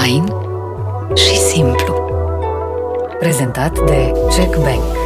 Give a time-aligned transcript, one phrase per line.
[0.00, 0.26] Fain
[1.16, 1.94] și simplu.
[3.18, 4.96] Prezentat de Jack Bank.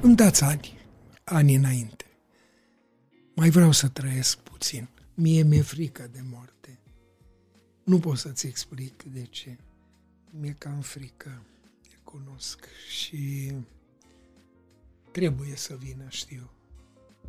[0.00, 0.78] Îmi dați ani,
[1.24, 2.04] ani înainte.
[3.34, 4.88] Mai vreau să trăiesc puțin.
[5.14, 6.78] Mie mi-e frică de moarte.
[7.82, 9.56] Nu pot să-ți explic de ce.
[10.30, 11.42] Mi-e cam frică,
[12.04, 13.52] cunosc și
[15.10, 16.50] trebuie să vină, știu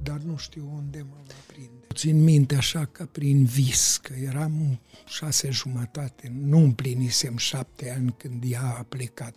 [0.04, 1.86] dar nu știu unde mă va prinde.
[1.94, 8.44] Țin minte așa că prin vis, că eram șase jumătate, nu împlinisem șapte ani când
[8.48, 9.36] ea a plecat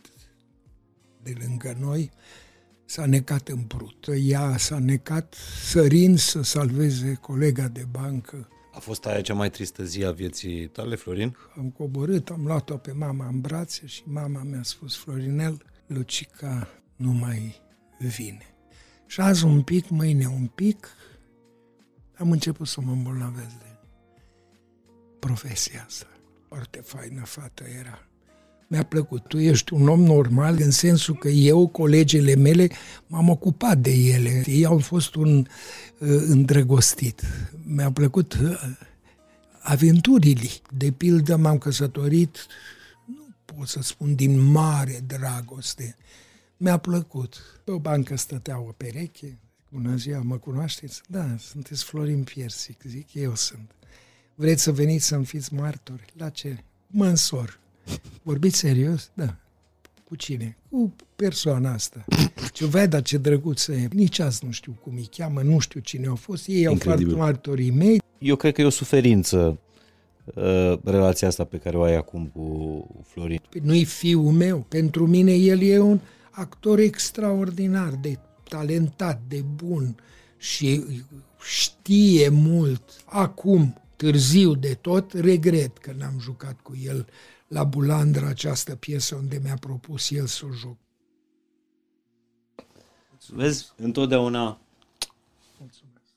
[1.22, 2.10] de lângă noi,
[2.84, 4.06] s-a necat în brut.
[4.22, 5.34] Ea s-a necat
[5.70, 8.48] sărind să salveze colega de bancă.
[8.72, 11.36] A fost aia cea mai tristă zi a vieții tale, Florin?
[11.56, 17.12] Am coborât, am luat-o pe mama în brațe și mama mi-a spus, Florinel, Lucica nu
[17.12, 17.60] mai
[17.98, 18.57] vine.
[19.08, 20.88] Și șazi un pic, mâine un pic,
[22.18, 23.76] am început să mă îmbolnăvesc de
[25.18, 26.06] profesia asta.
[26.48, 28.02] Foarte faină fată era.
[28.66, 29.26] Mi-a plăcut.
[29.26, 32.68] Tu ești un om normal în sensul că eu, colegele mele,
[33.06, 34.42] m-am ocupat de ele.
[34.46, 35.46] Ei au fost un uh,
[36.08, 37.22] îndrăgostit.
[37.64, 38.60] Mi-a plăcut uh,
[39.60, 40.48] aventurile.
[40.76, 42.46] De pildă m-am căsătorit,
[43.04, 45.96] nu pot să spun din mare dragoste,
[46.58, 47.60] mi-a plăcut.
[47.64, 49.38] Pe o bancă stătea o pereche.
[49.72, 51.00] Bună ziua, mă cunoașteți?
[51.08, 53.70] Da, sunteți Florin Piersic, zic, eu sunt.
[54.34, 56.04] Vreți să veniți să-mi fiți martori?
[56.16, 56.58] La ce?
[56.86, 57.58] Mă însor.
[58.22, 59.10] Vorbiți serios?
[59.14, 59.36] Da.
[60.04, 60.56] Cu cine?
[60.70, 62.04] Cu persoana asta.
[62.52, 63.88] Ce veda ce drăguță e.
[63.92, 66.46] Nici azi nu știu cum îi cheamă, nu știu cine au fost.
[66.46, 66.92] Ei Incredibil.
[67.04, 68.00] au fost martorii mei.
[68.18, 69.58] Eu cred că e o suferință
[70.34, 73.40] uh, relația asta pe care o ai acum cu Florin.
[73.50, 74.58] Păi nu-i fiul meu.
[74.68, 76.00] Pentru mine el e un
[76.38, 79.96] actor extraordinar, de talentat, de bun
[80.36, 80.84] și
[81.40, 82.82] știe mult.
[83.04, 87.06] Acum, târziu de tot, regret că n-am jucat cu el
[87.48, 90.76] la Bulandra această piesă unde mi-a propus el să o joc.
[93.30, 94.60] Vezi, întotdeauna
[95.58, 96.12] Mulțumesc.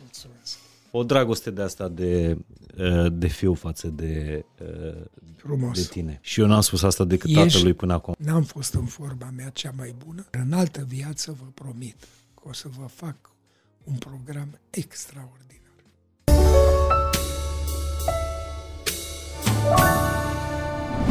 [0.00, 0.58] Mulțumesc.
[0.90, 2.38] o dragoste de asta de,
[3.12, 4.44] de fiu față de,
[5.36, 5.80] Frumos.
[5.80, 6.18] de tine.
[6.22, 8.14] Și eu n-am spus asta decât Ești, tatălui până acum.
[8.18, 10.26] N-am fost în forma mea cea mai bună.
[10.30, 11.96] În altă viață vă promit
[12.34, 13.16] că o să vă fac
[13.84, 15.57] un program extraordinar.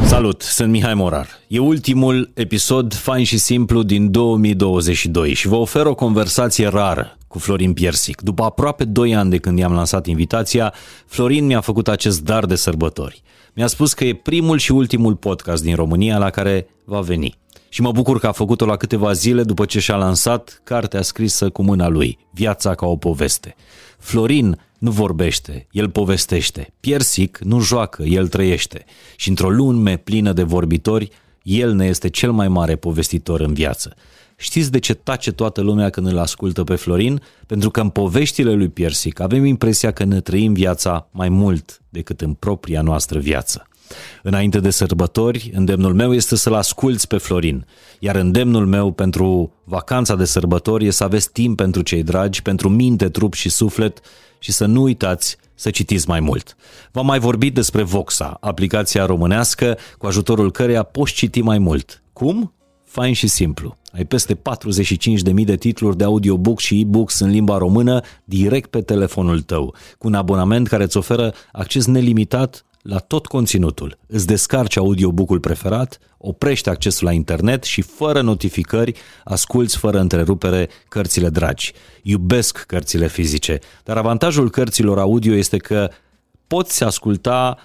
[0.04, 1.28] Salut, sunt Mihai Morar.
[1.48, 7.38] E ultimul episod fain și simplu din 2022 și vă ofer o conversație rară cu
[7.38, 8.20] Florin Piersic.
[8.20, 10.74] După aproape 2 ani de când i-am lansat invitația,
[11.06, 13.22] Florin mi-a făcut acest dar de sărbători.
[13.54, 17.38] Mi-a spus că e primul și ultimul podcast din România la care va veni.
[17.68, 21.50] Și mă bucur că a făcut-o la câteva zile după ce și-a lansat cartea scrisă
[21.50, 23.54] cu mâna lui, Viața ca o poveste.
[23.98, 26.72] Florin nu vorbește, el povestește.
[26.80, 28.84] Piersic nu joacă, el trăiește.
[29.16, 31.10] Și într-o lume plină de vorbitori,
[31.42, 33.96] el ne este cel mai mare povestitor în viață.
[34.36, 37.22] Știți de ce tace toată lumea când îl ascultă pe Florin?
[37.46, 42.20] Pentru că în poveștile lui Piersic avem impresia că ne trăim viața mai mult decât
[42.20, 43.68] în propria noastră viață.
[44.22, 47.66] Înainte de sărbători, îndemnul meu este să-l asculți pe Florin,
[47.98, 52.68] iar îndemnul meu pentru vacanța de sărbători e să aveți timp pentru cei dragi, pentru
[52.68, 54.00] minte, trup și suflet
[54.38, 56.56] și să nu uitați să citiți mai mult.
[56.92, 62.02] V-am mai vorbit despre Voxa, aplicația românească cu ajutorul căreia poți citi mai mult.
[62.12, 62.52] Cum?
[62.84, 63.76] Fain și simplu.
[63.92, 69.40] Ai peste 45.000 de titluri de audiobook și e-books în limba română direct pe telefonul
[69.40, 73.98] tău, cu un abonament care îți oferă acces nelimitat la tot conținutul.
[74.06, 78.92] Îți descarci audiobook-ul preferat, oprești accesul la internet și fără notificări
[79.24, 81.72] asculți fără întrerupere cărțile dragi.
[82.02, 85.90] Iubesc cărțile fizice, dar avantajul cărților audio este că
[86.46, 87.58] poți asculta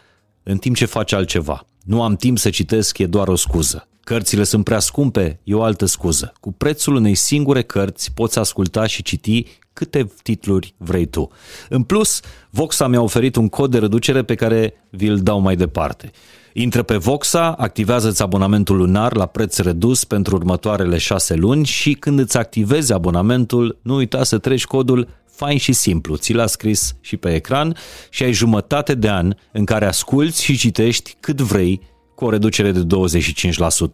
[0.44, 1.68] în timp ce faci altceva.
[1.84, 3.88] Nu am timp să citesc, e doar o scuză.
[4.04, 6.34] Cărțile sunt prea scumpe, e o altă scuză.
[6.40, 11.30] Cu prețul unei singure cărți poți asculta și citi câte titluri vrei tu.
[11.70, 12.20] În plus,
[12.50, 16.12] Voxa mi-a oferit un cod de reducere pe care vi-l dau mai departe.
[16.54, 22.20] Intră pe Voxa, activează-ți abonamentul lunar la preț redus pentru următoarele șase luni și când
[22.20, 27.18] îți activezi abonamentul, nu uita să treci codul fain și simplu, ți l-a scris și
[27.18, 27.76] pe ecran
[28.10, 31.82] și ai jumătate de an în care asculți și citești cât vrei
[32.16, 32.86] cu o reducere de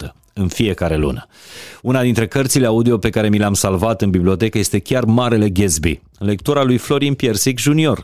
[0.10, 1.27] 25% în fiecare lună.
[1.81, 6.01] Una dintre cărțile audio pe care mi le-am salvat în bibliotecă este chiar Marele Gatsby,
[6.18, 7.98] lectura lui Florin Piersic Jr.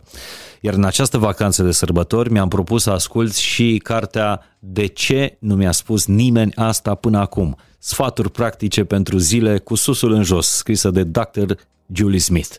[0.62, 5.56] Iar în această vacanță de sărbători mi-am propus să ascult și cartea De ce nu
[5.56, 7.58] mi-a spus nimeni asta până acum?
[7.80, 11.52] Sfaturi practice pentru zile cu susul în jos, scrisă de Dr.
[11.94, 12.56] Julie Smith.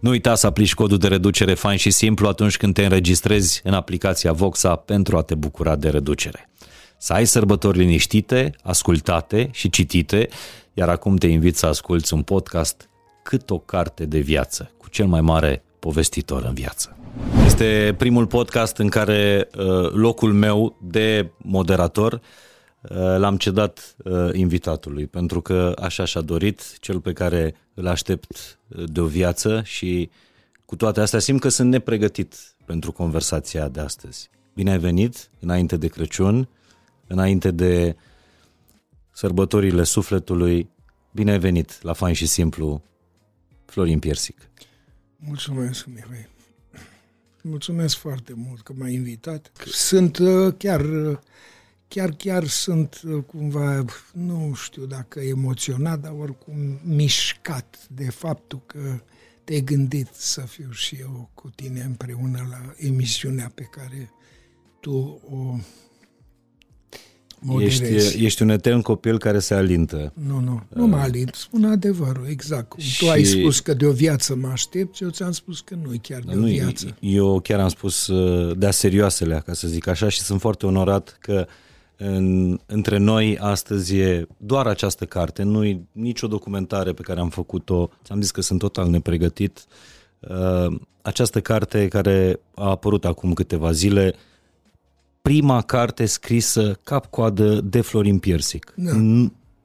[0.00, 3.74] Nu uita să aplici codul de reducere fain și simplu atunci când te înregistrezi în
[3.74, 6.48] aplicația Voxa pentru a te bucura de reducere.
[7.04, 10.28] Să ai sărbători liniștite, ascultate și citite,
[10.74, 12.88] iar acum te invit să asculți un podcast
[13.22, 16.96] cât o carte de viață, cu cel mai mare povestitor în viață.
[17.44, 25.06] Este primul podcast în care uh, locul meu de moderator uh, l-am cedat uh, invitatului,
[25.06, 30.10] pentru că așa și-a dorit, cel pe care îl aștept de o viață și
[30.64, 32.34] cu toate astea simt că sunt nepregătit
[32.64, 34.30] pentru conversația de astăzi.
[34.54, 36.48] Bine ai venit înainte de Crăciun,
[37.06, 37.96] înainte de
[39.10, 40.70] sărbătorile sufletului.
[41.12, 42.82] Bine ai venit la Fain și Simplu,
[43.64, 44.50] Florin Piersic.
[45.16, 46.28] Mulțumesc, Mihai.
[47.42, 49.52] Mulțumesc foarte mult că m-ai invitat.
[49.66, 51.18] Sunt uh, chiar, uh,
[51.88, 59.00] chiar, chiar sunt uh, cumva, nu știu dacă emoționat, dar oricum mișcat de faptul că
[59.44, 64.10] te-ai gândit să fiu și eu cu tine împreună la emisiunea pe care
[64.80, 65.58] tu o
[67.58, 70.12] Ești, ești un etern copil care se alintă.
[70.28, 72.68] Nu, nu, nu mă alint, spun adevărul, exact.
[72.68, 73.04] Cum și...
[73.04, 75.96] tu ai spus că de o viață mă aștept, eu ți-am spus că nu e
[76.02, 76.96] chiar de nu, o viață.
[77.00, 81.16] Eu chiar am spus uh, de-a serioasele, ca să zic așa, și sunt foarte onorat
[81.20, 81.46] că
[81.96, 87.28] în, între noi astăzi e doar această carte, nu e nicio documentare pe care am
[87.28, 89.64] făcut-o, ți-am zis că sunt total nepregătit.
[90.20, 94.14] Uh, această carte care a apărut acum câteva zile,
[95.28, 98.72] prima carte scrisă cap-coadă de Florin Piersic.
[98.76, 98.90] Da,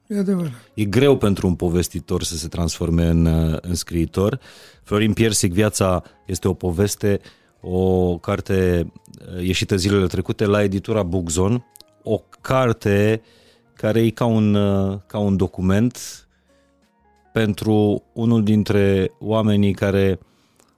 [0.08, 0.52] e adevărat.
[0.74, 3.26] E greu pentru un povestitor să se transforme în,
[3.62, 4.40] în scriitor.
[4.84, 7.20] Florin Piersic, Viața este o poveste,
[7.62, 8.88] o carte
[9.36, 11.66] uh, ieșită zilele trecute la editura Bugzon,
[12.04, 13.22] o carte
[13.74, 16.28] care e ca un, uh, ca un document
[17.34, 20.20] pentru unul dintre oamenii care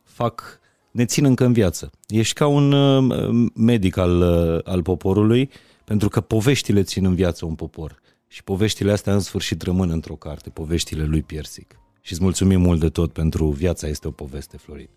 [0.04, 0.61] fac
[0.92, 1.92] ne țin încă în viață.
[2.08, 5.50] Ești ca un uh, medic al, uh, al poporului,
[5.86, 8.00] pentru că poveștile țin în viață un popor.
[8.28, 11.76] Și poveștile astea în sfârșit rămân într-o carte, poveștile lui Piersic.
[12.02, 14.90] Și îți mulțumim mult de tot pentru Viața este o poveste, Florin.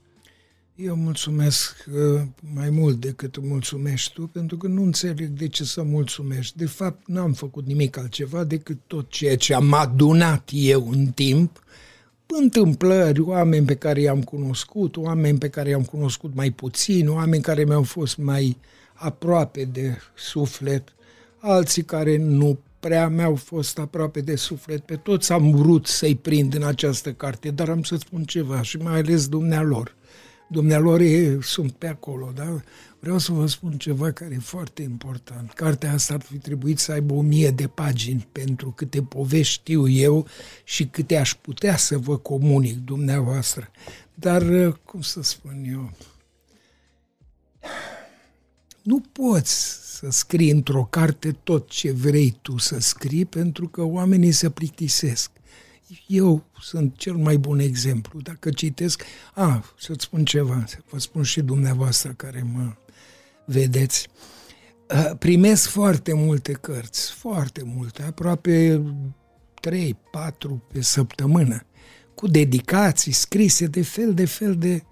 [0.74, 2.22] Eu mulțumesc uh,
[2.54, 6.56] mai mult decât mulțumești tu, pentru că nu înțeleg de ce să mulțumești.
[6.56, 11.62] De fapt, n-am făcut nimic altceva decât tot ceea ce am adunat eu în timp
[12.26, 17.64] întâmplări, oameni pe care i-am cunoscut, oameni pe care i-am cunoscut mai puțin, oameni care
[17.64, 18.56] mi-au fost mai
[18.94, 20.92] aproape de suflet,
[21.38, 24.80] alții care nu prea mi-au fost aproape de suflet.
[24.80, 28.76] Pe toți am vrut să-i prind în această carte, dar am să spun ceva și
[28.76, 29.94] mai ales dumnealor.
[30.48, 32.60] Dumnealor e, sunt pe acolo, da?
[33.04, 35.52] Vreau să vă spun ceva care e foarte important.
[35.52, 39.88] Cartea asta ar fi trebuit să aibă o mie de pagini pentru câte povești știu
[39.88, 40.26] eu
[40.64, 43.70] și câte aș putea să vă comunic dumneavoastră.
[44.14, 45.92] Dar, cum să spun eu,
[48.82, 54.32] nu poți să scrii într-o carte tot ce vrei tu să scrii pentru că oamenii
[54.32, 55.30] se plictisesc.
[56.06, 58.20] Eu sunt cel mai bun exemplu.
[58.20, 59.02] Dacă citesc,
[59.34, 62.72] a, să-ți spun ceva, să vă spun și dumneavoastră care mă
[63.44, 64.08] vedeți.
[65.18, 68.82] Primesc foarte multe cărți, foarte multe, aproape
[69.68, 69.72] 3-4
[70.72, 71.66] pe săptămână,
[72.14, 74.82] cu dedicații scrise de fel de fel de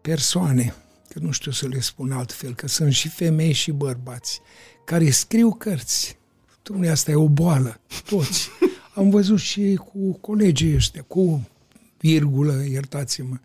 [0.00, 0.74] persoane,
[1.08, 4.40] că nu știu să le spun altfel, că sunt și femei și bărbați,
[4.84, 6.18] care scriu cărți.
[6.62, 8.48] Dom'le, asta e o boală, toți.
[8.94, 11.48] Am văzut și cu colegii ăștia, cu
[11.98, 13.36] virgulă, iertați-mă,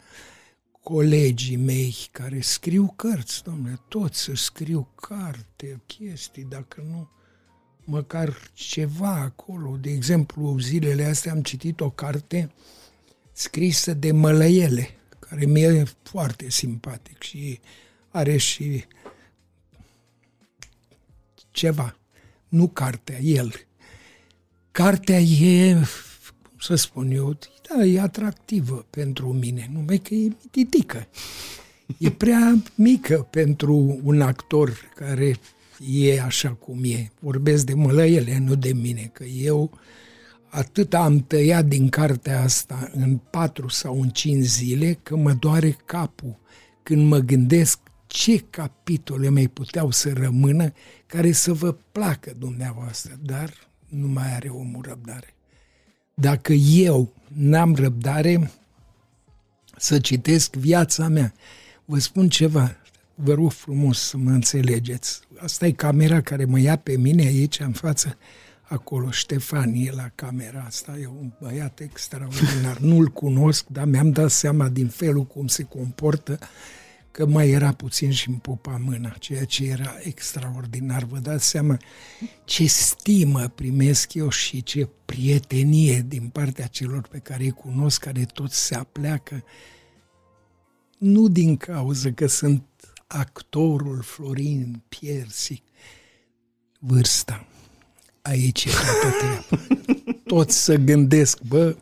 [0.83, 7.09] colegii mei care scriu cărți, domnule, toți să scriu carte, chestii, dacă nu
[7.83, 9.77] măcar ceva acolo.
[9.77, 12.51] De exemplu, zilele astea am citit o carte
[13.31, 17.59] scrisă de Mălăiele, care mi-e foarte simpatic și
[18.09, 18.85] are și
[21.51, 21.97] ceva.
[22.47, 23.53] Nu cartea, el.
[24.71, 25.73] Cartea e,
[26.41, 27.37] cum să spun eu,
[27.77, 31.07] da, e atractivă pentru mine, numai că e mititică.
[31.97, 35.35] E prea mică pentru un actor care
[35.91, 37.11] e așa cum e.
[37.19, 39.79] Vorbesc de mălăiele, nu de mine, că eu
[40.49, 45.77] atât am tăiat din cartea asta în patru sau în cinci zile că mă doare
[45.85, 46.39] capul
[46.83, 50.71] când mă gândesc ce capitole mai puteau să rămână
[51.05, 53.53] care să vă placă dumneavoastră, dar
[53.87, 55.33] nu mai are omul răbdare.
[56.13, 58.51] Dacă eu n-am răbdare
[59.77, 61.33] să citesc viața mea.
[61.85, 62.75] Vă spun ceva,
[63.15, 65.19] vă rog frumos să mă înțelegeți.
[65.37, 68.17] Asta e camera care mă ia pe mine aici în față.
[68.61, 72.77] acolo Ștefan e la camera asta, e un băiat extraordinar.
[72.77, 76.39] Nu-l cunosc, dar mi-am dat seama din felul cum se comportă
[77.13, 81.03] că mai era puțin și îmi pupa mâna, ceea ce era extraordinar.
[81.03, 81.77] Vă dați seama
[82.45, 88.25] ce stimă primesc eu și ce prietenie din partea celor pe care îi cunosc, care
[88.25, 89.43] toți se apleacă,
[90.97, 92.63] nu din cauza că sunt
[93.07, 95.63] actorul Florin Piersic,
[96.79, 97.47] vârsta.
[98.21, 99.63] Aici e toată treaba.
[100.33, 101.75] Toți să gândesc, bă,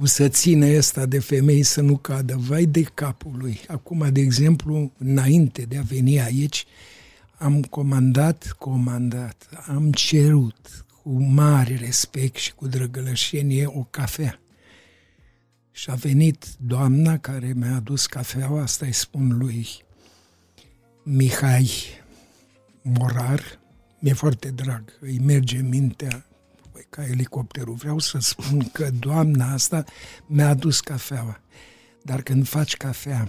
[0.00, 2.36] cum să ține ăsta de femei să nu cadă.
[2.36, 3.60] Vai de capul lui.
[3.68, 6.64] Acum, de exemplu, înainte de a veni aici,
[7.38, 14.40] am comandat, comandat, am cerut cu mare respect și cu drăgălășenie o cafea.
[15.70, 19.68] Și a venit doamna care mi-a adus cafeaua, asta îi spun lui
[21.02, 21.70] Mihai
[22.82, 23.58] Morar,
[23.98, 26.24] mi-e foarte drag, îi merge mintea
[26.88, 27.74] ca elicopterul.
[27.74, 29.84] Vreau să spun că doamna asta
[30.26, 31.40] mi-a adus cafeaua.
[32.02, 33.28] Dar când faci cafea,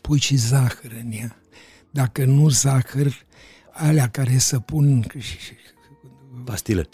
[0.00, 1.36] pui și zahăr în ea.
[1.90, 3.26] Dacă nu zahăr,
[3.72, 5.06] alea care să pun...
[6.44, 6.88] Pastile.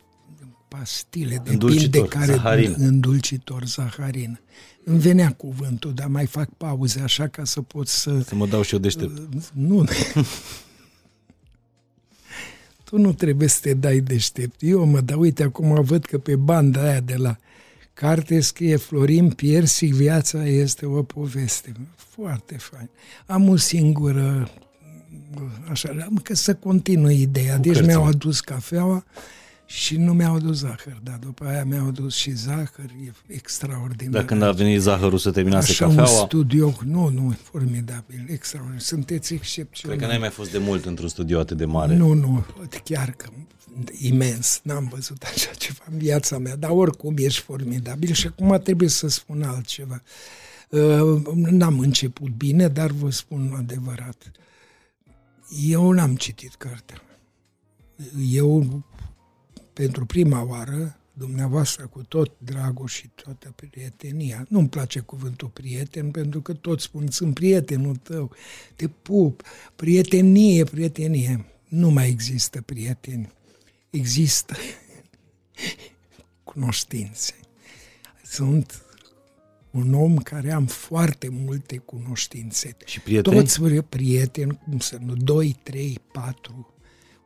[0.69, 2.75] Pastile, depinde de care zaharin.
[2.79, 4.41] îndulcitor, zaharin.
[4.85, 8.21] Îmi venea cuvântul, dar mai fac pauze așa ca să pot să...
[8.21, 9.21] Să mă dau și eu deștept.
[9.53, 9.85] Nu,
[12.89, 14.55] tu nu trebuie să te dai deștept.
[14.59, 17.37] Eu mă, dar uite, acum văd că pe banda aia de la
[17.95, 21.73] carte scrie Florin Piersic, viața este o poveste.
[21.97, 22.89] Foarte fain.
[23.27, 24.51] Am o singură,
[25.71, 27.59] așa, că să continui ideea.
[27.59, 29.05] Deci mi-au adus cafeaua,
[29.67, 34.13] și nu mi-au adus zahăr, dar după aia mi-au adus și zahăr, e extraordinar.
[34.13, 36.21] Dar când a venit zahărul să terminase Așa cafeaua?
[36.21, 39.99] un studio, nu, nu, e formidabil, extraordinar, sunteți excepționali.
[39.99, 41.97] Cred că n-ai mai fost de mult într-un studio atât de mare.
[41.97, 42.45] Nu, nu,
[42.85, 43.29] chiar că
[43.99, 48.89] imens, n-am văzut așa ceva în viața mea, dar oricum ești formidabil și acum trebuie
[48.89, 50.03] să spun altceva.
[50.71, 54.31] Uh, n-am început bine, dar vă spun adevărat.
[55.67, 57.03] Eu n-am citit cartea.
[58.31, 58.83] Eu
[59.77, 64.47] pentru prima oară, dumneavoastră cu tot dragul și toată prietenia.
[64.49, 68.31] Nu-mi place cuvântul prieten, pentru că toți spun, sunt prietenul tău,
[68.77, 69.43] te pup,
[69.75, 71.45] prietenie, prietenie.
[71.69, 73.33] Nu mai există prieteni.
[73.91, 74.55] Există
[76.53, 77.35] cunoștințe.
[78.25, 78.83] Sunt
[79.71, 82.77] un om care am foarte multe cunoștințe.
[82.85, 83.37] Și prieteni?
[83.37, 86.76] Toți prieteni, cum să nu, 2, 3, 4,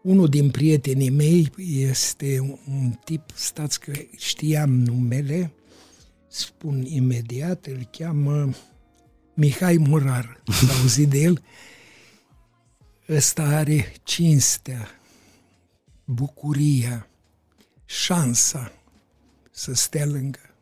[0.02, 5.52] unul din prietenii mei este un tip, stați că știam numele,
[6.28, 8.50] spun imediat, îl cheamă
[9.34, 10.42] Mihai Murar.
[10.46, 11.42] Ați auzit de el?
[13.08, 14.88] Ăsta are cinstea,
[16.04, 17.08] bucuria,
[17.84, 18.72] șansa
[19.50, 20.54] să stea lângă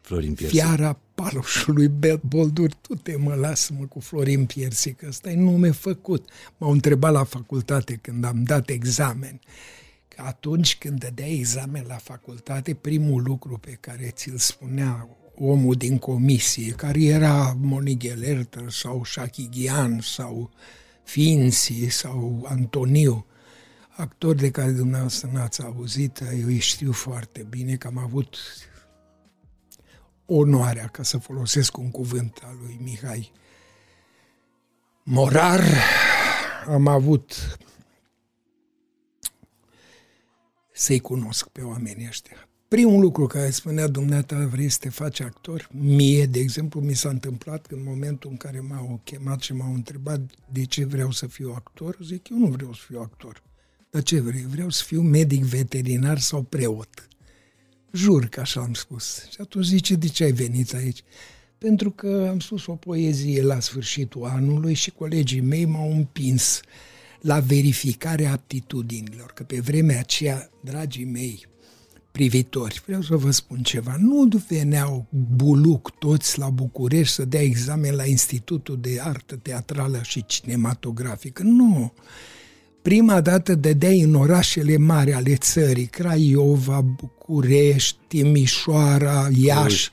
[0.00, 0.58] Florin Piersic.
[0.60, 1.88] Fiara paloșului
[2.20, 6.28] Boldur, tu te mă lasă-mă cu Florin Piersic, ăsta e nume făcut.
[6.56, 9.40] M-au întrebat la facultate când am dat examen,
[10.08, 15.98] că atunci când dădea examen la facultate, primul lucru pe care ți-l spunea omul din
[15.98, 20.50] comisie, care era Monique Lerter sau Shaki Ghian sau
[21.04, 23.26] Finzi sau Antoniu,
[23.96, 28.36] actori de care dumneavoastră n-ați auzit, eu îi știu foarte bine că am avut
[30.26, 33.32] onoarea, ca să folosesc un cuvânt al lui Mihai
[35.02, 35.64] Morar,
[36.66, 37.58] am avut
[40.72, 42.48] să-i cunosc pe oamenii ăștia.
[42.68, 45.68] Primul lucru care spunea dumneata, vrei să te faci actor?
[45.72, 49.74] Mie, de exemplu, mi s-a întâmplat că în momentul în care m-au chemat și m-au
[49.74, 50.20] întrebat
[50.52, 53.42] de ce vreau să fiu actor, zic, eu nu vreau să fiu actor.
[53.90, 54.46] Dar ce vrei?
[54.46, 57.08] Vreau să fiu medic veterinar sau preot.
[57.94, 59.26] Jur că așa am spus.
[59.30, 61.02] Și atunci zice, de ce ai venit aici?
[61.58, 66.60] Pentru că am spus o poezie la sfârșitul anului și colegii mei m-au împins
[67.20, 71.46] la verificarea aptitudinilor, că pe vremea aceea, dragii mei
[72.12, 77.94] privitori, vreau să vă spun ceva, nu veneau buluc toți la București să dea examen
[77.94, 81.92] la Institutul de Artă Teatrală și Cinematografică, nu
[82.84, 89.90] prima dată dădeai în orașele mari ale țării, Craiova, București, Timișoara, Iași,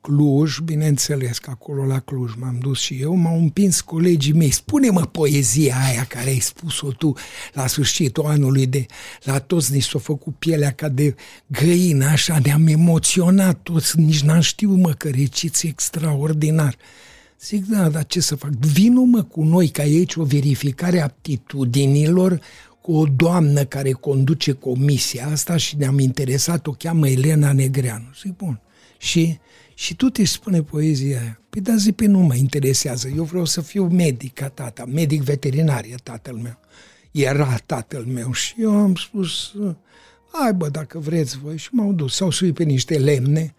[0.00, 5.00] Cluj, bineînțeles că acolo la Cluj m-am dus și eu, m-au împins colegii mei, spune-mă
[5.00, 7.12] poezia aia care ai spus-o tu
[7.52, 8.86] la sfârșitul anului de
[9.22, 11.14] la toți ni s-a făcut pielea ca de
[11.46, 16.76] găină, așa, ne-am emoționat toți, nici n-am știut mă că reciți extraordinar.
[17.40, 18.50] Zic, da, dar ce să fac?
[18.50, 22.40] Vino mă cu noi, ca aici o verificare a aptitudinilor
[22.80, 28.04] cu o doamnă care conduce comisia asta și ne-am interesat, o cheamă Elena Negreanu.
[28.20, 28.60] Zic, bun.
[28.98, 29.38] Și,
[29.74, 31.40] și tu te spune poezia aia.
[31.50, 33.08] Păi da, zi, pe nu mă interesează.
[33.16, 36.58] Eu vreau să fiu medic ca tata, medic veterinar e tatăl meu.
[37.10, 39.52] Era tatăl meu și eu am spus,
[40.32, 41.56] hai bă, dacă vreți voi.
[41.56, 43.54] Și m-au dus, s-au suit pe niște lemne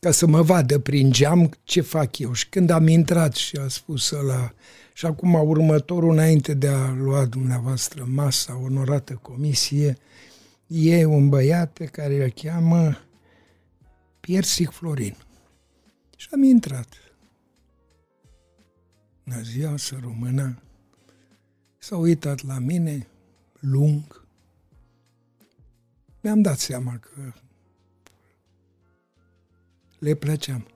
[0.00, 2.32] ca să mă vadă prin geam ce fac eu.
[2.32, 4.52] Și când am intrat și a spus la
[4.92, 9.96] și acum următorul, înainte de a lua dumneavoastră masa, onorată comisie,
[10.66, 12.96] e un băiat pe care îl cheamă
[14.20, 15.16] Piersic Florin.
[16.16, 16.88] Și am intrat.
[19.24, 20.62] Bună ziua, să rămână.
[21.78, 23.06] S-a uitat la mine,
[23.60, 24.26] lung.
[26.20, 27.32] Mi-am dat seama că
[29.98, 30.66] le plăceam.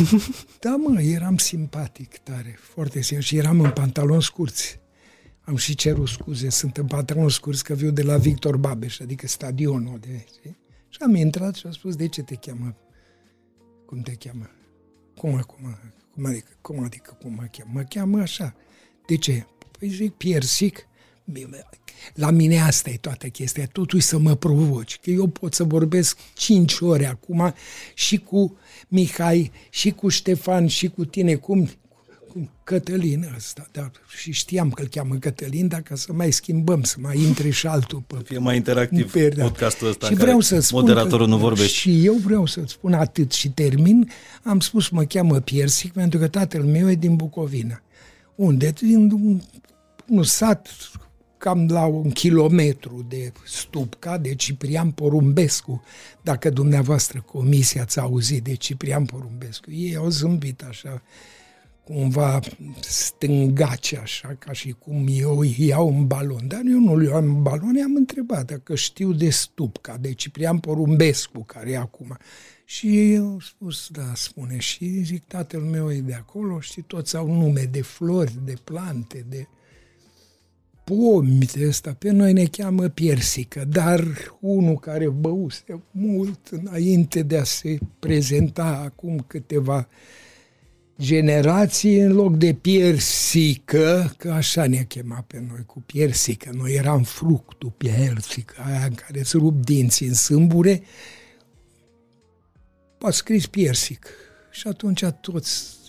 [0.60, 3.28] da, mă, eram simpatic tare, foarte simpatic.
[3.28, 4.80] Și eram în pantaloni scurți.
[5.44, 9.26] Am și cerut scuze, sunt în pantaloni scurți că viu de la Victor Babeș, adică
[9.26, 10.24] stadionul de...
[10.34, 10.58] Știi?
[10.88, 12.76] Și am intrat și am spus, de ce te cheamă?
[13.86, 14.50] Cum te cheamă?
[15.16, 15.78] Cum acum?
[16.12, 16.50] Cum adică?
[16.60, 17.70] Cum adică cum mă cheamă?
[17.72, 18.54] Mă cheamă așa.
[19.06, 19.46] De ce?
[19.78, 20.86] Păi zic, Piersic.
[22.14, 26.18] La mine asta e toată chestia, totuși să mă provoci, că eu pot să vorbesc
[26.34, 27.54] 5 ore acum
[27.94, 31.70] și cu Mihai, și cu Ștefan, și cu tine, cum,
[32.28, 36.96] cu Cătălin ăsta, da, și știam că îl cheamă Cătălin, dacă să mai schimbăm, să
[36.98, 38.02] mai intre și altul.
[38.06, 39.42] Pe, fie mai interactiv pe, da.
[39.42, 41.72] podcastul ăsta și vreau să spun moderatorul că, nu vorbește.
[41.72, 44.10] Și eu vreau să-ți spun atât și termin.
[44.42, 47.82] Am spus, mă cheamă Piersic, pentru că tatăl meu e din Bucovina.
[48.34, 48.72] Unde?
[48.80, 49.40] Din un,
[50.06, 50.68] un sat
[51.42, 55.82] cam la un kilometru de Stupca, de Ciprian Porumbescu,
[56.20, 59.70] dacă dumneavoastră comisia ați auzit de Ciprian Porumbescu.
[59.70, 61.02] Ei au zâmbit așa,
[61.84, 62.40] cumva
[62.80, 66.48] stângace așa, ca și cum eu îi iau un balon.
[66.48, 71.44] Dar eu nu-l iau în balon, i-am întrebat dacă știu de Stupca, de Ciprian Porumbescu,
[71.44, 72.16] care e acum.
[72.64, 77.16] Și eu am spus, da, spune, și zic, tatăl meu e de acolo, și toți
[77.16, 79.46] au nume de flori, de plante, de
[80.96, 84.04] pomi de ăsta, pe noi ne cheamă piersică, dar
[84.40, 89.88] unul care băuse mult înainte de a se prezenta acum câteva
[91.00, 97.02] generații, în loc de piersică, că așa ne chema pe noi, cu piersică, noi eram
[97.02, 100.82] fructul piersică, aia în care îți rup dinții în sâmbure,
[103.00, 104.06] a scris piersic.
[104.50, 105.80] Și atunci toți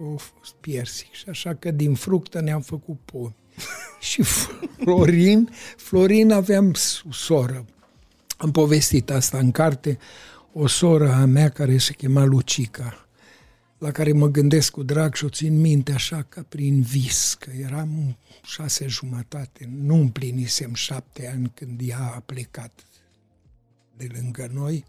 [0.00, 1.12] au fost piersic.
[1.12, 3.36] Și așa că din fructă ne-am făcut pomi.
[4.10, 6.74] și Florin, Florin aveam
[7.10, 7.64] soră.
[8.36, 9.98] Am povestit asta în carte,
[10.52, 13.08] o soră a mea care se chema Lucica,
[13.78, 17.50] la care mă gândesc cu drag și o țin minte așa ca prin vis, că
[17.50, 22.84] eram șase jumătate, nu împlinisem șapte ani când ea a plecat
[23.96, 24.84] de lângă noi,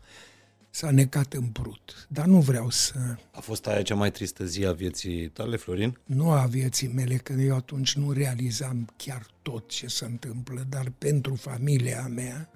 [0.76, 2.08] s-a necat în brut.
[2.10, 2.94] Dar nu vreau să...
[3.32, 5.98] A fost aia cea mai tristă zi a vieții tale, Florin?
[6.06, 10.92] Nu a vieții mele, că eu atunci nu realizam chiar tot ce se întâmplă, dar
[10.98, 12.50] pentru familia mea...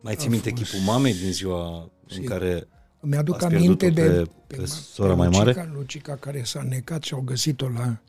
[0.00, 0.62] Mai ții minte fost...
[0.62, 2.66] chipul mamei din ziua și în care
[3.00, 5.70] îmi aduc aminte de pe, pe, pe sora mai Lucica, mare?
[5.72, 8.00] Lucica care s-a necat și au găsit-o la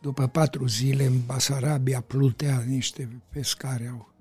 [0.00, 4.13] după patru zile în Basarabia, plutea niște pescari au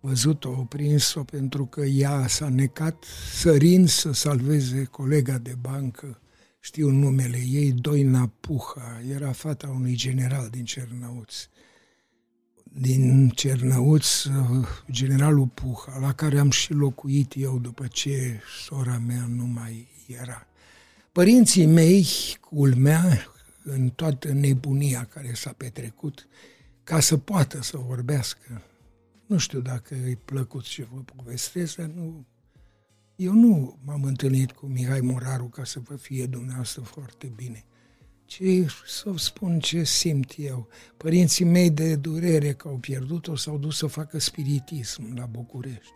[0.00, 6.20] văzut-o, prins-o pentru că ea s-a necat sărind să salveze colega de bancă,
[6.60, 11.34] știu numele ei, Doina Puha, era fata unui general din Cernăuț.
[12.62, 14.06] Din Cernăuț,
[14.90, 19.88] generalul Puha, la care am și locuit eu după ce sora mea nu mai
[20.20, 20.46] era.
[21.12, 22.06] Părinții mei,
[22.40, 23.26] culmea,
[23.64, 26.28] în toată nebunia care s-a petrecut,
[26.84, 28.62] ca să poată să vorbească
[29.28, 32.24] nu știu dacă e plăcut ce vă povestesc, dar nu...
[33.16, 37.64] Eu nu m-am întâlnit cu Mihai Moraru ca să vă fie dumneavoastră foarte bine,
[38.24, 38.42] ci
[38.86, 40.68] să spun ce simt eu.
[40.96, 45.92] Părinții mei de durere că au pierdut-o s-au dus să facă spiritism la București.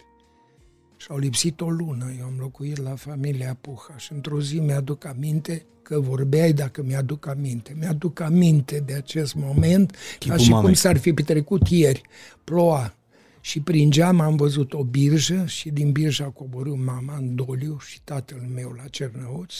[0.97, 2.13] Și au lipsit o lună.
[2.19, 7.27] Eu am locuit la familia Puha și într-o zi mi-aduc aminte că vorbeai dacă mi-aduc
[7.27, 7.77] aminte.
[7.79, 10.65] Mi-aduc aminte de acest moment Chipul ca și mamei.
[10.65, 12.03] cum s-ar fi petrecut ieri.
[12.45, 12.95] Ploua,
[13.45, 17.79] și prin geam am văzut o birjă și din birjă a coborât mama în doliu
[17.79, 19.55] și tatăl meu la Cernăuț,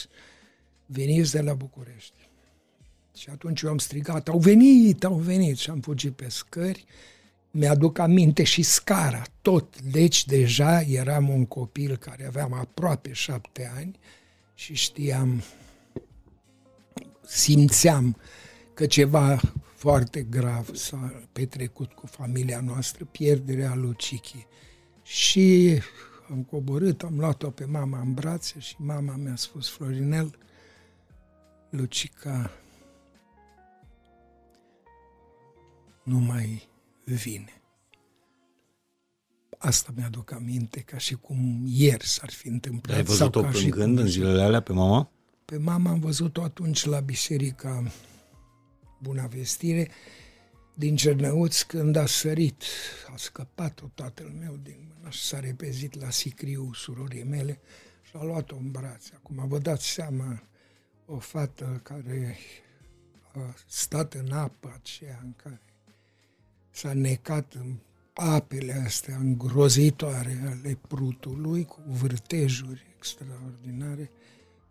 [0.85, 2.29] veniți de la București.
[3.17, 6.85] Și atunci eu am strigat, au venit, au venit și am fugit pe scări.
[7.51, 9.81] Mi-aduc aminte și scara, tot.
[9.81, 13.99] Deci deja eram un copil care aveam aproape șapte ani
[14.53, 15.43] și știam,
[17.25, 18.17] simțeam
[18.73, 19.39] că ceva
[19.83, 24.45] foarte grav s-a petrecut cu familia noastră, pierderea lui Cichi.
[25.03, 25.79] Și
[26.29, 30.37] am coborât, am luat-o pe mama în brațe și mama mi-a spus, Florinel,
[31.69, 32.51] Lucica
[36.03, 36.69] nu mai
[37.03, 37.61] vine.
[39.57, 42.97] Asta mi-aduc aminte, ca și cum ieri s-ar fi întâmplat.
[42.97, 45.11] Ai văzut-o plângând în zilele alea pe mama?
[45.45, 47.83] Pe mama am văzut-o atunci la biserica
[49.03, 49.89] Buna Vestire
[50.73, 52.63] din Cernăuți când a sărit,
[53.13, 57.59] a scăpat-o tatăl meu din mână și s-a repezit la sicriu surorii mele
[58.01, 59.11] și a luat-o în brațe.
[59.15, 60.43] Acum vă dați seama,
[61.05, 62.37] o fată care
[63.33, 65.61] a stat în apă aceea în care
[66.69, 67.75] s-a necat în
[68.13, 74.11] apele astea îngrozitoare ale prutului, cu vârtejuri extraordinare,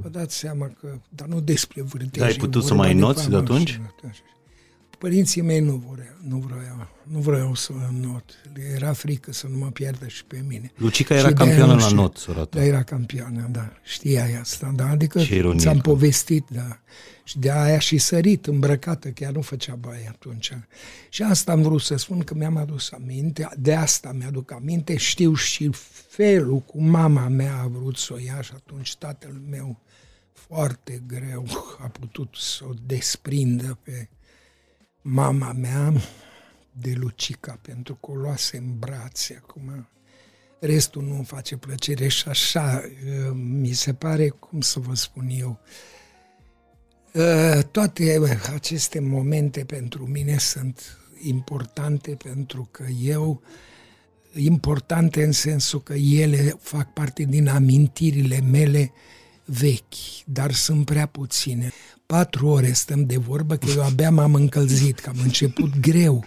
[0.02, 2.18] vă dați seama că, dar nu despre vârteji.
[2.18, 3.80] Dar ai putut să mai noți de atunci?
[4.98, 8.24] Părinții mei nu vreau, nu vreau, nu vreau să not.
[8.54, 10.72] Le era frică să nu mă pierdă și pe mine.
[10.76, 13.72] Lucica era campioană la not, sora Da, era campioană, da.
[13.82, 14.88] Știai asta, da?
[14.88, 15.20] Adică
[15.56, 16.80] ți-am povestit, da.
[17.24, 20.52] Și de aia și sărit, îmbrăcată, chiar nu făcea baie atunci.
[21.08, 25.34] Și asta am vrut să spun că mi-am adus aminte, de asta mi-aduc aminte, știu
[25.34, 25.70] și
[26.08, 29.80] felul cum mama mea a vrut să o ia și atunci tatăl meu
[30.54, 31.46] foarte greu
[31.78, 34.08] a putut să o desprindă pe
[35.02, 35.92] mama mea
[36.72, 39.88] de Lucica, pentru că o luase în brațe acum.
[40.60, 42.82] Restul nu îmi face plăcere și așa
[43.34, 45.60] mi se pare, cum să vă spun eu,
[47.70, 48.20] toate
[48.54, 53.42] aceste momente pentru mine sunt importante pentru că eu,
[54.34, 58.92] importante în sensul că ele fac parte din amintirile mele
[59.58, 61.72] vechi, dar sunt prea puține.
[62.06, 66.24] Patru ore stăm de vorbă că eu abia m-am încălzit, că am început greu.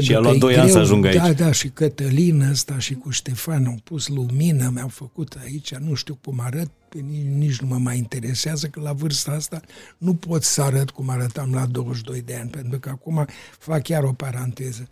[0.00, 1.16] și a luat doi ani să ajung aici.
[1.16, 5.94] Da, da, și Cătălin ăsta și cu Ștefan au pus lumină, mi-au făcut aici, nu
[5.94, 9.60] știu cum arăt, nici, nici nu mă mai interesează că la vârsta asta
[9.98, 13.26] nu pot să arăt cum arătam la 22 de ani, pentru că acum
[13.58, 14.88] fac chiar o paranteză.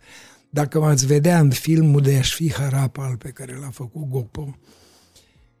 [0.49, 4.57] Dacă m-ați vedea în filmul de Aș fi Harapal pe care l-a făcut Gopo,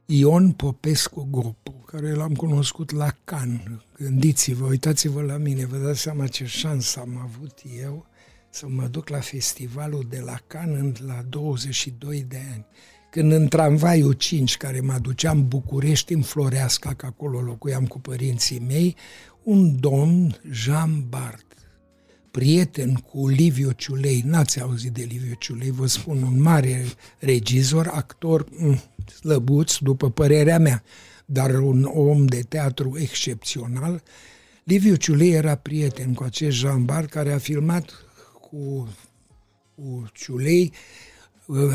[0.09, 3.83] Ion Popescu Gopu, care l-am cunoscut la Can.
[3.97, 8.05] Gândiți-vă, uitați-vă la mine, vă dați seama ce șansă am avut eu
[8.49, 12.65] să mă duc la festivalul de la Can la 22 de ani.
[13.11, 17.99] Când în tramvaiul 5, care mă ducea în București, în Floreasca, că acolo locuiam cu
[17.99, 18.95] părinții mei,
[19.43, 21.45] un domn, Jean Bart,
[22.31, 26.85] prieten cu Liviu Ciulei, n-ați auzit de Liviu Ciulei, vă spun, un mare
[27.19, 30.83] regizor, actor mm, slăbuț, după părerea mea,
[31.25, 34.03] dar un om de teatru excepțional.
[34.63, 38.05] Liviu Ciulei era prieten cu acest Jean Bar care a filmat
[38.41, 38.87] cu,
[39.75, 40.73] cu Ciulei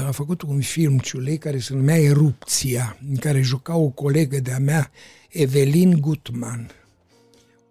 [0.07, 4.59] a făcut un film Ciulei care se numea Erupția, în care juca o colegă de-a
[4.59, 4.91] mea,
[5.31, 6.71] Evelin Gutman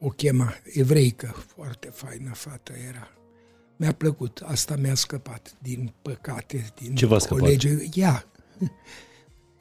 [0.03, 3.11] o chema, evreică, foarte faină fată era.
[3.75, 7.67] Mi-a plăcut, asta mi-a scăpat, din păcate, din Ce v-a colegi.
[7.67, 7.95] Scăpat?
[7.95, 8.25] Ea.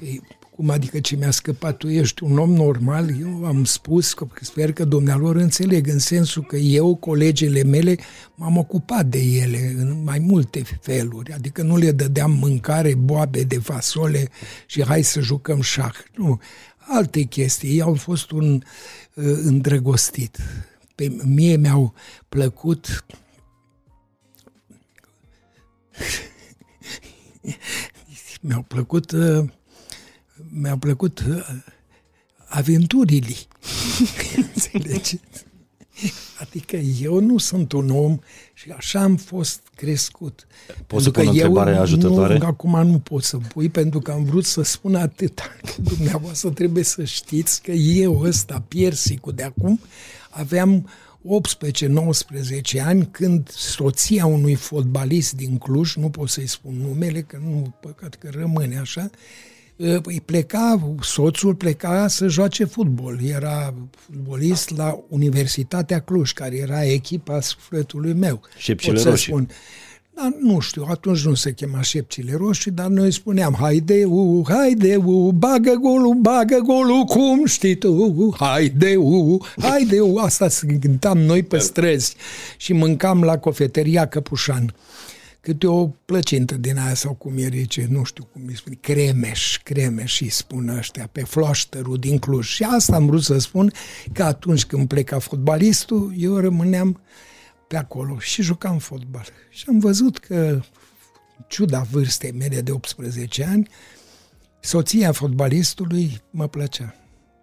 [0.01, 0.21] Pe,
[0.57, 1.77] cum adică ce mi-a scăpat?
[1.77, 3.21] Tu ești un om normal?
[3.21, 7.97] Eu am spus că sper că dumnealor înțeleg, în sensul că eu, colegele mele,
[8.35, 11.33] m-am ocupat de ele în mai multe feluri.
[11.33, 14.29] Adică nu le dădeam mâncare, boabe de fasole
[14.67, 15.95] și hai să jucăm șah.
[16.17, 16.41] Nu,
[16.79, 17.71] alte chestii.
[17.71, 18.63] Ei au fost un uh,
[19.25, 20.39] îndrăgostit.
[20.95, 21.95] Pe mie mi-au
[22.29, 23.05] plăcut
[28.41, 29.45] mi-au plăcut uh,
[30.51, 31.37] mi-au plăcut uh,
[32.47, 33.35] aventurile.
[34.55, 35.21] Înțelegeți?
[36.41, 38.19] Adică eu nu sunt un om
[38.55, 40.47] și așa am fost crescut.
[40.87, 42.39] Poți să pun o întrebare eu ajutătoare?
[42.39, 45.41] Nu, acum nu pot să pui pentru că am vrut să spun atât.
[45.97, 49.81] Dumneavoastră trebuie să știți că eu ăsta, piersicul de acum,
[50.31, 50.89] aveam
[52.79, 57.75] 18-19 ani când soția unui fotbalist din Cluj, nu pot să-i spun numele, că nu,
[57.81, 59.11] păcat că rămâne așa,
[60.03, 63.19] îi pleca, soțul pleca să joace fotbal.
[63.25, 68.41] Era fotbalist la Universitatea Cluj, care era echipa sufletului meu.
[68.57, 69.33] Șepcile roșii.
[69.33, 69.49] Spun.
[70.15, 74.97] Dar nu știu, atunci nu se chema șepcile roșii, dar noi spuneam, haide, u, haide,
[74.97, 80.19] u, bagă golul, bagă golul, cum știi tu, haide, u, haide, u.
[80.19, 80.49] Asta
[80.81, 82.15] cântam noi pe străzi
[82.57, 84.75] și mâncam la cofetăria Căpușan
[85.41, 89.59] câte o plăcintă din aia sau cum e rice, nu știu cum îi spune, cremeș,
[89.63, 92.47] cremeș îi spun ăștia, pe floaștărul din Cluj.
[92.47, 93.73] Și asta am vrut să spun,
[94.13, 97.01] că atunci când pleca fotbalistul, eu rămâneam
[97.69, 99.27] pe acolo și jucam fotbal.
[99.51, 100.61] Și am văzut că,
[101.49, 103.69] ciuda vârstei mele de 18 ani,
[104.61, 106.95] soția fotbalistului mă plăcea.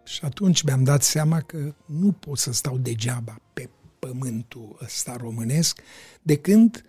[0.05, 5.79] Și atunci mi-am dat seama că nu pot să stau degeaba pe pământul ăsta românesc,
[6.21, 6.83] de când,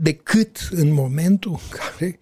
[0.00, 2.18] decât în momentul în care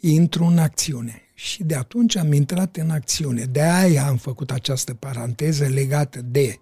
[0.00, 1.22] intru în acțiune.
[1.34, 3.44] Și de atunci am intrat în acțiune.
[3.44, 6.58] De aia am făcut această paranteză legată de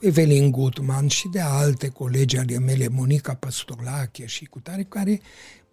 [0.00, 5.20] Evelyn Gutman și de alte colegi ale mele, Monica Păstolache și cu tare, care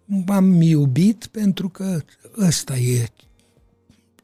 [0.04, 2.00] m-am iubit pentru că
[2.38, 3.08] ăsta e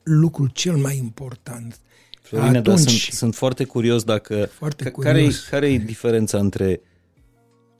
[0.02, 1.80] lucrul cel mai important.
[2.22, 4.48] Florine, Atunci, dar sunt, sunt foarte curios dacă...
[4.52, 5.44] Foarte care, curios.
[5.44, 6.80] care e diferența între ce?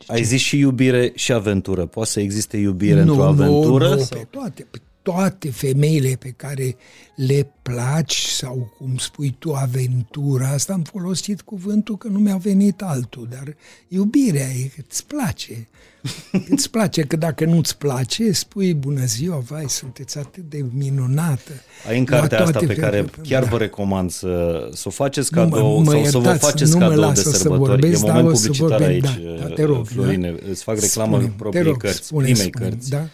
[0.07, 1.87] Ai zis și iubire și aventură.
[1.87, 3.89] Poate să existe iubire nu, într-o aventură?
[3.89, 4.19] Nu, nu, sau?
[4.19, 4.81] pe toate, pe
[5.13, 6.77] toate femeile pe care
[7.17, 12.83] le placi sau, cum spui tu, aventura, asta am folosit cuvântul că nu mi-a venit
[12.83, 13.57] altul, dar
[13.89, 15.69] iubirea e că îți place.
[16.55, 21.53] îți place, că dacă nu-ți place, spui bună ziua, vai, sunteți atât de minunată.
[21.89, 23.49] Ai în cartea asta pe care chiar da.
[23.49, 27.13] vă recomand să, să o faceți cadou mă, mă sau iertați, să vă faceți cadou
[27.13, 27.69] de sărbători.
[27.69, 30.31] Vorbesc, e moment publicitar aici, da, da, te rog, Florine.
[30.31, 30.51] Da?
[30.51, 32.91] Îți fac reclamă spune, propriei rog, cărți, spune, primei spune, cărți.
[32.91, 33.09] Da?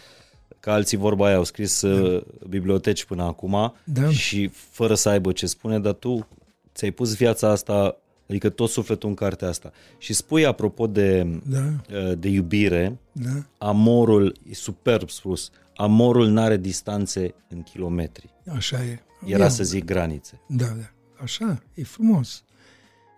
[0.63, 1.89] Că alții vorba aia au scris da.
[1.89, 4.09] Uh, biblioteci până acum da.
[4.09, 6.27] și fără să aibă ce spune, dar tu
[6.73, 7.97] ți-ai pus viața asta,
[8.29, 9.71] adică tot sufletul în cartea asta.
[9.97, 11.63] Și spui apropo de, da.
[11.97, 13.45] Uh, de iubire, da.
[13.57, 18.29] amorul, e superb spus, amorul n-are distanțe în kilometri.
[18.55, 18.99] Așa e.
[19.25, 19.49] Era Ia.
[19.49, 20.39] să zic granițe.
[20.47, 20.91] Da, da.
[21.21, 22.43] Așa, e frumos.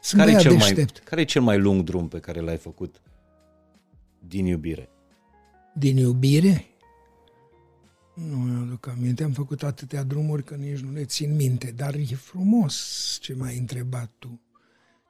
[0.02, 3.02] Sunt care, e cel mai, care e cel mai lung drum pe care l-ai făcut
[4.28, 4.90] din iubire?
[5.74, 6.66] Din iubire?
[8.15, 12.15] Nu mi-aduc aminte, am făcut atâtea drumuri că nici nu le țin minte, dar e
[12.15, 14.41] frumos ce m-ai întrebat tu.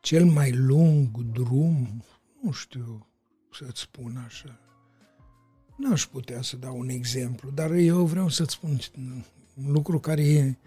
[0.02, 2.04] Cel mai lung drum,
[2.44, 3.08] nu știu
[3.52, 4.60] să-ți spun așa.
[5.78, 8.80] N-aș putea să dau un exemplu, dar eu vreau să-ți spun
[9.54, 10.58] un lucru care e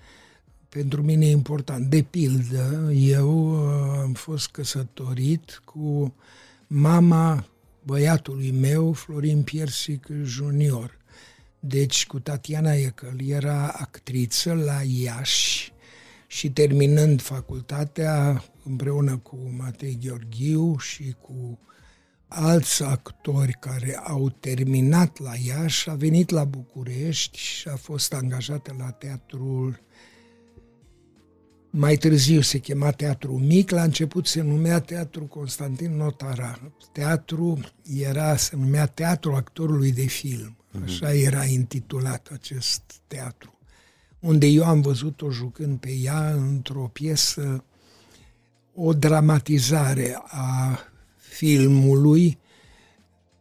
[0.68, 1.86] pentru mine important.
[1.90, 6.14] De pildă, eu uh, am fost căsătorit cu
[6.66, 7.46] mama
[7.82, 10.97] băiatului meu, Florin Piersic Junior
[11.60, 15.72] deci cu Tatiana Ecăl era actriță la Iași
[16.26, 21.58] și terminând facultatea împreună cu Matei Gheorghiu și cu
[22.28, 28.74] alți actori care au terminat la Iași, a venit la București și a fost angajată
[28.78, 29.80] la teatrul
[31.70, 36.72] mai târziu se chema Teatru Mic, la început se numea Teatru Constantin Notara.
[36.92, 37.58] Teatru
[37.98, 40.57] era, se numea Teatru Actorului de Film.
[40.70, 40.82] Mhm.
[40.82, 43.58] Așa era intitulat acest teatru.
[44.18, 47.64] Unde eu am văzut-o jucând pe ea într-o piesă,
[48.74, 50.78] o dramatizare a
[51.16, 52.38] filmului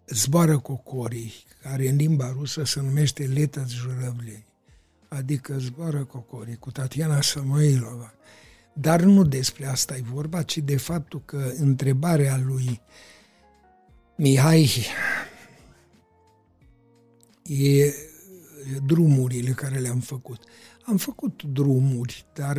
[0.08, 4.46] Zboară cocorii, care în limba rusă se numește Leta Jurăvlei,
[5.08, 8.14] adică Zboară cocorii, cu Tatiana Samoilova.
[8.74, 12.82] Dar nu despre asta e vorba, ci de faptul că întrebarea lui
[14.16, 14.86] Mihai
[17.48, 17.94] e
[18.86, 20.44] drumurile care le-am făcut.
[20.84, 22.58] Am făcut drumuri, dar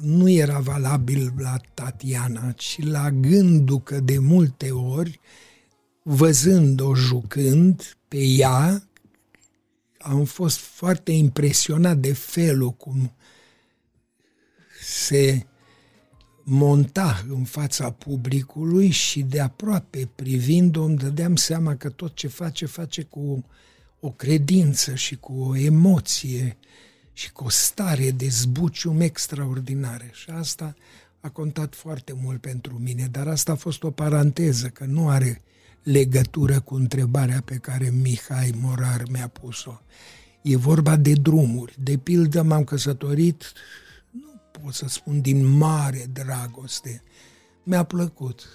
[0.00, 5.20] nu era valabil la Tatiana, ci la gândul că de multe ori,
[6.02, 8.82] văzând-o jucând pe ea,
[9.98, 13.12] am fost foarte impresionat de felul cum
[14.82, 15.46] se
[16.42, 22.66] monta în fața publicului și de aproape privind-o îmi dădeam seama că tot ce face,
[22.66, 23.44] face cu
[24.00, 26.56] o credință și cu o emoție
[27.12, 30.10] și cu o stare de zbucium extraordinare.
[30.12, 30.74] Și asta
[31.20, 35.42] a contat foarte mult pentru mine, dar asta a fost o paranteză, că nu are
[35.82, 39.80] legătură cu întrebarea pe care Mihai Morar mi-a pus-o.
[40.42, 41.74] E vorba de drumuri.
[41.78, 43.52] De pildă m-am căsătorit
[44.50, 47.02] pot să spun, din mare dragoste.
[47.62, 48.48] Mi-a plăcut.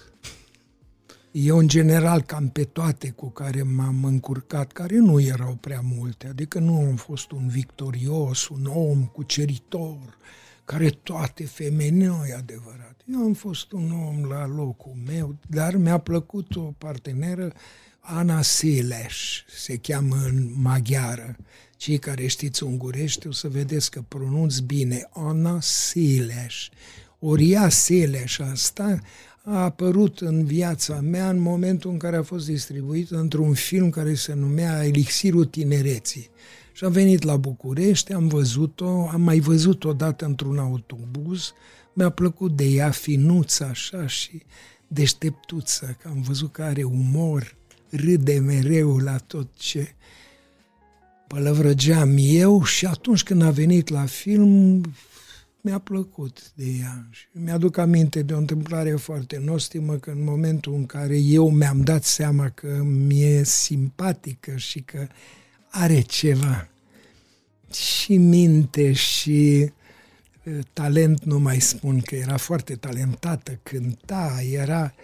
[1.38, 6.26] Eu, în general, cam pe toate cu care m-am încurcat, care nu erau prea multe,
[6.26, 10.16] adică nu am fost un victorios, un om cuceritor,
[10.64, 13.00] care toate femei, nu e adevărat.
[13.12, 17.52] Eu am fost un om la locul meu, dar mi-a plăcut o parteneră,
[18.00, 21.36] Ana Sileș, se cheamă în maghiară,
[21.76, 26.68] cei care știți ungurește o să vedeți că pronunț bine Ana Sileș.
[27.18, 29.00] Ori ea Sileș asta
[29.48, 34.14] a apărut în viața mea în momentul în care a fost distribuit într-un film care
[34.14, 36.30] se numea Elixirul Tinereții.
[36.72, 41.52] Și am venit la București, am văzut-o, am mai văzut-o dată într-un autobuz,
[41.92, 44.42] mi-a plăcut de ea finuța așa și
[44.86, 47.56] deșteptuță, că am văzut că are umor,
[47.90, 49.94] râde mereu la tot ce
[51.26, 54.80] pălăvrăgeam eu și atunci când a venit la film
[55.66, 57.06] mi-a plăcut de ea.
[57.10, 61.80] Și mi-aduc aminte de o întâmplare foarte nostimă că în momentul în care eu mi-am
[61.80, 65.06] dat seama că mi-e simpatică și că
[65.70, 66.68] are ceva
[67.72, 69.70] și minte și
[70.72, 74.94] talent, nu mai spun că era foarte talentată, cânta, era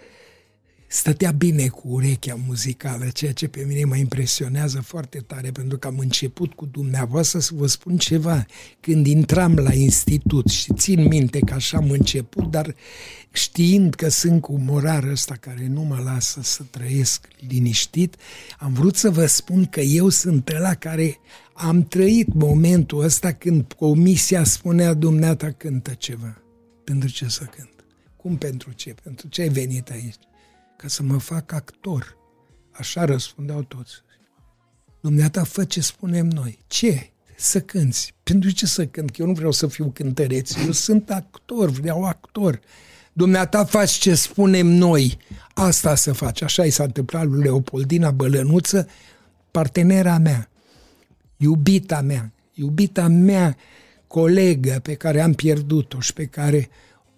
[0.93, 5.87] stătea bine cu urechea muzicală, ceea ce pe mine mă impresionează foarte tare, pentru că
[5.87, 8.45] am început cu dumneavoastră să vă spun ceva.
[8.79, 12.75] Când intram la institut și țin minte că așa am început, dar
[13.31, 18.15] știind că sunt cu morar ăsta care nu mă lasă să trăiesc liniștit,
[18.59, 21.19] am vrut să vă spun că eu sunt ăla care
[21.53, 26.41] am trăit momentul ăsta când comisia spunea dumneata cântă ceva.
[26.83, 27.85] Pentru ce să cânt?
[28.15, 28.95] Cum pentru ce?
[29.03, 30.15] Pentru ce ai venit aici?
[30.83, 32.17] Ca să mă fac actor.
[32.71, 33.93] Așa răspundeau toți.
[35.01, 36.59] Dumneata, fă ce spunem noi.
[36.67, 37.09] Ce?
[37.35, 38.13] Să cânți.
[38.23, 39.11] Pentru ce să cânt?
[39.11, 40.55] Că eu nu vreau să fiu cântăreț.
[40.55, 42.59] Eu sunt actor, vreau actor.
[43.13, 45.17] Dumneata, faci ce spunem noi.
[45.53, 46.41] Asta să faci.
[46.41, 48.87] Așa i s-a întâmplat lui Leopoldina Bălănuță,
[49.51, 50.49] partenera mea,
[51.37, 53.57] iubita mea, iubita mea
[54.07, 56.69] colegă pe care am pierdut-o și pe care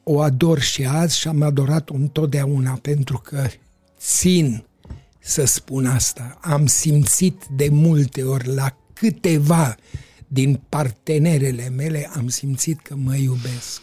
[0.07, 3.47] o ador și azi și am adorat-o întotdeauna pentru că
[3.99, 4.65] țin
[5.19, 6.37] să spun asta.
[6.41, 9.75] Am simțit de multe ori la câteva
[10.27, 13.81] din partenerele mele, am simțit că mă iubesc,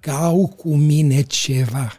[0.00, 1.92] că au cu mine ceva,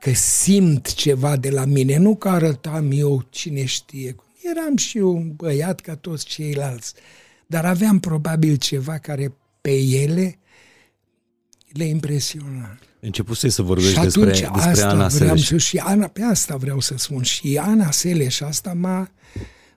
[0.00, 4.16] că simt ceva de la mine, nu că arătam eu cine știe.
[4.42, 6.94] Eram și eu un băiat ca toți ceilalți,
[7.46, 10.38] dar aveam probabil ceva care pe ele
[11.74, 12.78] le impresiona.
[13.00, 15.46] Început să vorbești despre, despre asta Ana Seleș.
[15.46, 17.22] Să, și Ana, pe asta vreau să spun.
[17.22, 19.10] Și Ana Seleș, asta m-a,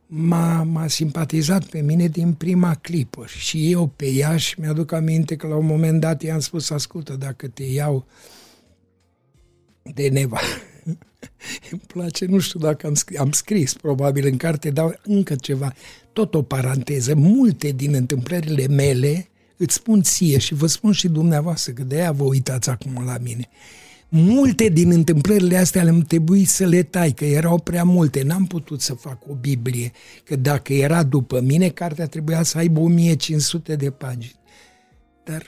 [0.05, 3.25] m-a, m-a simpatizat pe mine din prima clipă.
[3.37, 7.13] Și eu pe ea și mi-aduc aminte că la un moment dat i-am spus, ascultă,
[7.13, 8.05] dacă te iau
[9.93, 10.39] de neva.
[11.71, 15.73] Îmi place, nu știu dacă am scris, am scris probabil în carte, dar încă ceva,
[16.13, 17.15] tot o paranteză.
[17.15, 22.23] Multe din întâmplările mele îți spun ție și vă spun și dumneavoastră, că de-aia vă
[22.23, 23.49] uitați acum la mine.
[24.09, 28.23] Multe din întâmplările astea le-am trebuit să le tai, că erau prea multe.
[28.23, 29.91] N-am putut să fac o Biblie,
[30.23, 34.39] că dacă era după mine, cartea trebuia să aibă 1500 de pagini.
[35.23, 35.43] Dar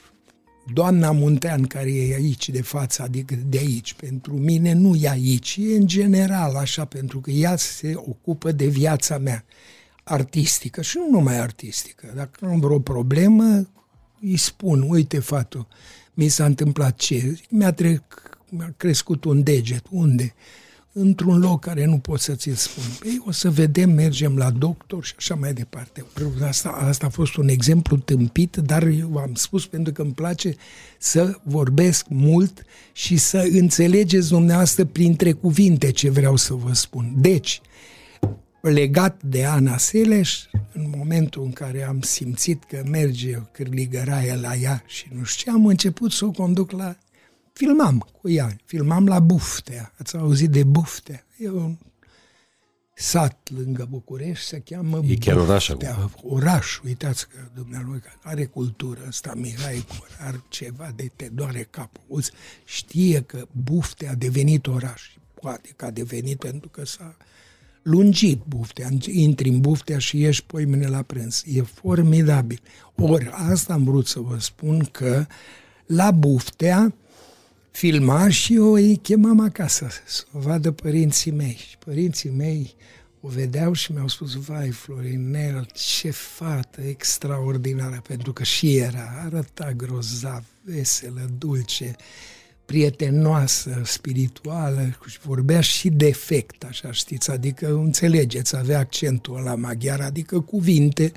[0.74, 5.58] doamna Muntean, care e aici de față, adică de aici, pentru mine nu e aici,
[5.62, 9.46] e în general așa, pentru că ea se ocupă de viața mea
[10.04, 12.12] artistică și nu numai artistică.
[12.16, 13.68] Dacă am vreo problemă,
[14.22, 15.68] îi spun, uite, fată,
[16.14, 17.40] mi s-a întâmplat ce?
[17.50, 18.02] Mi-a, trec,
[18.50, 19.84] mi-a crescut un deget.
[19.90, 20.34] Unde?
[20.94, 22.84] Într-un loc care nu pot să ți-l spun.
[23.00, 26.06] Păi o să vedem, mergem la doctor și așa mai departe.
[26.42, 30.56] Asta, asta a fost un exemplu tâmpit, dar eu am spus pentru că îmi place
[30.98, 37.14] să vorbesc mult și să înțelegeți dumneavoastră printre cuvinte ce vreau să vă spun.
[37.16, 37.62] Deci,
[38.62, 44.56] legat de Ana Seleș, în momentul în care am simțit că merge o cârligăraie la
[44.56, 46.98] ea și nu știu ce, am început să o conduc la...
[47.54, 49.94] Filmam cu ea, filmam la Buftea.
[49.98, 51.26] Ați auzit de Buftea?
[51.38, 51.78] E un
[52.94, 56.10] sat lângă București, se cheamă E chiar oraș acum.
[56.24, 59.86] Oraș, uitați că dumnealui are cultură ăsta, Mihai
[60.20, 62.24] are ceva de te doare capul.
[62.66, 65.02] Știe că Buftea a devenit oraș.
[65.34, 67.18] Poate că a devenit pentru că s-a
[67.82, 71.44] lungit buftea, intri în buftea și ieși mâine la prânz.
[71.46, 72.60] E formidabil.
[72.96, 75.26] Ori asta am vrut să vă spun că
[75.86, 76.94] la buftea
[77.72, 81.58] filma și eu îi chemam acasă să o vadă părinții mei.
[81.70, 82.76] Și părinții mei
[83.22, 89.72] o vedeau și mi-au spus, vai Florinel, ce fată extraordinară, pentru că și era, arăta
[89.72, 91.96] grozav, veselă, dulce,
[92.70, 100.40] prietenoasă, spirituală și vorbea și defect, așa știți, adică înțelegeți, avea accentul la maghiar, adică
[100.40, 101.12] cuvinte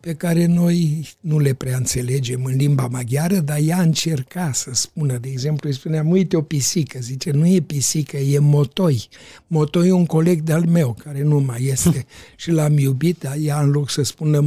[0.00, 5.18] pe care noi nu le prea înțelegem în limba maghiară, dar ea încerca să spună,
[5.18, 9.08] de exemplu, îi spunea, uite o pisică, zice, nu e pisică, e motoi.
[9.46, 13.60] Motoi e un coleg de-al meu, care nu mai este și l-am iubit, dar ea
[13.60, 14.40] în loc să spună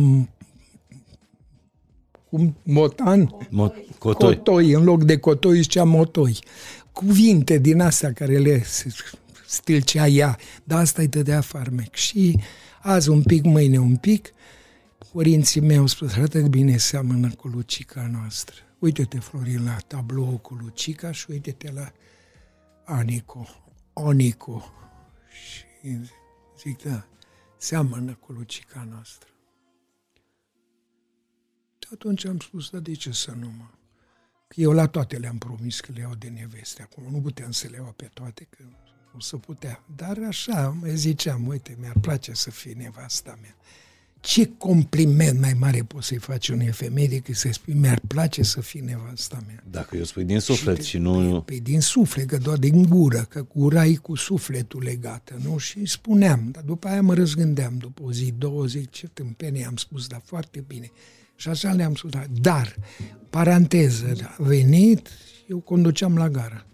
[2.31, 3.35] cum, motan?
[3.49, 4.35] Mot- cotoi.
[4.35, 6.39] Cotoi, în loc de cotoi zicea motoi.
[6.91, 8.63] Cuvinte din astea care le
[9.45, 11.95] stilcea ea, dar asta îi dădea farmec.
[11.95, 12.39] Și
[12.81, 14.33] azi un pic, mâine un pic,
[15.13, 18.55] părinții mei au spus, atât bine seamănă cu Lucica noastră.
[18.79, 21.91] Uite-te, Florin, la tablou cu Lucica și uite-te la
[22.85, 23.47] Anico.
[23.93, 24.71] Onico.
[25.43, 25.97] Și
[26.61, 27.07] zic, da,
[27.57, 29.29] seamănă cu Lucica noastră.
[31.91, 33.65] Și atunci am spus, da, de ce să nu mă?
[34.47, 36.81] Că eu la toate le-am promis că le iau de neveste.
[36.81, 38.63] Acum nu puteam să le iau pe toate, că
[39.13, 39.83] nu se putea.
[39.95, 43.55] Dar așa, mai ziceam, uite, mi-ar place să fie nevasta mea
[44.21, 48.61] ce compliment mai mare poți să-i faci unei femei decât să-i spui mi-ar place să
[48.61, 49.63] fii nevasta mea.
[49.69, 51.41] Dacă eu spui din suflet și, și nu...
[51.41, 55.57] Păi din suflet, că doar din gură, că gura e cu sufletul legată, nu?
[55.57, 59.75] Și spuneam, dar după aia mă răzgândeam, după o zi, două zi, ce tâmpenie am
[59.75, 60.91] spus, dar foarte bine.
[61.41, 62.11] Și așa le-am spus,
[62.41, 62.75] dar,
[63.29, 65.09] paranteză, a venit,
[65.47, 66.65] eu conduceam la gara.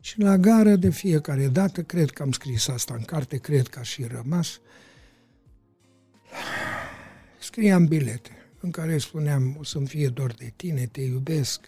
[0.00, 3.78] Și la gară, de fiecare dată, cred că am scris asta în carte, cred că
[3.78, 4.60] a și rămas,
[7.38, 8.30] scriam bilete
[8.60, 11.60] în care spuneam o să-mi fie dor de tine, te iubesc,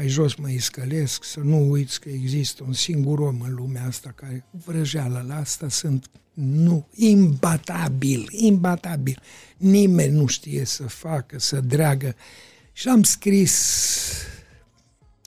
[0.00, 4.12] mai jos mă iscălesc, să nu uiți că există un singur om în lumea asta
[4.14, 9.22] care vrăjeală la asta sunt nu, imbatabil, imbatabil.
[9.56, 12.14] Nimeni nu știe să facă, să dreagă.
[12.72, 13.54] Și am scris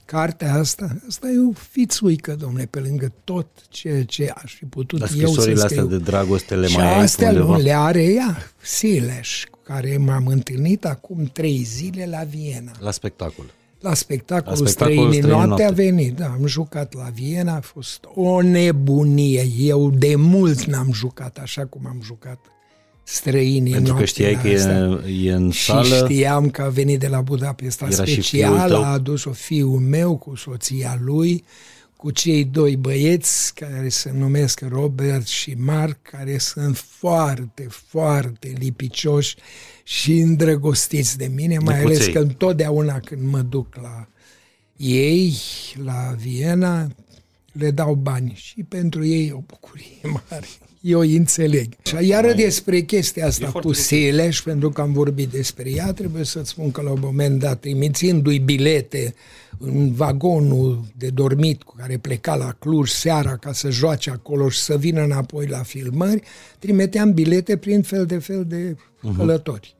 [0.04, 4.98] cartea asta, asta e o fițuică, domnule, pe lângă tot ceea ce aș fi putut
[4.98, 5.62] Dar eu să scriu.
[5.62, 7.56] astea de dragoste le și mai astea undeva?
[7.56, 12.72] le are ea, Sileș, cu care m-am întâlnit acum trei zile la Viena.
[12.80, 13.44] La spectacol.
[13.84, 17.60] La spectacolul, la spectacolul Străinii noapte, noapte a venit, da, am jucat la Viena, a
[17.60, 19.46] fost o nebunie.
[19.58, 22.38] Eu de mult n-am jucat așa cum am jucat
[23.02, 25.84] străinii Pentru că știai că e, e în și sală.
[25.84, 30.36] Și știam că a venit de la Budapesta Era special, a adus-o fiul meu cu
[30.36, 31.44] soția lui,
[31.96, 39.36] cu cei doi băieți care se numesc Robert și Mark, care sunt foarte, foarte lipicioși
[39.84, 41.96] și îndrăgostiți de mine, mai Necuței.
[42.00, 44.08] ales că întotdeauna când mă duc la
[44.76, 45.36] ei,
[45.74, 46.88] la Viena,
[47.52, 50.46] le dau bani și pentru ei e o bucurie mare.
[50.86, 51.74] Eu îi înțeleg.
[51.82, 56.50] Și iară despre chestia asta cu Sileș, pentru că am vorbit despre ea, trebuie să-ți
[56.50, 59.14] spun că la un moment dat, trimițându-i bilete
[59.58, 64.58] în vagonul de dormit cu care pleca la Cluj seara ca să joace acolo și
[64.58, 66.22] să vină înapoi la filmări,
[66.58, 68.76] trimiteam bilete prin fel de fel de
[69.16, 69.76] călători.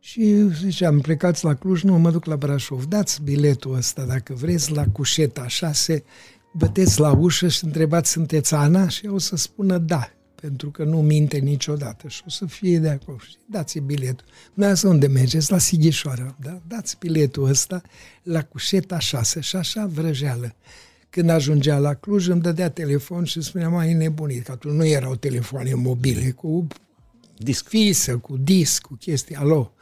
[0.00, 4.72] Și ziceam, plecați la Cluj, nu, mă duc la Brașov, dați biletul ăsta dacă vreți
[4.72, 6.04] la Cușeta 6,
[6.52, 8.88] băteți la ușă și întrebați, sunteți Ana?
[8.88, 12.78] Și eu o să spună da, pentru că nu minte niciodată și o să fie
[12.78, 13.18] de acolo.
[13.18, 14.26] Și dați biletul.
[14.46, 15.50] Dumneavoastră unde mergeți?
[15.50, 16.36] La Sighișoara.
[16.40, 16.60] Da?
[16.68, 17.82] Dați biletul ăsta
[18.22, 20.54] la Cușeta 6 și așa vrăjeală.
[21.10, 25.14] Când ajungea la Cluj, îmi dădea telefon și spunea, mai nebunit, că atunci nu erau
[25.14, 26.66] telefoane mobile, cu
[27.36, 27.68] Disc.
[27.68, 29.34] fisă, cu disc, cu chestii.
[29.34, 29.72] Alo,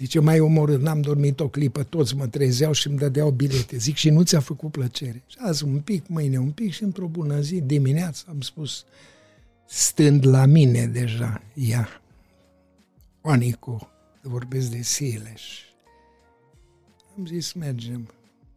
[0.00, 3.76] Zice, mai omorât, n-am dormit o clipă, toți mă trezeau și îmi dădeau bilete.
[3.76, 5.22] Zic, și nu ți-a făcut plăcere?
[5.26, 8.84] Și azi un pic, mâine un pic și într-o bună zi, dimineața, am spus,
[9.70, 12.02] stând la mine deja, ea,
[13.20, 13.90] Onicu,
[14.22, 15.58] vorbesc de Sileș.
[17.16, 18.10] Am zis, mergem.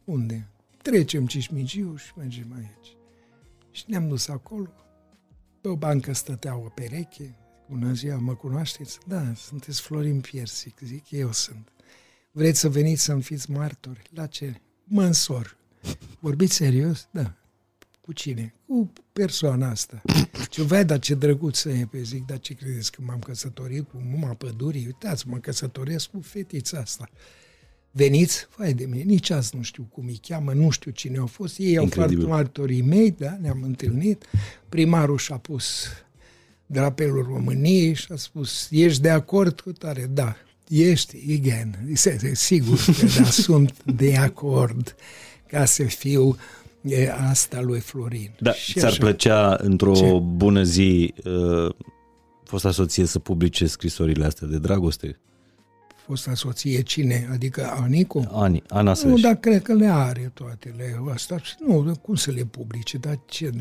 [0.04, 0.48] Unde?
[0.82, 2.96] Trecem Cismigiu și mergem aici.
[3.72, 4.70] Și ne-am dus acolo.
[5.62, 7.36] Pe o bancă stătea o pereche,
[7.70, 9.00] Bună ziua, mă cunoașteți?
[9.08, 11.72] Da, sunteți Florin Piersic, zic, eu sunt.
[12.32, 14.02] Vreți să veniți să-mi fiți martori?
[14.14, 14.62] La ce?
[14.84, 15.58] Mă însor.
[16.20, 17.08] Vorbiți serios?
[17.12, 17.36] Da.
[18.06, 18.54] Cu cine?
[18.68, 20.02] Cu persoana asta.
[20.50, 24.02] Ce vai, dar ce drăguță e, pe zic, dar ce credeți că m-am căsătorit cu
[24.12, 24.86] muma pădurii?
[24.86, 27.10] Uitați, mă căsătoresc cu fetița asta.
[27.92, 28.48] Veniți?
[28.58, 31.58] Vai de mine, nici azi nu știu cum îi cheamă, nu știu cine au fost.
[31.58, 34.26] Ei au fost martorii mei, da, ne-am întâlnit.
[34.70, 35.86] Primarul și-a pus
[36.66, 40.10] drapelul României și a spus, ești de acord cu tare?
[40.14, 40.36] Da.
[40.68, 41.90] Ești, igen,
[42.34, 44.96] sigur că da, sunt de acord
[45.48, 46.38] ca să fiu
[46.84, 48.36] e, asta lui Florin.
[48.40, 49.00] Da, și ți-ar așa.
[49.00, 50.20] plăcea într-o Ce?
[50.24, 51.76] bună zi uh,
[52.44, 55.18] fosta soție să publice scrisorile astea de dragoste?
[56.06, 57.28] fosta soție cine?
[57.32, 58.28] Adică Anicu?
[58.32, 61.42] Ani, Ana Nu, dar cred că le are toate le asta.
[61.68, 62.98] Nu, cum să le publice?
[62.98, 63.52] Dar ce,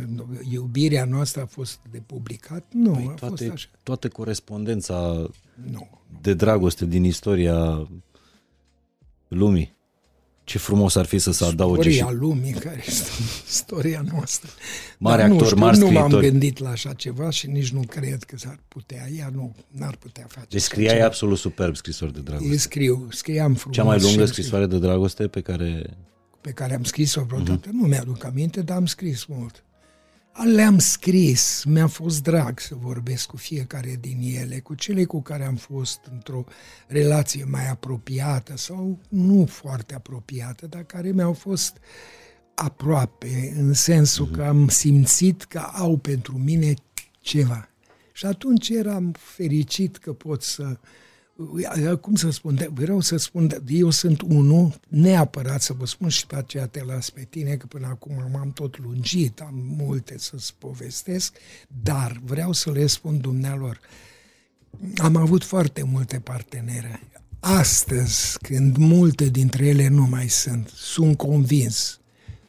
[0.51, 2.65] iubirea noastră a fost de publicat?
[2.73, 3.69] Nu, păi a toate, fost așa.
[3.83, 5.27] Toată corespondența
[5.71, 5.89] nu,
[6.21, 7.89] de dragoste din istoria
[9.29, 9.75] lumii.
[10.45, 12.21] Ce frumos ar fi să se adauge Istoria și...
[12.21, 13.11] lumii, care este
[13.49, 14.51] istoria noastră.
[14.99, 16.31] Mare Dar nu actor, știu, mari Nu m-am scriitori.
[16.31, 19.09] gândit la așa ceva și nici nu cred că s-ar putea.
[19.17, 21.07] Ea nu, n-ar putea face Deci așa scriai ceva.
[21.07, 22.51] absolut superb scrisori de dragoste.
[22.53, 23.77] Eu scriu, scriam frumos.
[23.77, 25.97] Cea mai lungă și- scrisoare de dragoste pe care...
[26.41, 27.69] pe care am scris-o vreodată.
[27.69, 27.73] Uh-huh.
[27.73, 29.65] Nu mi-aduc aminte, dar am scris mult.
[30.33, 35.45] Le-am scris, mi-a fost drag să vorbesc cu fiecare din ele, cu cele cu care
[35.45, 36.45] am fost într-o
[36.87, 41.77] relație mai apropiată sau nu foarte apropiată, dar care mi-au fost
[42.55, 46.75] aproape, în sensul că am simțit că au pentru mine
[47.21, 47.69] ceva.
[48.13, 50.79] Și atunci eram fericit că pot să
[52.01, 56.37] cum să spun, vreau să spun, eu sunt unul, neapărat să vă spun și pe
[56.37, 61.37] aceea te las pe tine, că până acum m-am tot lungit, am multe să-ți povestesc,
[61.83, 63.81] dar vreau să le spun dumnealor.
[64.97, 67.01] Am avut foarte multe partenere.
[67.41, 72.01] Astăzi, când multe dintre ele nu mai sunt, sunt convins,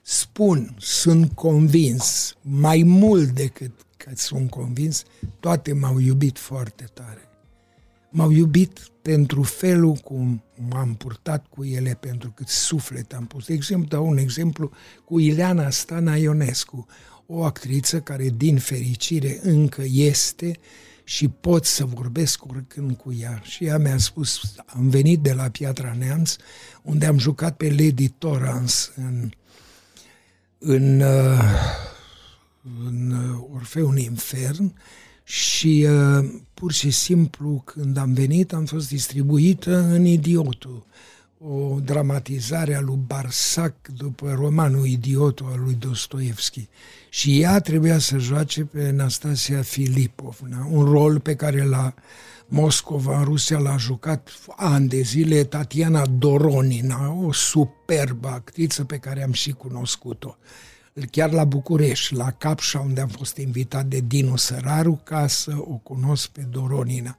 [0.01, 5.03] spun, sunt convins, mai mult decât că sunt convins,
[5.39, 7.27] toate m-au iubit foarte tare
[8.13, 13.45] m-au iubit pentru felul cum m-am purtat cu ele, pentru cât suflet am pus.
[13.45, 14.71] De exemplu, dau un exemplu
[15.05, 16.85] cu Ileana Stana Ionescu,
[17.25, 20.59] o actriță care, din fericire, încă este
[21.03, 23.41] și pot să vorbesc oricând cu ea.
[23.43, 26.35] Și ea mi-a spus, am venit de la Piatra Neamț,
[26.81, 29.31] unde am jucat pe Lady Torrance în,
[30.57, 31.39] în, uh,
[32.85, 34.73] în uh, Orfeul Infern
[35.23, 40.85] și uh, pur și simplu când am venit am fost distribuită în Idiotul,
[41.37, 46.67] o dramatizare a lui Barsac după romanul Idiotul al lui Dostoevski.
[47.09, 51.93] Și ea trebuia să joace pe Anastasia Filipovna, un rol pe care la
[52.47, 59.23] Moscova, în Rusia, l-a jucat ani de zile Tatiana Doronina, o superbă actriță pe care
[59.23, 60.37] am și cunoscut-o
[61.11, 65.75] chiar la București, la Capșa, unde am fost invitat de Dinu Săraru ca să o
[65.83, 67.17] cunosc pe Doronina.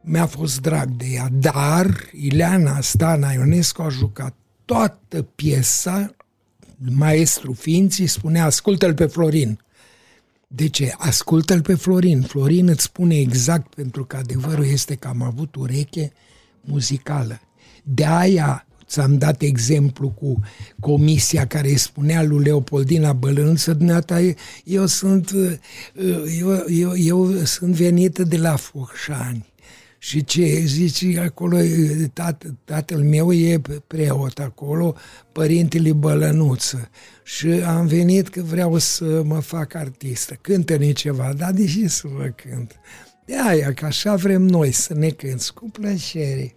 [0.00, 4.34] Mi-a fost drag de ea, dar Ileana Stana Ionescu a jucat
[4.64, 6.14] toată piesa,
[6.76, 9.60] maestru ființii spunea, ascultă-l pe Florin.
[10.46, 10.94] De ce?
[10.96, 12.22] Ascultă-l pe Florin.
[12.22, 16.12] Florin îți spune exact, pentru că adevărul este că am avut ureche
[16.60, 17.40] muzicală.
[17.82, 20.40] De aia Ți-am dat exemplu cu
[20.80, 24.20] comisia care îi spunea lui Leopoldina Bălânuță, dumneata,
[24.64, 25.30] eu sunt,
[26.40, 29.46] eu, eu, eu sunt venită de la Focșani.
[30.00, 31.58] Și ce zice acolo,
[32.12, 34.94] tat, tatăl meu e preot acolo,
[35.32, 36.88] părintele Bălănuță.
[37.24, 40.38] Și am venit că vreau să mă fac artistă.
[40.40, 42.74] Cântă-ne ceva, dar de ce să vă cânt?
[43.24, 46.54] De aia, că așa vrem noi să ne cânți cu plăcere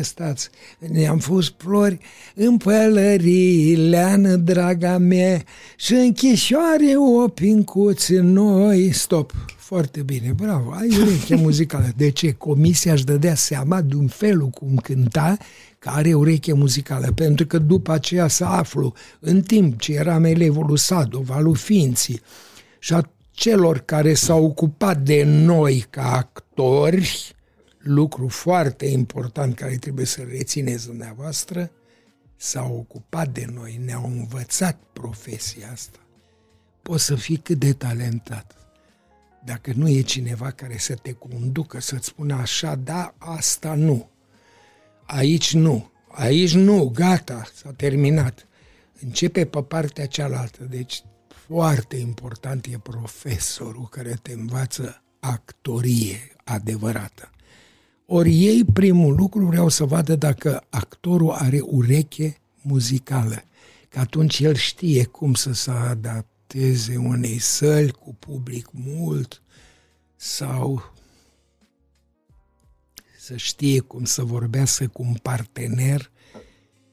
[0.00, 0.48] stați,
[0.78, 1.98] ne-am fost flori
[2.34, 5.42] în pălării, leană, draga mea,
[5.76, 8.92] și închișoare o pincuți noi.
[8.92, 11.92] Stop, foarte bine, bravo, ai ureche muzicală.
[11.96, 12.32] De ce?
[12.32, 15.36] Comisia își dădea seama de un felul cum cânta
[15.78, 20.66] că are ureche muzicală, pentru că după aceea să aflu, în timp ce eram elevul
[20.66, 22.20] lui Sadov, al lui Ființii,
[22.78, 27.36] și a celor care s-au ocupat de noi ca actori,
[27.78, 31.70] lucru foarte important care trebuie să rețineți dumneavoastră,
[32.36, 35.98] s-au ocupat de noi, ne-au învățat profesia asta.
[36.82, 38.56] Poți să fii cât de talentat.
[39.44, 44.10] Dacă nu e cineva care să te conducă, să-ți spună așa, da, asta nu.
[45.06, 45.90] Aici nu.
[46.08, 48.46] Aici nu, gata, s-a terminat.
[49.02, 50.64] Începe pe partea cealaltă.
[50.64, 51.02] Deci
[51.46, 57.30] foarte important e profesorul care te învață actorie adevărată.
[58.10, 63.42] Ori ei, primul lucru, vreau să vadă dacă actorul are ureche muzicală.
[63.88, 69.42] Că atunci el știe cum să se adapteze unei săli cu public mult
[70.16, 70.92] sau
[73.18, 76.10] să știe cum să vorbească cu un partener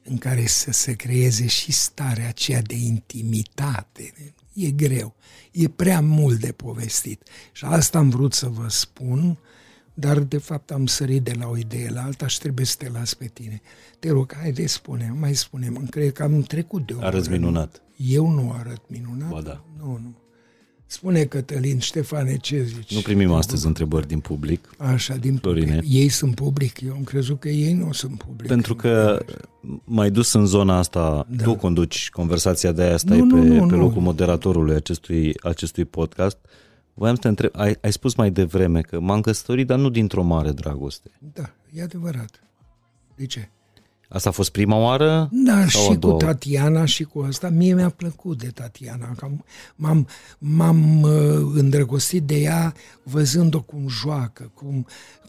[0.02, 4.34] în care să se creeze și starea aceea de intimitate.
[4.52, 5.14] E greu,
[5.52, 7.28] e prea mult de povestit.
[7.52, 9.38] Și asta am vrut să vă spun
[9.98, 12.88] dar de fapt am sărit de la o idee la alta și trebuie să te
[12.92, 13.60] las pe tine.
[13.98, 17.82] Te rog, haide, spune, mai spune mă cred că am trecut de o Arăți minunat.
[17.96, 19.28] Eu nu arăt minunat?
[19.28, 19.64] Ba da.
[19.78, 20.14] Nu, nu.
[20.88, 22.94] Spune Cătălin, Ștefane, ce zici?
[22.94, 24.68] Nu primim astăzi întrebări din public.
[24.78, 25.74] Așa, din Florine.
[25.74, 25.94] public.
[25.94, 28.48] Ei sunt public, eu am crezut că ei nu sunt public.
[28.48, 29.24] Pentru că
[29.84, 31.42] mai dus în zona asta, da.
[31.44, 33.80] tu conduci conversația de aia, stai Nu, pe, nu, nu, pe nu.
[33.80, 36.38] locul moderatorului acestui, acestui podcast.
[36.98, 40.22] Voiam să te întreb, ai, ai spus mai devreme că m-am căsătorit, dar nu dintr-o
[40.22, 41.10] mare dragoste.
[41.32, 42.42] Da, e adevărat.
[43.16, 43.48] De ce?
[44.08, 45.28] Asta a fost prima oară?
[45.32, 46.16] Da, sau a și cu doua?
[46.16, 47.48] Tatiana și cu asta.
[47.48, 49.12] Mie mi-a plăcut de Tatiana.
[49.16, 49.44] că am-
[49.76, 51.10] M-am, m-am uh,
[51.54, 54.86] îndrăgostit de ea văzând-o cum joacă, cum,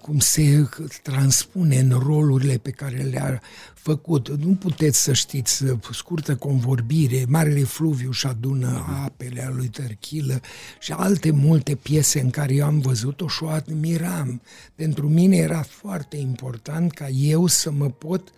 [0.07, 0.69] cum se
[1.01, 3.41] transpune în rolurile pe care le-a
[3.73, 4.29] făcut.
[4.29, 10.41] Nu puteți să știți, uh, scurtă convorbire, Marele Fluviu și adună apele a lui Tărchilă
[10.79, 14.41] și alte multe piese în care eu am văzut-o și o admiram.
[14.75, 18.29] Pentru mine era foarte important ca eu să mă pot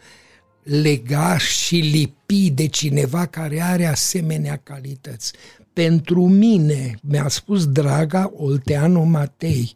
[0.64, 5.34] lega și lipi de cineva care are asemenea calități.
[5.74, 9.76] Pentru mine, mi-a spus draga Olteanu Matei,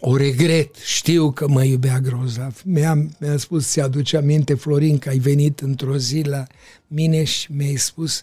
[0.00, 2.62] o regret, știu că mă iubea grozav.
[2.64, 6.46] Mi-a, mi-a spus, ți aduce aminte, Florin, că ai venit într-o zi la
[6.86, 8.20] mine și mi-ai spus,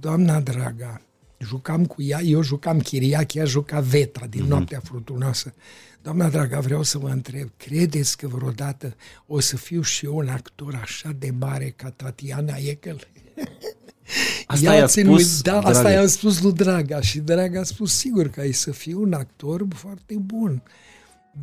[0.00, 1.02] doamna draga,
[1.38, 4.48] jucam cu ea, eu jucam chiriac, ea juca Veta din mm-hmm.
[4.48, 5.54] Noaptea Frutunoasă.
[6.02, 8.96] Doamna draga, vreau să vă întreb, credeți că vreodată
[9.26, 13.08] o să fiu și eu un actor așa de mare ca Tatiana Eckel?
[14.46, 18.40] Asta i-a spus, da, asta i-am spus lui Draga și Draga a spus sigur că
[18.40, 20.62] ai să fiu un actor foarte bun.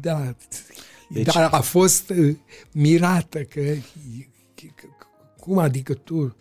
[0.02, 0.36] Da,
[1.10, 1.26] deci...
[1.26, 2.36] dar a fost uh,
[2.72, 3.62] mirată că,
[4.76, 4.88] că
[5.40, 6.36] cum adică tu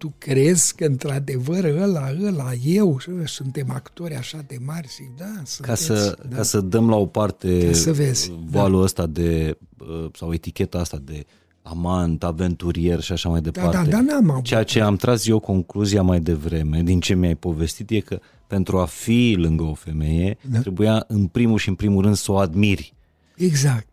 [0.00, 4.88] tu crezi că într-adevăr ăla, ăla, eu, suntem actori așa de mari?
[4.88, 6.36] Zic, da, sunteți, ca, să, da.
[6.36, 8.84] ca să dăm la o parte să vezi, valul da.
[8.84, 11.26] ăsta de, uh, sau eticheta asta de
[11.62, 13.76] amant, aventurier și așa mai departe.
[13.76, 14.44] Da, da, da, n-am avut.
[14.44, 18.20] Ceea ce am tras eu concluzia mai devreme, din ce mi-ai povestit, e că
[18.50, 20.58] pentru a fi lângă o femeie, da.
[20.58, 22.94] trebuia în primul și în primul rând să o admiri.
[23.36, 23.86] Exact.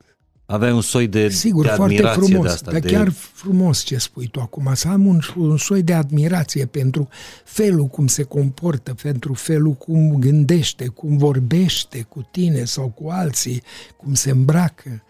[0.45, 2.72] Aveai un soi de, Sigur, de foarte frumos, de asta.
[2.72, 2.91] Dar de...
[2.91, 7.08] chiar frumos ce spui tu acum, să am un, un soi de admirație pentru
[7.43, 13.62] felul cum se comportă, pentru felul cum gândește, cum vorbește cu tine sau cu alții,
[13.97, 15.03] cum se îmbracă.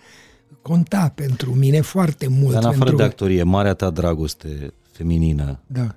[0.61, 2.53] Conta pentru mine foarte mult.
[2.53, 2.95] Dar în afară pentru...
[2.95, 5.95] de actorie, marea ta dragoste feminină, da.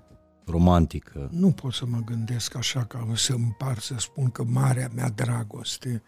[0.51, 1.29] Romantică.
[1.33, 6.03] Nu pot să mă gândesc așa ca să împar să spun că marea mea dragoste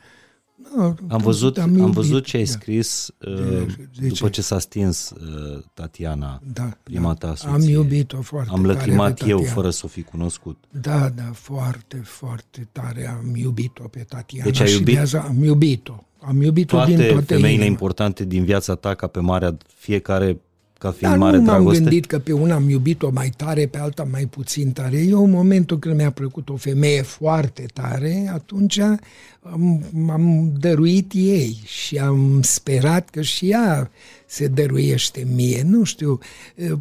[0.77, 2.51] da, am, văzut, am, am văzut ce ai da.
[2.51, 4.31] scris uh, de, de după ce?
[4.31, 7.51] ce s-a stins uh, Tatiana, da, prima ta soție.
[7.51, 10.65] Am iubit-o foarte Am lăcrimat eu fără să o fi cunoscut.
[10.71, 14.45] Da, da, foarte, foarte tare am iubit-o pe Tatiana.
[14.45, 15.07] Deci ai iubit?
[15.07, 16.05] Și am iubit-o.
[16.21, 17.65] Am iubit-o toate din toate femeile inima.
[17.65, 20.41] importante din viața ta ca pe marea, fiecare
[20.83, 21.83] ca fiind Dar mare nu m-am dragoste?
[21.83, 24.99] gândit că pe una am iubit-o mai tare, pe alta mai puțin tare.
[24.99, 31.61] Eu, în momentul când mi-a plăcut o femeie foarte tare, atunci am, m-am dăruit ei
[31.65, 33.91] și am sperat că și ea
[34.27, 35.65] se dăruiește mie.
[35.69, 36.19] Nu știu,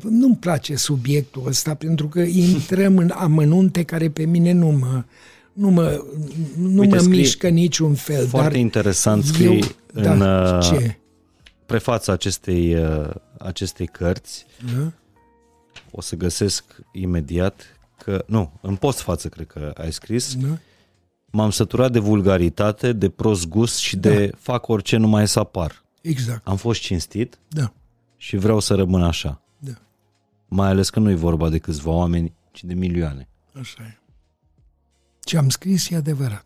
[0.09, 5.03] nu-mi place subiectul ăsta pentru că intrăm în amănunte care pe mine nu mă
[5.53, 6.03] nu mă,
[6.57, 8.27] nu Uite, mă scrie mișcă niciun fel.
[8.27, 9.59] Foarte dar interesant scrii eu,
[9.93, 10.97] în da, uh, ce?
[11.65, 13.09] prefața acestei, uh,
[13.45, 14.45] acestei cărți.
[14.75, 14.91] Da?
[15.91, 17.61] O să găsesc imediat
[17.97, 20.57] că, nu, în postfață cred că ai scris, Da?
[21.25, 24.37] m-am săturat de vulgaritate, de prost gust și de Da.
[24.39, 25.83] fac orice numai să apar.
[26.01, 26.47] Exact.
[26.47, 27.73] Am fost cinstit Da.
[28.17, 29.41] și vreau să rămân așa.
[29.59, 29.71] Da.
[30.47, 33.27] Mai ales că nu e vorba de câțiva oameni, ci de milioane.
[33.59, 33.97] Așa e.
[35.23, 36.45] Ce am scris e adevărat.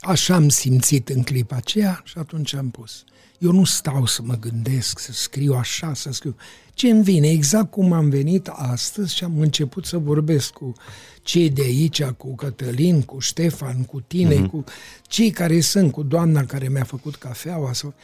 [0.00, 3.04] Așa am simțit în clipa aceea și atunci am pus.
[3.44, 6.36] Eu nu stau să mă gândesc, să scriu așa, să scriu.
[6.74, 10.74] Ce îmi vine, exact cum am venit astăzi și am început să vorbesc cu
[11.22, 14.50] cei de aici, cu Cătălin, cu Ștefan, cu tine, mm-hmm.
[14.50, 14.64] cu
[15.02, 17.72] cei care sunt, cu doamna care mi-a făcut cafeaua.
[17.72, 17.94] Sau,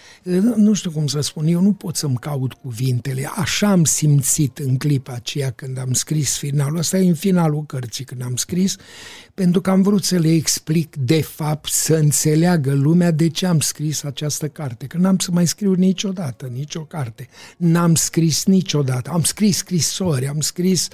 [0.56, 3.30] nu știu cum să spun, eu nu pot să-mi caut cuvintele.
[3.36, 6.78] Așa am simțit în clipa aceea când am scris finalul.
[6.78, 8.76] Asta e în finalul cărții când am scris,
[9.34, 13.60] pentru că am vrut să le explic de fapt, să înțeleagă lumea de ce am
[13.60, 14.86] scris această carte.
[14.86, 17.28] Că n-am să mai scriu niciodată, nicio carte.
[17.56, 19.10] N-am scris niciodată.
[19.10, 20.88] Am scris scrisori, am scris,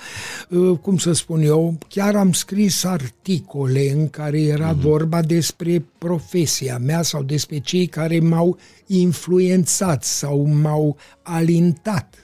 [0.48, 4.80] uh, cum să spun eu, chiar am scris articole în care era mm-hmm.
[4.80, 12.14] vorba despre profesia mea sau despre cei care m-au influențat sau m-au alintat.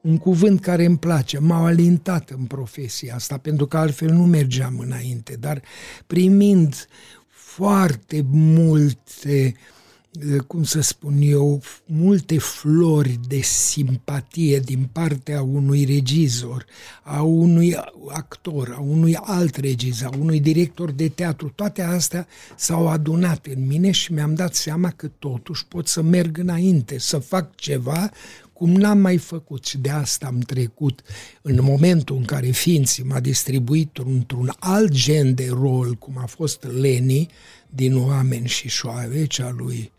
[0.00, 4.78] Un cuvânt care îmi place, m-au alintat în profesia asta, pentru că altfel nu mergeam
[4.78, 5.62] înainte, dar
[6.06, 6.86] primind
[7.28, 9.79] foarte multe uh,
[10.46, 16.66] cum să spun eu, multe flori de simpatie din partea unui regizor,
[17.02, 17.76] a unui
[18.08, 21.52] actor, a unui alt regizor, a unui director de teatru.
[21.54, 26.38] Toate astea s-au adunat în mine și mi-am dat seama că totuși pot să merg
[26.38, 28.10] înainte, să fac ceva
[28.52, 31.02] cum n-am mai făcut și de asta am trecut
[31.42, 36.64] în momentul în care ființii m-a distribuit într-un alt gen de rol, cum a fost
[36.80, 37.28] Leni
[37.68, 39.92] din Oameni și Șoave, cea lui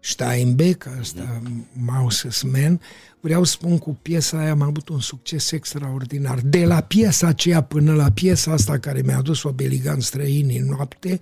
[0.00, 1.42] Steinbeck, asta
[1.72, 2.80] Mouse's Man,
[3.20, 6.40] vreau să spun cu piesa aia am avut un succes extraordinar.
[6.40, 10.66] De la piesa aceea până la piesa asta care mi-a adus o beligan străini în
[10.66, 11.18] noapte,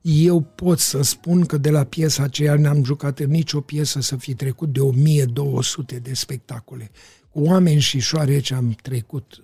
[0.00, 4.16] eu pot să spun că de la piesa aceea n-am jucat în nicio piesă să
[4.16, 6.90] fi trecut de 1200 de spectacole.
[7.30, 9.42] Cu oameni și șoareci am trecut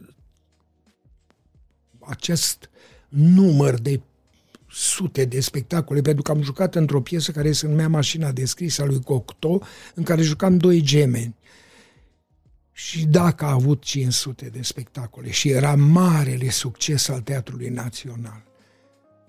[1.99, 2.71] acest
[3.09, 4.01] număr de
[4.73, 8.79] sute de spectacole, pentru că am jucat într-o piesă care se numea Mașina de scris
[8.79, 9.63] a lui Cocteau,
[9.95, 11.35] în care jucam doi gemeni.
[12.73, 18.43] Și dacă a avut 500 de spectacole și era marele succes al Teatrului Național,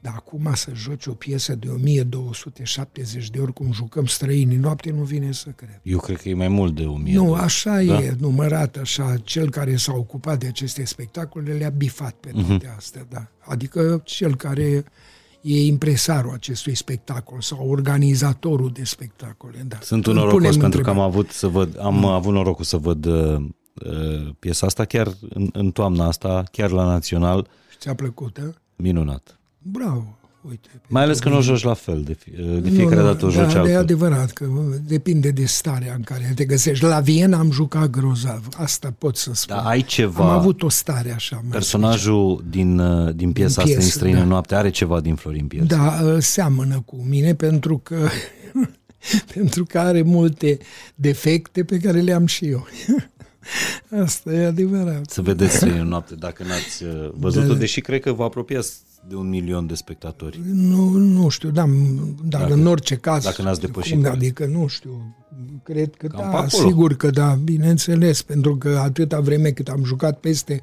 [0.01, 5.03] dar acum să joci o piesă de 1270 de ori cum jucăm străinii noapte, nu
[5.03, 5.79] vine să cred.
[5.83, 7.13] Eu cred că e mai mult de 1000.
[7.13, 8.03] Nu, așa da?
[8.03, 9.17] e, numărat așa.
[9.23, 12.75] Cel care s-a ocupat de aceste spectacole le-a bifat pe toate uh-huh.
[12.75, 13.27] astea, da.
[13.39, 14.83] Adică cel care
[15.43, 19.77] e impresarul acestui spectacol sau organizatorul de spectacole, da.
[19.81, 22.05] Sunt un norocos pentru că am avut să văd, am mm.
[22.05, 26.85] avut norocul să văd uh, uh, piesa asta chiar în, în toamna asta, chiar la
[26.85, 27.47] Național.
[27.71, 28.49] Și ți-a plăcut, da?
[28.75, 29.39] Minunat.
[29.57, 30.17] Bravo!
[30.49, 33.25] Uite, Mai ales că nu o joci la fel, de, fie, de fiecare nu, dată
[33.25, 34.45] o joci da, E adevărat că
[34.85, 36.85] depinde de starea în care te găsești.
[36.85, 39.55] La Viena am jucat grozav, asta pot să spun.
[39.55, 40.23] Da, ai ceva...
[40.23, 41.43] Am avut o stare așa.
[41.49, 44.25] Personajul din, uh, din piesa din piesă, asta, din Străină da.
[44.25, 45.75] Noapte, are ceva din Florin Pierce.
[45.75, 48.07] Da, uh, seamănă cu mine pentru că
[49.35, 50.57] pentru că are multe
[50.95, 52.67] defecte pe care le am și eu.
[54.03, 55.09] Asta e adevărat.
[55.09, 57.59] Să vedeți Străină Noapte, dacă n-ați uh, văzut-o, da.
[57.59, 58.73] deși cred că vă apropiați
[59.07, 60.39] de un milion de spectatori.
[60.53, 61.65] Nu, nu știu, da,
[62.23, 63.23] dar dacă, în orice caz...
[63.23, 63.93] Dacă n-ați depășit.
[63.93, 65.15] Cum, adică, nu știu,
[65.63, 70.19] cred că Cam da, sigur că da, bineînțeles, pentru că atâta vreme cât am jucat
[70.19, 70.61] peste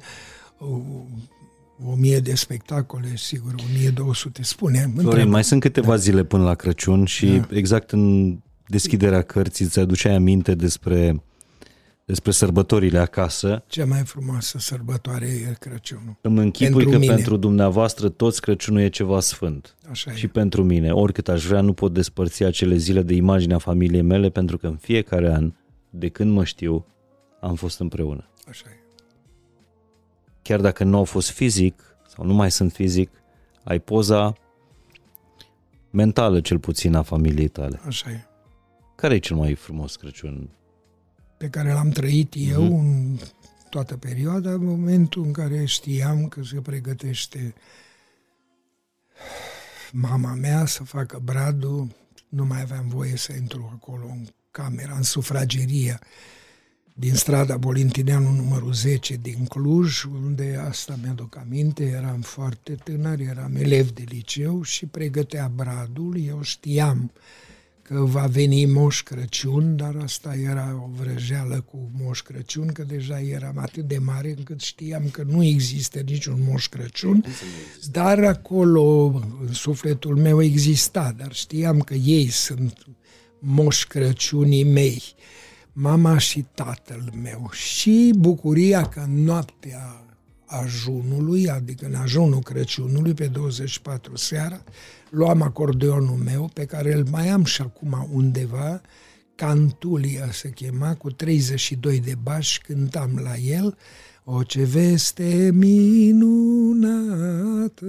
[1.85, 4.93] o mie de spectacole, sigur, 1200, spune.
[4.97, 5.95] Florin, mai sunt câteva da.
[5.95, 7.47] zile până la Crăciun și da.
[7.55, 8.37] exact în
[8.67, 11.23] deschiderea cărții îți aduceai aminte despre
[12.11, 13.63] despre sărbătorile acasă.
[13.67, 16.17] Cea mai frumoasă sărbătoare e Crăciunul.
[16.21, 17.13] Îmi închipui pentru că mine.
[17.13, 19.75] pentru dumneavoastră toți Crăciunul e ceva sfânt.
[19.89, 20.27] Așa și e.
[20.27, 24.57] pentru mine, oricât aș vrea, nu pot despărți acele zile de imaginea familiei mele, pentru
[24.57, 25.53] că în fiecare an,
[25.89, 26.85] de când mă știu,
[27.39, 28.29] am fost împreună.
[28.47, 28.79] Așa e.
[30.41, 33.09] Chiar dacă nu au fost fizic, sau nu mai sunt fizic,
[33.63, 34.33] ai poza
[35.89, 37.79] mentală, cel puțin, a familiei tale.
[37.87, 38.25] Așa e.
[38.95, 40.49] Care e cel mai frumos Crăciun
[41.41, 42.79] pe care l-am trăit eu uh-huh.
[42.79, 43.17] în
[43.69, 47.53] toată perioada, în momentul în care știam că se pregătește
[49.91, 51.87] mama mea să facă bradul,
[52.29, 55.99] nu mai aveam voie să intru acolo în camera, în sufrageria
[56.93, 63.55] din strada Bolintineanu numărul 10 din Cluj, unde asta mi-aduc aminte, eram foarte tânăr, eram
[63.55, 67.11] elev de liceu și pregătea bradul, eu știam
[67.91, 73.19] că va veni Moș Crăciun, dar asta era o vrăjeală cu Moș Crăciun, că deja
[73.19, 77.25] eram atât de mare încât știam că nu există niciun Moș Crăciun,
[77.91, 79.05] dar acolo
[79.47, 82.85] în sufletul meu exista, dar știam că ei sunt
[83.39, 85.01] Moș Crăciunii mei,
[85.73, 87.49] mama și tatăl meu.
[87.51, 90.05] Și bucuria că noaptea
[90.51, 94.63] ajunului, adică în ajunul Crăciunului, pe 24 seara,
[95.09, 98.81] luam acordeonul meu, pe care îl mai am și acum undeva,
[99.35, 103.77] Cantulia se chema, cu 32 de bași, cântam la el,
[104.23, 107.85] o ce veste minunată,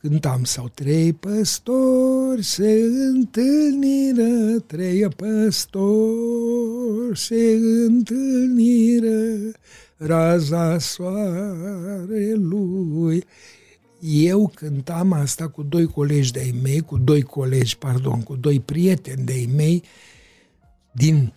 [0.00, 2.80] cântam sau trei păstori se
[3.12, 9.50] întâlniră, trei păstori se întâlniră,
[10.06, 12.14] raza soarelui.
[14.00, 19.24] Eu cântam asta cu doi colegi de-ai mei, cu doi colegi, pardon, cu doi prieteni
[19.24, 19.82] de-ai mei
[20.92, 21.32] din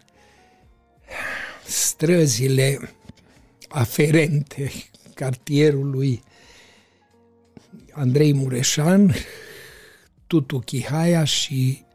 [1.66, 2.89] străzile
[3.68, 4.72] aferente
[5.13, 6.24] cartierului
[7.91, 9.13] Andrei Mureșan,
[10.28, 11.86] Tutu Chihaia și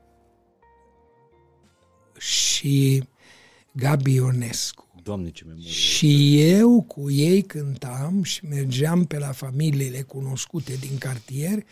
[2.18, 3.04] și
[3.72, 4.79] Gabi Ionescu.
[5.02, 5.68] Doamne, ce memorie.
[5.68, 11.64] Și eu cu ei cântam și mergeam pe la familiile cunoscute din cartier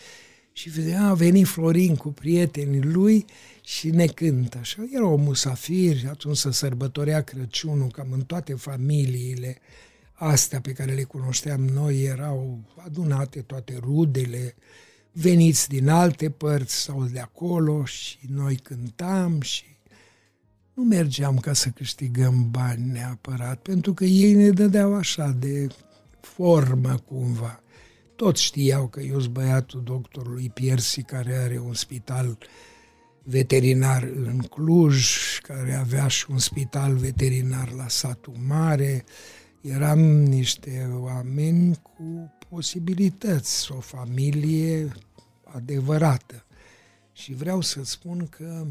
[0.52, 3.24] și vedeam, a venit Florin cu prietenii lui
[3.64, 4.58] și ne cântă.
[4.58, 9.58] Așa era o musafir, atunci să sărbătorea Crăciunul, cam în toate familiile
[10.12, 14.54] astea pe care le cunoșteam noi erau adunate toate rudele,
[15.12, 19.64] veniți din alte părți sau de acolo și noi cântam și
[20.78, 25.66] nu mergeam ca să câștigăm bani neapărat, pentru că ei ne dădeau așa de
[26.20, 27.62] formă cumva.
[28.16, 32.38] Toți știau că eu sunt băiatul doctorului Piersi, care are un spital
[33.22, 39.04] veterinar în Cluj, care avea și un spital veterinar la satul mare.
[39.60, 44.92] Eram niște oameni cu posibilități, o familie
[45.44, 46.44] adevărată.
[47.12, 48.66] Și vreau să spun că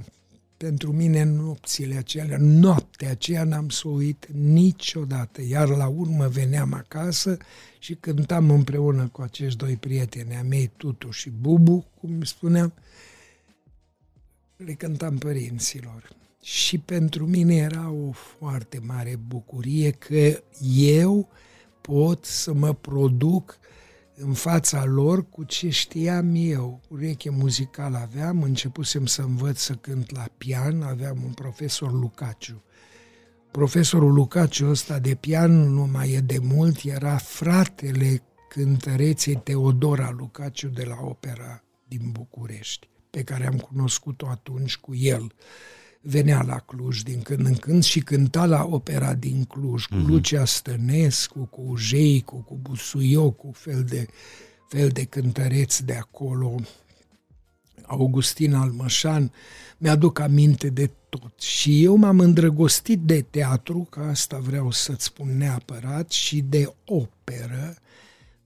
[0.58, 5.41] pentru mine nopțile acelea, noaptea aceea n-am să uit niciodată.
[5.41, 7.38] Iar la urmă veneam acasă
[7.80, 12.74] și cântam împreună cu acești doi prieteni a mei, Tutu și Bubu, cum spuneam,
[14.55, 16.16] le cântam părinților.
[16.41, 20.43] și pentru mine era o foarte mare bucurie că
[20.76, 21.30] eu
[21.82, 23.60] pot să mă produc
[24.20, 26.82] în fața lor cu ce știam eu.
[26.89, 32.63] Ureche muzicală aveam, începusem să învăț să cânt la pian, aveam un profesor Lucaciu.
[33.51, 40.68] Profesorul Lucaciu ăsta de pian nu mai e de mult, era fratele cântăreței Teodora Lucaciu
[40.68, 45.32] de la opera din București, pe care am cunoscut-o atunci cu el
[46.02, 50.08] venea la Cluj din când în când și cânta la opera din Cluj cu mm-hmm.
[50.08, 54.08] Lucia Stănescu, cu Jeicu, cu Busuioc, cu fel de,
[54.68, 56.56] fel de cântăreți de acolo,
[57.82, 59.32] Augustin Almășan,
[59.78, 61.41] mi-aduc aminte de tot.
[61.41, 67.76] Și eu m-am îndrăgostit de teatru, că asta vreau să-ți spun neapărat, și de operă,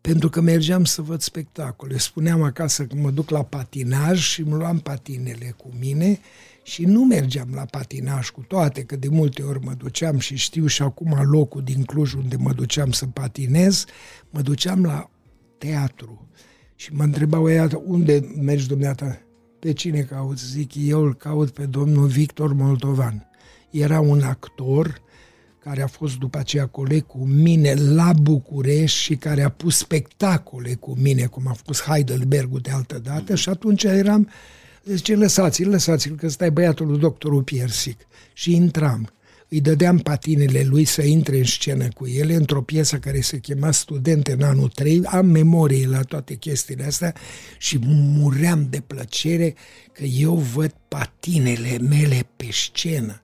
[0.02, 1.98] pentru că mergeam să văd spectacole.
[1.98, 6.20] Spuneam acasă că mă duc la patinaj și îmi luam patinele cu mine
[6.64, 10.66] și nu mergeam la patinaj cu toate, că de multe ori mă duceam și știu
[10.66, 13.86] și acum locul din Cluj unde mă duceam să patinez,
[14.30, 15.10] mă duceam la
[15.58, 16.28] teatru.
[16.76, 19.22] Și mă întrebau ea, unde mergi dumneata?
[19.60, 20.50] Pe cine cauți?
[20.50, 23.30] Zic, eu îl caut pe domnul Victor Moldovan.
[23.70, 25.02] Era un actor
[25.60, 30.74] care a fost după aceea coleg cu mine la București și care a pus spectacole
[30.74, 34.30] cu mine, cum a fost Heidelbergul de altă dată, și atunci eram
[34.84, 38.08] Zice, lăsați-l, lăsați-l, că ăsta e băiatul lui doctorul Piersic.
[38.34, 39.10] Și intram.
[39.54, 43.72] Îi dădeam patinele lui să intre în scenă cu ele într-o piesă care se chema
[43.72, 45.02] Studente în anul 3.
[45.06, 47.14] Am memorie la toate chestiile astea
[47.58, 49.56] și muream de plăcere
[49.92, 53.22] că eu văd patinele mele pe scenă.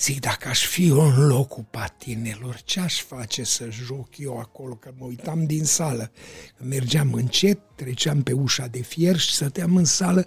[0.00, 4.74] Zic, dacă aș fi eu în locul patinelor, ce aș face să joc eu acolo?
[4.74, 6.10] Că mă uitam din sală.
[6.58, 10.26] Mergeam încet, treceam pe ușa de fier și stăteam în sală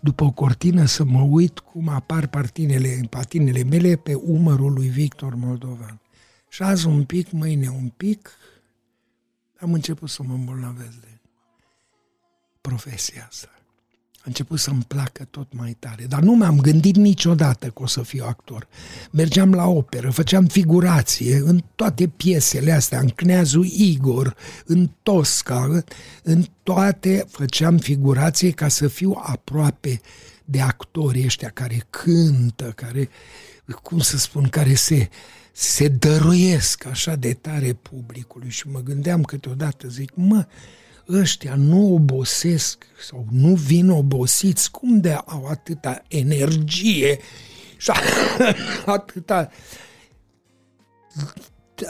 [0.00, 5.34] după o cortină să mă uit cum apar patinele, patinele mele pe umărul lui Victor
[5.34, 6.00] Moldovan.
[6.48, 8.30] Și azi un pic, mâine un pic,
[9.56, 11.18] am început să mă îmbolnăvesc de
[12.60, 13.61] profesia asta
[14.22, 16.04] a început să-mi placă tot mai tare.
[16.08, 18.68] Dar nu m-am gândit niciodată că o să fiu actor.
[19.10, 25.82] Mergeam la operă, făceam figurație în toate piesele astea, în Cneazul Igor, în Tosca,
[26.22, 30.00] în toate făceam figurație ca să fiu aproape
[30.44, 33.08] de actorii ăștia care cântă, care,
[33.82, 35.08] cum să spun, care se,
[35.52, 38.50] se dăruiesc așa de tare publicului.
[38.50, 40.46] Și mă gândeam câteodată, zic, mă,
[41.08, 47.18] ăștia nu obosesc sau nu vin obosiți, cum de au atâta energie
[47.76, 47.90] și
[48.84, 49.50] atâta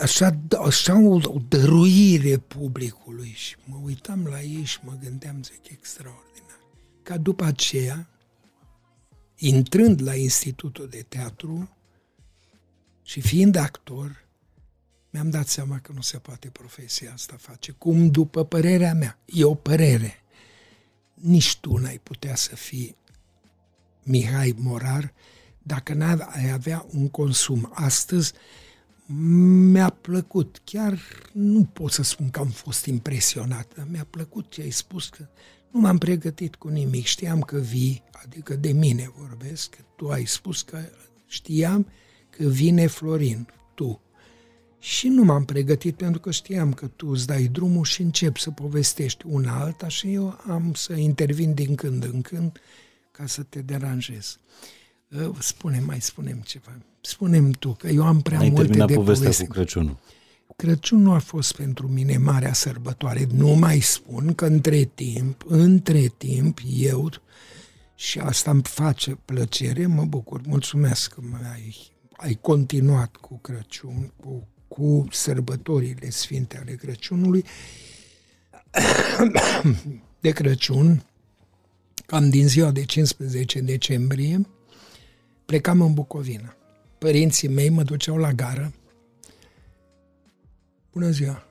[0.02, 5.70] așa, așa o, o dăruire publicului și mă uitam la ei și mă gândeam, zic,
[5.70, 6.60] extraordinar.
[7.02, 8.08] Ca după aceea,
[9.36, 11.76] intrând la Institutul de Teatru
[13.02, 14.24] și fiind actor,
[15.12, 17.72] mi-am dat seama că nu se poate profesia asta face.
[17.72, 20.22] Cum, după părerea mea, e o părere.
[21.14, 22.96] Nici tu n-ai putea să fii
[24.02, 25.12] Mihai Morar
[25.62, 27.70] dacă n-ai avea un consum.
[27.74, 28.32] Astăzi
[29.06, 30.98] mi-a plăcut, chiar
[31.32, 35.26] nu pot să spun că am fost impresionat, dar mi-a plăcut ce ai spus că
[35.70, 40.24] nu m-am pregătit cu nimic, știam că vii, adică de mine vorbesc, că tu ai
[40.24, 40.78] spus că
[41.26, 41.86] știam
[42.30, 44.00] că vine Florin, tu,
[44.82, 48.50] și nu m-am pregătit pentru că știam că tu îți dai drumul și începi să
[48.50, 52.60] povestești una alta și eu am să intervin din când în când
[53.10, 54.38] ca să te deranjez.
[55.18, 56.78] Ă, spune, mai spunem ceva.
[57.00, 59.46] Spunem tu, că eu am prea Ai multe de povestea povesti.
[59.46, 59.98] cu Crăciunul.
[60.56, 63.26] Crăciunul a fost pentru mine marea sărbătoare.
[63.32, 67.10] Nu mai spun că între timp, între timp, eu,
[67.94, 71.20] și asta îmi face plăcere, mă bucur, mulțumesc că
[71.52, 77.44] ai, ai continuat cu Crăciun, cu cu sărbătorile sfinte ale Crăciunului,
[80.20, 81.04] de Crăciun,
[82.06, 84.46] cam din ziua de 15 decembrie,
[85.44, 86.56] plecam în Bucovina.
[86.98, 88.72] Părinții mei mă duceau la gară.
[90.92, 91.46] Bună ziua!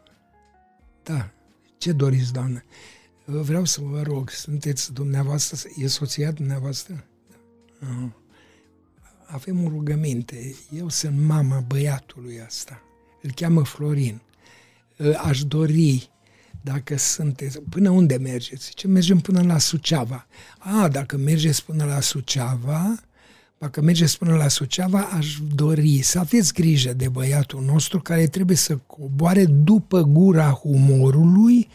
[1.04, 1.32] Da,
[1.78, 2.64] ce doriți, doamnă?
[3.26, 7.06] Vreau să vă rog, sunteți dumneavoastră, e soția dumneavoastră?
[7.80, 8.12] Da.
[9.26, 10.56] Avem o rugăminte.
[10.72, 12.82] Eu sunt mama băiatului ăsta
[13.22, 14.22] îl cheamă Florin.
[15.18, 16.10] Aș dori,
[16.62, 18.74] dacă sunteți, până unde mergeți?
[18.74, 20.28] Ce mergem până la Suceava.
[20.60, 23.00] A, dacă mergeți până la Suceava,
[23.58, 28.58] dacă mergeți până la Suceava, aș dori să aveți grijă de băiatul nostru care trebuie
[28.58, 31.68] să coboare după gura humorului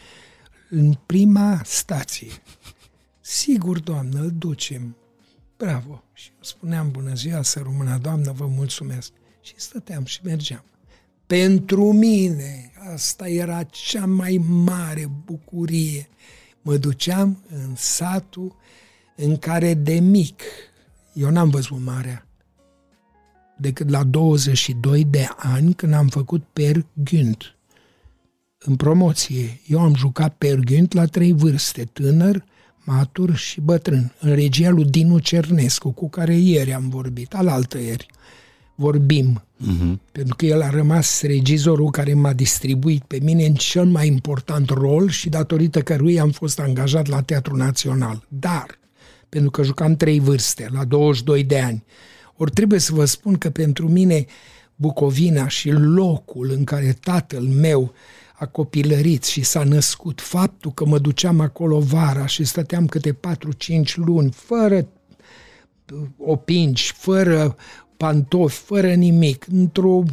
[0.69, 2.31] în prima stație.
[3.21, 4.95] Sigur, doamnă, îl ducem.
[5.57, 6.03] bravo.
[6.13, 9.11] Și eu spuneam, bună ziua, să rămână, doamnă, vă mulțumesc.
[9.41, 10.63] Și stăteam și mergeam.
[11.27, 16.09] Pentru mine, asta era cea mai mare bucurie.
[16.61, 18.55] Mă duceam în satul
[19.15, 20.41] în care de mic,
[21.13, 22.27] eu n-am văzut marea,
[23.57, 27.55] decât la 22 de ani când am făcut Per Günd.
[28.57, 32.43] În promoție, eu am jucat Per Günd la trei vârste, tânăr,
[32.83, 38.07] matur și bătrân, în regia lui Dinu Cernescu, cu care ieri am vorbit, alaltă ieri
[38.79, 40.11] vorbim, uh-huh.
[40.11, 44.69] pentru că el a rămas regizorul care m-a distribuit pe mine în cel mai important
[44.69, 48.25] rol și datorită căruia am fost angajat la Teatrul Național.
[48.27, 48.79] Dar,
[49.29, 51.83] pentru că jucam trei vârste, la 22 de ani,
[52.35, 54.25] ori trebuie să vă spun că pentru mine
[54.75, 57.93] Bucovina și locul în care tatăl meu
[58.33, 63.95] a copilărit și s-a născut, faptul că mă duceam acolo vara și stăteam câte 4-5
[63.95, 64.87] luni, fără
[66.17, 67.55] opinci, fără
[67.97, 70.03] pantofi, fără nimic, într-o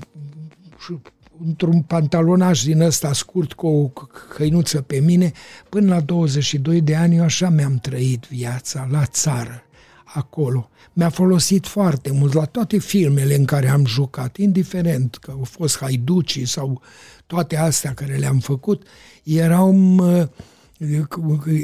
[1.46, 3.92] într-un pantalonaj din ăsta scurt cu o
[4.36, 5.32] căinuță pe mine,
[5.68, 9.62] până la 22 de ani eu așa mi-am trăit viața, la țară,
[10.04, 10.68] acolo.
[10.92, 15.78] Mi-a folosit foarte mult la toate filmele în care am jucat, indiferent că au fost
[15.78, 16.82] haiducii sau
[17.26, 18.86] toate astea care le-am făcut,
[19.22, 19.72] erau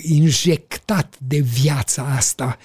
[0.02, 2.58] injectat de viața asta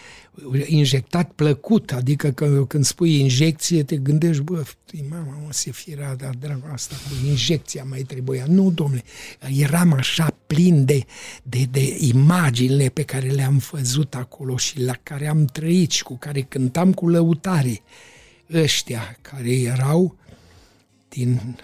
[0.66, 4.64] injectat plăcut, adică că, când spui injecție te gândești, bă,
[5.10, 8.46] mama, o să fie dar dragul asta cu injecția mai trebuia.
[8.48, 9.04] Nu, domnule,
[9.58, 11.06] eram așa plin de,
[11.44, 16.18] de, de imaginile pe care le-am văzut acolo și la care am trăit și cu
[16.18, 17.82] care cântam cu lăutare.
[18.54, 20.18] Ăștia care erau
[21.10, 21.58] din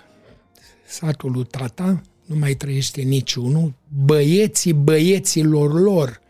[0.88, 2.02] satul lui tata,
[2.32, 6.22] nu mai trăiește niciunul, băieții băieților lor,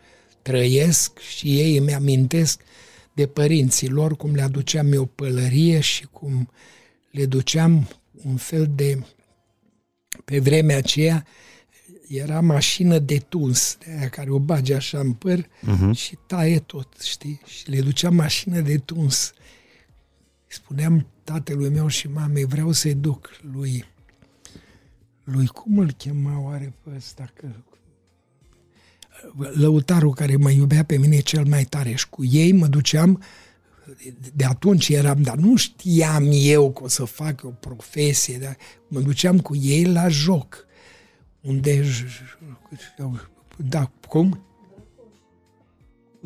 [0.42, 2.60] trăiesc și ei îmi amintesc
[3.12, 6.50] de părinții lor, cum le aduceam eu pălărie și cum
[7.10, 7.88] le duceam
[8.24, 9.04] un fel de...
[10.24, 11.26] Pe vremea aceea
[12.08, 15.94] era mașină de tuns, de aia care o bage așa în păr uh-huh.
[15.94, 17.40] și taie tot, știi?
[17.46, 19.32] Și le duceam mașină de tuns.
[20.46, 23.84] Spuneam tatălui meu și mamei, vreau să-i duc lui
[25.24, 27.46] lui, cum îl chema oare pe ăsta, că
[29.52, 33.22] lăutarul care mă iubea pe mine cel mai tare și cu ei mă duceam
[34.34, 38.56] de atunci eram, dar nu știam eu că o să fac o profesie, dar
[38.88, 40.66] mă duceam cu ei la joc,
[41.40, 41.84] unde,
[43.56, 44.46] da, cum?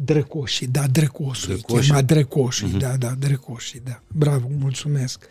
[0.05, 1.88] Drăcoșii, da, Drăcoșii, Drăcoșii?
[1.88, 2.78] chema Drăcoșii, uh-huh.
[2.78, 4.03] da, da, Drăcoșii, da.
[4.07, 5.28] Bravo, mulțumesc.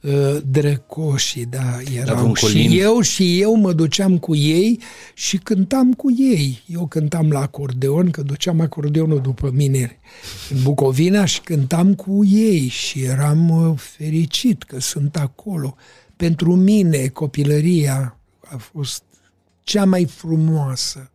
[0.00, 4.80] Uh, Drăcoșii, da, erau și eu și eu mă duceam cu ei
[5.14, 6.62] și cântam cu ei.
[6.66, 9.98] Eu cântam la acordeon, că duceam acordeonul după mine
[10.50, 15.76] în Bucovina și cântam cu ei și eram uh, fericit că sunt acolo.
[16.16, 19.02] Pentru mine copilăria a fost
[19.62, 21.10] cea mai frumoasă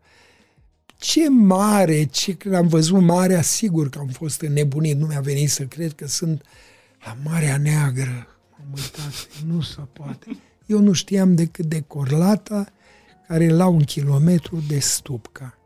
[1.06, 5.49] ce mare, ce când am văzut marea, sigur că am fost înnebunit, nu mi-a venit
[5.49, 6.41] să cred că sunt
[7.06, 8.28] la Marea Neagră.
[8.51, 10.26] Am uitat, nu se poate.
[10.66, 12.66] Eu nu știam decât de Corlata,
[13.28, 15.58] care e la un kilometru de Stupca.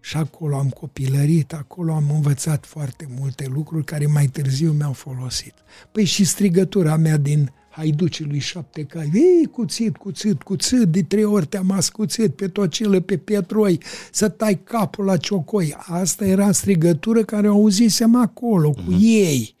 [0.00, 5.54] Și acolo am copilărit, acolo am învățat foarte multe lucruri care mai târziu mi-au folosit.
[5.92, 11.24] Păi și strigătura mea din haiducii lui șapte cai, ei, cuțit, cuțit, cuțit, de trei
[11.24, 13.80] ori te-am ascuțit pe tocilă, pe pietroi,
[14.12, 15.74] să tai capul la ciocoi.
[15.78, 19.00] Asta era strigătură care o auzisem acolo, cu uh-huh.
[19.00, 19.56] ei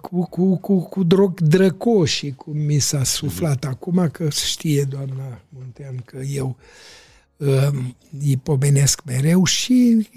[0.00, 3.70] cu, cu, cu, cu drog, drăcoșii, cum mi s-a suflat uh-huh.
[3.70, 6.56] acum, că știe doamna Muntean că eu
[7.36, 7.68] uh,
[8.20, 10.08] îi pomenesc mereu și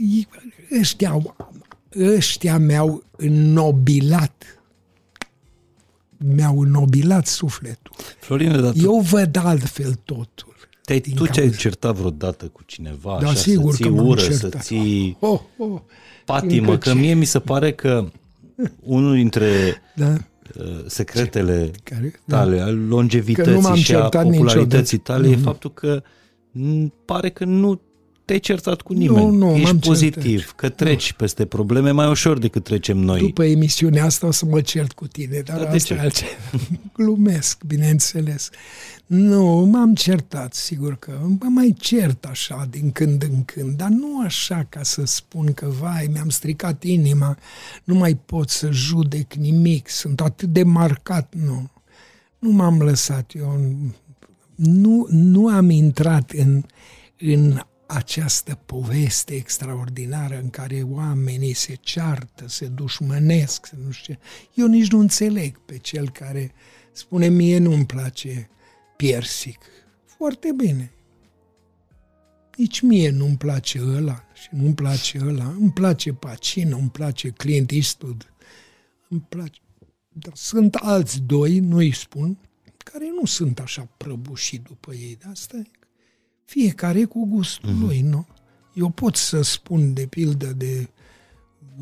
[0.79, 1.21] ăștia,
[1.99, 4.54] ăștia mi-au înnobilat
[6.17, 7.95] mi-au înnobilat sufletul.
[8.19, 8.81] Florine, dar tu...
[8.81, 10.55] Eu văd altfel totul.
[10.85, 13.17] Te, tu te-ai certat vreodată cu cineva?
[13.21, 14.51] Da, așa, sigur să ții că ură, certat.
[14.51, 15.81] să ții oh, oh,
[16.25, 18.07] patimă, că mie mi se pare că
[18.79, 20.13] unul dintre da.
[20.59, 22.37] Uh, secretele care, da.
[22.37, 22.63] tale, da.
[22.63, 25.31] al longevității și a popularității tale, mm-hmm.
[25.31, 26.03] e faptul că
[27.05, 27.81] pare că nu
[28.25, 30.55] te-ai certat cu nimeni, nu, nu, ești pozitiv, certat.
[30.55, 31.15] că treci nu.
[31.17, 33.19] peste probleme mai ușor decât trecem noi.
[33.19, 36.31] După emisiunea asta o să mă cert cu tine, dar da, asta e altceva.
[36.97, 38.49] Glumesc, bineînțeles.
[39.05, 44.21] Nu, m-am certat, sigur că mă mai cert așa din când în când, dar nu
[44.21, 47.37] așa ca să spun că, vai, mi-am stricat inima,
[47.83, 51.69] nu mai pot să judec nimic, sunt atât de marcat, nu.
[52.39, 53.61] Nu m-am lăsat, eu
[54.55, 56.63] nu, nu am intrat în,
[57.17, 64.19] în această poveste extraordinară în care oamenii se ceartă, se dușmănesc, nu știu ce.
[64.53, 66.51] Eu nici nu înțeleg pe cel care
[66.91, 68.49] spune mie nu-mi place
[68.95, 69.59] piersic.
[70.05, 70.91] Foarte bine.
[72.55, 75.55] Nici mie nu-mi place ăla și nu-mi place ăla.
[75.59, 78.33] Îmi place Pacino, îmi place Clint Eastwood.
[79.09, 79.59] Îmi place.
[80.13, 82.37] Dar sunt alți doi, nu-i spun,
[82.77, 85.17] care nu sunt așa prăbuși după ei.
[85.19, 85.69] De asta e
[86.45, 87.79] fiecare cu gustul mm-hmm.
[87.79, 88.27] lui, nu?
[88.73, 90.89] Eu pot să spun, de pildă, de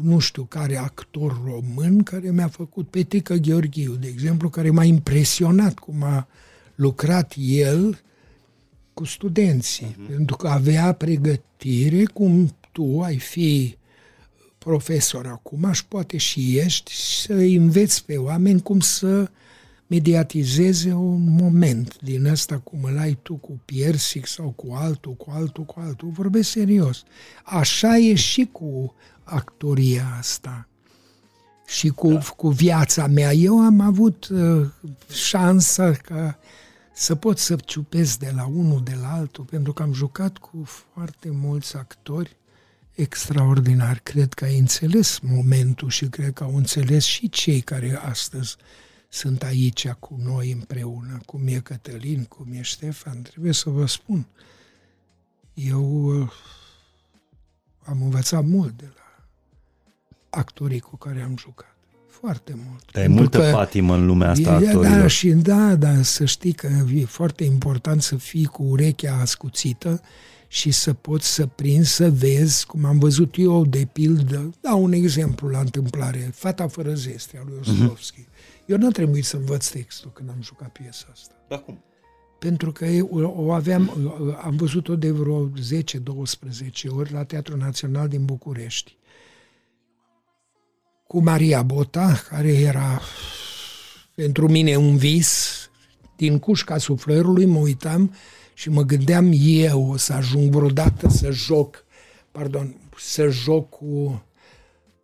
[0.02, 5.80] nu știu care actor român care mi-a făcut Petrică Gheorghiu, de exemplu, care m-a impresionat
[5.80, 6.28] cum a
[6.76, 8.02] lucrat el
[8.94, 10.08] cu studenții, uh-huh.
[10.08, 13.78] pentru că avea pregătire cum tu ai fi
[14.58, 19.30] profesor acum și poate și ești să înveți pe oameni cum să
[19.94, 25.32] mediatizeze un moment din ăsta cum îl ai tu cu Piersic sau cu altul, cu
[25.34, 26.10] altul, cu altul.
[26.10, 27.04] Vorbesc serios.
[27.44, 30.68] Așa e și cu actoria asta
[31.68, 32.20] și cu, da.
[32.20, 33.34] cu viața mea.
[33.34, 34.68] Eu am avut uh,
[35.12, 36.40] șansa ca
[36.94, 40.64] să pot să ciupesc de la unul, de la altul, pentru că am jucat cu
[40.94, 42.38] foarte mulți actori
[42.92, 44.00] extraordinari.
[44.04, 48.56] Cred că ai înțeles momentul și cred că au înțeles și cei care astăzi
[49.14, 53.22] sunt aici cu noi împreună, cum e Cătălin, cum e Ștefan.
[53.22, 54.28] Trebuie să vă spun,
[55.54, 56.32] eu uh,
[57.86, 59.26] am învățat mult de la
[60.30, 61.76] actorii cu care am jucat
[62.08, 62.92] foarte mult.
[62.92, 65.00] Dar e multă că, patimă în lumea asta e, actorilor.
[65.00, 70.02] Da, și da, da, să știi că e foarte important să fii cu urechea ascuțită
[70.48, 74.92] și să poți să prinzi, să vezi, cum am văzut eu, de pildă, da, un
[74.92, 77.72] exemplu la întâmplare, Fata fără zestre, a lui mhm.
[77.72, 78.20] Ostrovski.
[78.22, 78.53] Uh-huh.
[78.66, 81.36] Eu n-a trebuit să învăț textul când am jucat piesa asta.
[81.48, 81.84] Da, cum?
[82.40, 82.86] Pentru că
[83.20, 83.92] o aveam,
[84.42, 85.52] am văzut-o de vreo 10-12
[86.88, 88.98] ori la Teatrul Național din București
[91.08, 93.02] cu Maria Bota, care era
[94.16, 95.58] pentru mine un vis.
[96.16, 98.14] Din cușca suflerului mă uitam
[98.54, 101.86] și mă gândeam eu o să ajung vreodată să joc,
[102.32, 104.24] pardon, să joc cu,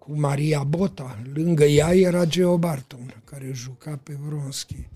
[0.09, 1.21] cu Maria Bota.
[1.33, 4.87] Lângă ea era Geo Barton, care juca pe Vronski.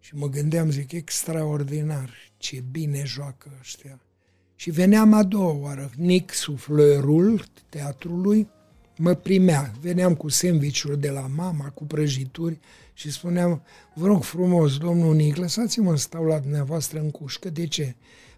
[0.00, 4.00] Și mă gândeam, zic, extraordinar, ce bine joacă ăștia.
[4.56, 8.48] Și veneam a doua oară, Nick Suflerul teatrului,
[8.96, 9.72] mă primea.
[9.80, 12.58] Veneam cu sandvișuri de la mama, cu prăjituri
[12.94, 13.62] și spuneam,
[13.94, 17.50] vă rog frumos, domnul Nic, lăsați-mă să stau la dumneavoastră în cușcă.
[17.50, 17.94] De ce?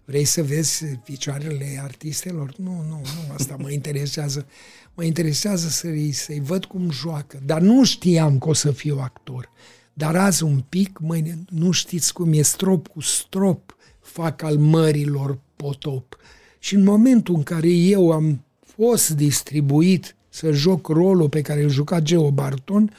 [0.09, 2.53] Vrei să vezi picioarele artistelor?
[2.57, 4.45] Nu, nu, nu, asta mă interesează.
[4.93, 7.39] Mă interesează să-i, să-i văd cum joacă.
[7.45, 9.51] Dar nu știam că o să fiu actor.
[9.93, 15.39] Dar azi un pic, mâine, nu știți cum e strop cu strop, fac al mărilor
[15.55, 16.17] potop.
[16.59, 21.69] Și în momentul în care eu am fost distribuit să joc rolul pe care îl
[21.69, 22.93] juca Geo Barton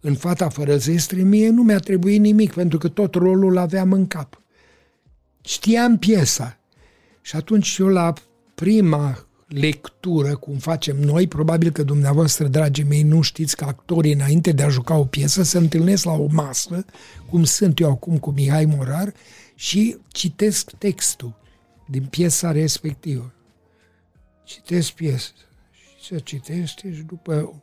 [0.00, 4.06] în Fata fără zestre, mie nu mi-a trebuit nimic, pentru că tot rolul aveam în
[4.06, 4.41] cap.
[5.44, 6.58] Știam piesa.
[7.20, 8.12] Și atunci eu la
[8.54, 14.52] prima lectură, cum facem noi, probabil că dumneavoastră, dragii mei, nu știți că actorii, înainte
[14.52, 16.84] de a juca o piesă, se întâlnesc la o masă,
[17.30, 19.12] cum sunt eu acum cu Mihai Morar,
[19.54, 21.34] și citesc textul
[21.86, 23.32] din piesa respectivă.
[24.44, 25.30] Citesc piesa
[26.02, 27.62] se citește și după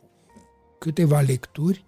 [0.78, 1.84] câteva lecturi,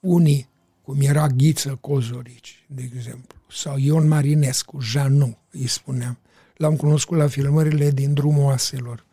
[0.00, 0.48] unii,
[0.82, 6.18] cum era Ghiță Cozorici, de exemplu, sau Ion Marinescu, Janu, îi spuneam,
[6.56, 9.04] l-am cunoscut la filmările din Drumul Oaselor,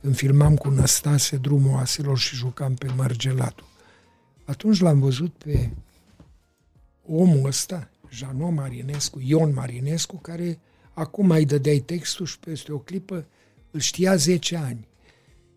[0.00, 3.66] când filmam cu Năstase Drumul Oaselor și jucam pe Margelatul.
[4.44, 5.70] Atunci l-am văzut pe
[7.06, 10.58] omul ăsta, Janu Marinescu, Ion Marinescu, care
[10.92, 13.26] acum îi dădeai textul și peste o clipă
[13.70, 14.88] îl știa 10 ani.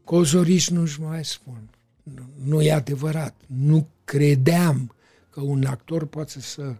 [0.03, 1.69] Cozoriș nu-și mai spun.
[2.03, 3.35] Nu, nu e adevărat.
[3.45, 4.95] Nu credeam
[5.29, 6.75] că un actor poate să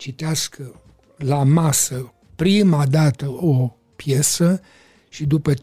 [0.00, 0.82] citească
[1.16, 4.60] la masă prima dată o piesă
[5.08, 5.56] și după 5-6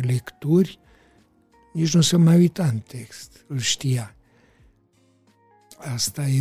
[0.00, 0.78] lecturi
[1.72, 4.14] nici nu se mai uita în text, îl știa.
[5.78, 6.40] Asta e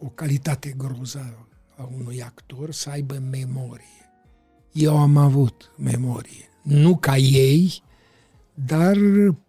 [0.00, 4.10] o calitate grozavă a unui actor să aibă memorie.
[4.72, 6.48] Eu am avut memorie.
[6.62, 7.82] Nu ca ei,
[8.54, 8.96] dar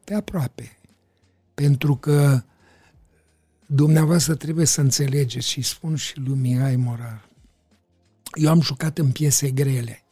[0.04, 0.78] pe aproape.
[1.54, 2.44] Pentru că
[3.66, 7.30] dumneavoastră trebuie să înțelegeți și spun și lui Mihai Morar.
[8.34, 10.04] Eu am jucat în piese grele,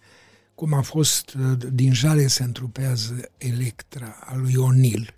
[0.56, 5.16] cum a fost uh, din Jale se întrupează Electra, a lui Onil.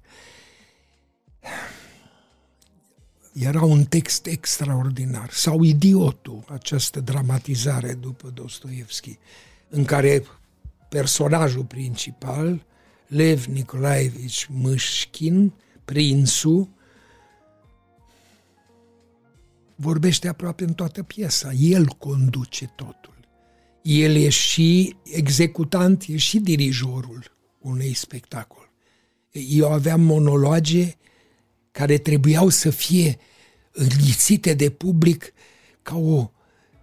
[3.34, 5.30] Era un text extraordinar.
[5.32, 9.18] Sau Idiotul, această dramatizare după Dostoevski,
[9.70, 10.24] în care
[10.90, 12.66] personajul principal,
[13.08, 15.54] Lev Nicolaevici Mâșchin,
[15.86, 16.70] prințul,
[19.76, 21.52] vorbește aproape în toată piesa.
[21.52, 23.14] El conduce totul.
[23.82, 28.72] El e și executant, e și dirijorul unui spectacol.
[29.32, 30.96] Eu aveam monologe
[31.72, 33.18] care trebuiau să fie
[33.72, 35.34] înghițite de public
[35.82, 36.32] ca o,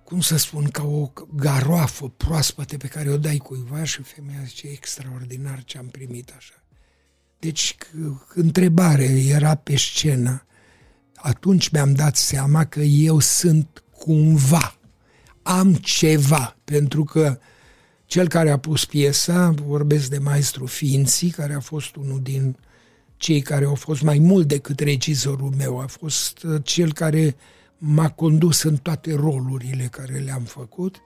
[0.04, 4.68] cum să spun, ca o garoafă proaspătă pe care o dai cuiva și femeia zice,
[4.68, 6.64] extraordinar ce am primit așa.
[7.38, 7.76] Deci,
[8.34, 10.46] întrebare era pe scenă.
[11.22, 14.76] Atunci mi-am dat seama că eu sunt cumva,
[15.42, 17.38] am ceva, pentru că
[18.06, 22.56] cel care a pus piesa, vorbesc de maestru Ființii, care a fost unul din
[23.16, 27.36] cei care au fost mai mult decât regizorul meu, a fost uh, cel care
[27.78, 30.96] m-a condus în toate rolurile care le-am făcut.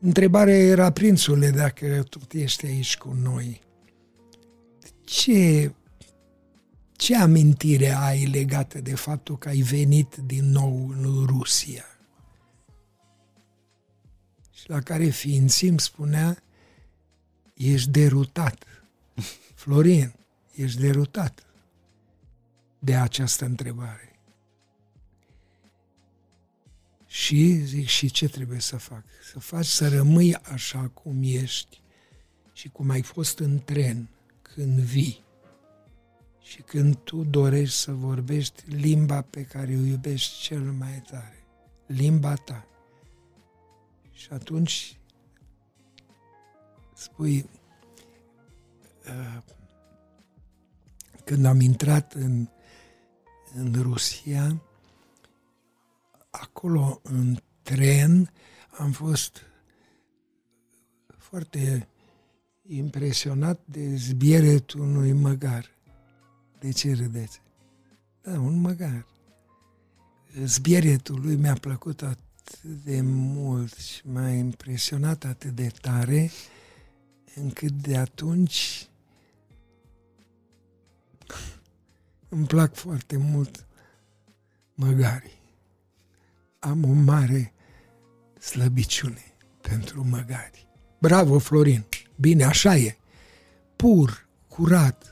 [0.00, 3.60] Întrebarea era, prințule, dacă tu ești aici cu noi,
[5.04, 5.72] ce,
[7.00, 11.84] ce amintire ai legată de faptul că ai venit din nou în Rusia?
[14.52, 16.42] Și la care ființii îmi spunea,
[17.54, 18.64] ești derutat.
[19.62, 20.14] Florin,
[20.54, 21.46] ești derutat
[22.78, 24.18] de această întrebare.
[27.06, 29.04] Și zic, și ce trebuie să fac?
[29.32, 31.80] Să faci să rămâi așa cum ești
[32.52, 34.08] și cum ai fost în tren
[34.42, 35.28] când vii
[36.50, 41.44] și când tu dorești să vorbești limba pe care o iubești cel mai tare,
[41.86, 42.66] limba ta.
[44.12, 44.98] Și atunci
[46.94, 47.48] spui,
[49.06, 49.42] uh,
[51.24, 52.48] când am intrat în,
[53.54, 54.62] în Rusia,
[56.30, 58.32] acolo în tren
[58.78, 59.42] am fost
[61.18, 61.88] foarte
[62.68, 65.78] impresionat de zbieretul unui măgar.
[66.60, 67.40] De ce râdeți?
[68.22, 69.06] Da, un măgar.
[70.44, 76.30] Zbieretul lui mi-a plăcut atât de mult și m-a impresionat atât de tare
[77.34, 78.88] încât de atunci
[82.28, 83.66] îmi plac foarte mult
[84.74, 85.38] măgarii.
[86.58, 87.52] Am o mare
[88.38, 90.68] slăbiciune pentru măgari.
[90.98, 91.84] Bravo, Florin!
[92.16, 92.96] Bine, așa e.
[93.76, 95.09] Pur, curat.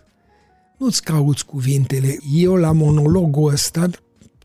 [0.78, 2.16] Nu-ți cauți cuvintele.
[2.34, 3.90] Eu la monologul ăsta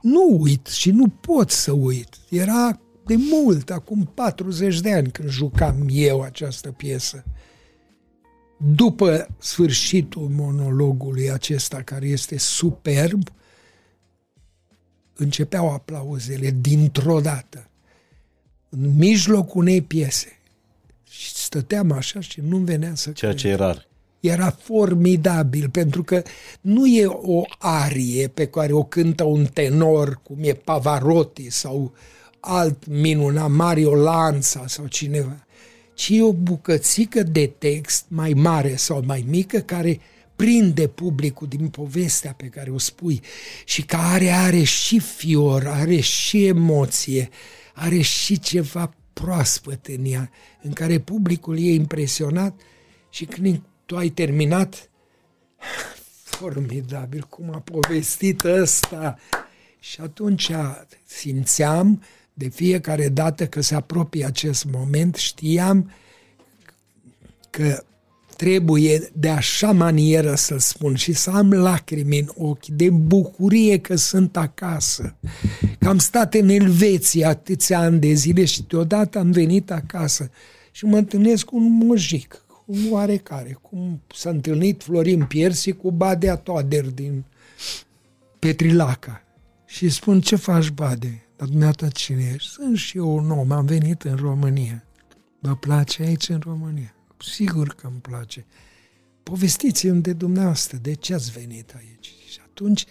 [0.01, 2.07] nu uit și nu pot să uit.
[2.29, 7.23] Era de mult, acum 40 de ani, când jucam eu această piesă.
[8.57, 13.29] După sfârșitul monologului acesta, care este superb,
[15.15, 17.67] începeau aplauzele dintr-o dată,
[18.69, 20.39] în mijlocul unei piese.
[21.09, 23.43] Și stăteam așa și nu-mi venea să Ceea cred.
[23.43, 23.87] ce e rar.
[24.23, 26.21] Era formidabil, pentru că
[26.61, 31.93] nu e o arie pe care o cântă un tenor, cum e Pavarotti sau
[32.39, 35.45] alt minunat, Mario Lanza sau cineva,
[35.93, 39.99] ci e o bucățică de text mai mare sau mai mică care
[40.35, 43.21] prinde publicul din povestea pe care o spui
[43.65, 47.29] și care are și fior, are și emoție,
[47.73, 50.29] are și ceva proaspăt în ea,
[50.61, 52.61] în care publicul e impresionat
[53.09, 54.89] și când tu ai terminat,
[56.37, 59.19] formidabil cum a povestit ăsta.
[59.79, 60.51] Și atunci
[61.05, 62.03] simțeam
[62.33, 65.91] de fiecare dată că se apropie acest moment, știam
[67.49, 67.83] că
[68.37, 73.95] trebuie de așa manieră să spun și să am lacrimi în ochi de bucurie că
[73.95, 75.15] sunt acasă.
[75.79, 80.29] Că am stat în Elveția atâția ani de zile și deodată am venit acasă
[80.71, 82.42] și mă întâlnesc cu un mujic, cu un
[82.91, 87.23] oarecare, cum s-a întâlnit Florin Piersi cu Badea Toader din
[88.39, 89.23] Petrilaca.
[89.65, 91.27] Și spun, ce faci, Bade?
[91.35, 92.49] Dar dumneata cine ești?
[92.49, 94.83] Sunt și eu un om, am venit în România.
[95.39, 96.95] Vă place aici în România?
[97.17, 98.45] Sigur că îmi place.
[99.23, 102.13] Povestiți-mi de dumneavoastră, de ce ați venit aici?
[102.29, 102.85] Și atunci,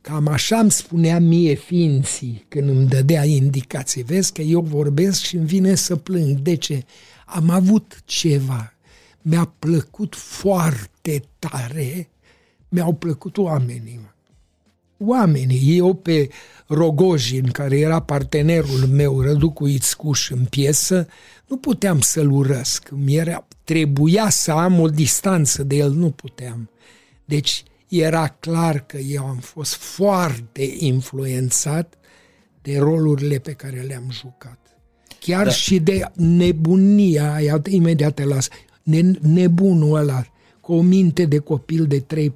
[0.00, 4.02] cam așa îmi spunea mie ființii când îmi dădea indicații.
[4.02, 6.38] Vezi că eu vorbesc și îmi vine să plâng.
[6.38, 6.84] De ce?
[7.26, 8.73] Am avut ceva.
[9.26, 12.08] Mi-a plăcut foarte tare,
[12.68, 14.00] mi-au plăcut oamenii.
[14.98, 16.28] Oamenii, eu pe
[16.66, 21.06] Rogojin, care era partenerul meu, Răducu Ițcuș în piesă,
[21.46, 22.88] nu puteam să-l urăsc.
[22.90, 26.70] Mi-era, trebuia să am o distanță de el, nu puteam.
[27.24, 31.94] Deci era clar că eu am fost foarte influențat
[32.62, 34.58] de rolurile pe care le-am jucat.
[35.20, 35.50] Chiar da.
[35.50, 38.73] și de nebunia aia, imediat te las, ne,
[39.20, 40.24] nebunul ăla,
[40.60, 42.30] cu o minte de copil de 3-4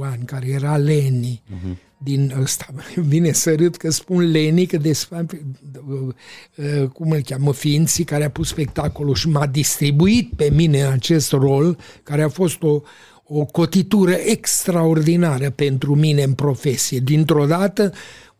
[0.00, 1.76] ani, care era Leni, uh-huh.
[1.98, 8.04] din ăsta, vine să râd că spun Leni, că de uh, cum îl cheamă, ființii
[8.04, 12.80] care a pus spectacolul și m-a distribuit pe mine acest rol, care a fost o,
[13.26, 16.98] o cotitură extraordinară pentru mine în profesie.
[16.98, 17.92] Dintr-o dată,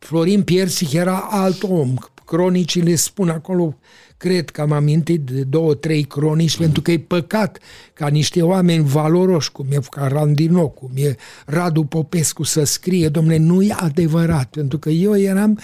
[0.05, 1.95] Florin Piersic era alt om.
[2.25, 3.77] Cronicile spun acolo
[4.17, 7.59] cred că am amintit de două, trei cronici, pentru că e păcat
[7.95, 11.17] ca niște oameni valoroși, cum e ca Randino, cum e
[11.47, 15.59] Radu Popescu, să scrie, domnule, nu e adevărat, pentru că eu eram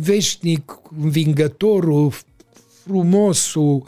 [0.00, 2.12] veșnic, învingătorul,
[2.84, 3.84] frumosul,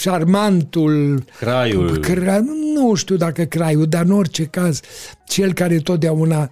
[0.00, 1.24] șarmantul...
[1.38, 1.98] Craiul.
[1.98, 2.38] Cra,
[2.74, 4.80] nu știu dacă craiul, dar în orice caz,
[5.26, 6.48] cel care totdeauna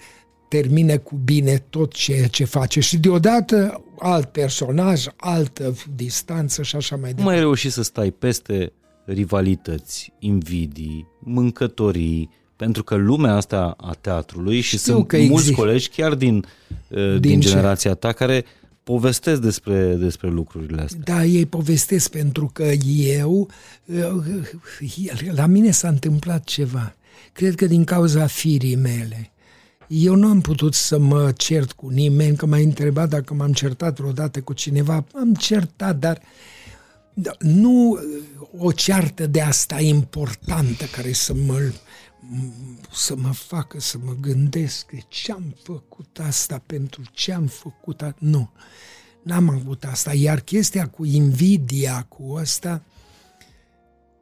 [0.50, 6.96] termine cu bine tot ceea ce face și deodată alt personaj, altă distanță și așa
[6.96, 7.22] mai departe.
[7.22, 8.72] Cum ai reușit să stai peste
[9.04, 15.54] rivalități, invidii, mâncătorii, pentru că lumea asta a teatrului și Știu sunt că mulți exist.
[15.54, 16.44] colegi chiar din,
[16.88, 18.44] uh, din, din generația ta care
[18.82, 21.00] povestesc despre, despre lucrurile astea.
[21.04, 22.64] Da, ei povestesc pentru că
[23.18, 23.48] eu,
[23.84, 24.06] uh,
[25.30, 26.94] la mine s-a întâmplat ceva.
[27.32, 29.30] Cred că din cauza firii mele.
[29.92, 33.98] Eu nu am putut să mă cert cu nimeni, că m-a întrebat dacă m-am certat
[33.98, 35.04] vreodată cu cineva.
[35.14, 36.22] Am certat, dar
[37.38, 37.98] nu
[38.58, 41.72] o ceartă de asta importantă care să mă,
[42.92, 48.16] să mă facă să mă gândesc ce am făcut asta, pentru ce am făcut asta.
[48.18, 48.50] Nu,
[49.22, 50.14] n-am avut asta.
[50.14, 52.82] Iar chestia cu invidia, cu asta,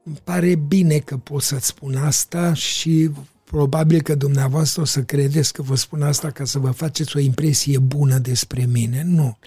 [0.04, 3.10] îmi pare bine că pot să-ți spun asta și
[3.50, 7.20] Probabil că dumneavoastră o să credeți că vă spun asta ca să vă faceți o
[7.20, 9.02] impresie bună despre mine.
[9.02, 9.38] Nu.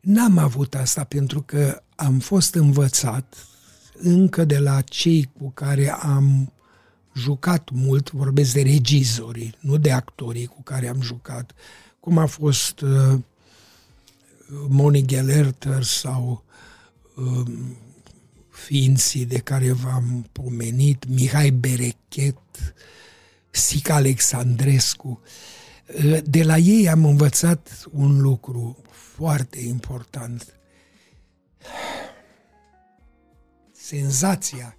[0.00, 3.46] N-am avut asta pentru că am fost învățat
[3.98, 6.52] încă de la cei cu care am
[7.14, 11.54] jucat mult, vorbesc de regizorii, nu de actorii cu care am jucat,
[12.00, 13.18] cum a fost uh,
[14.68, 16.44] Moni Gelerter sau
[17.14, 17.46] uh,
[18.50, 22.36] ființii de care v-am pomenit, Mihai Berechet,
[23.56, 25.20] Sica Alexandrescu.
[26.24, 30.54] De la ei am învățat un lucru foarte important.
[33.72, 34.76] Senzația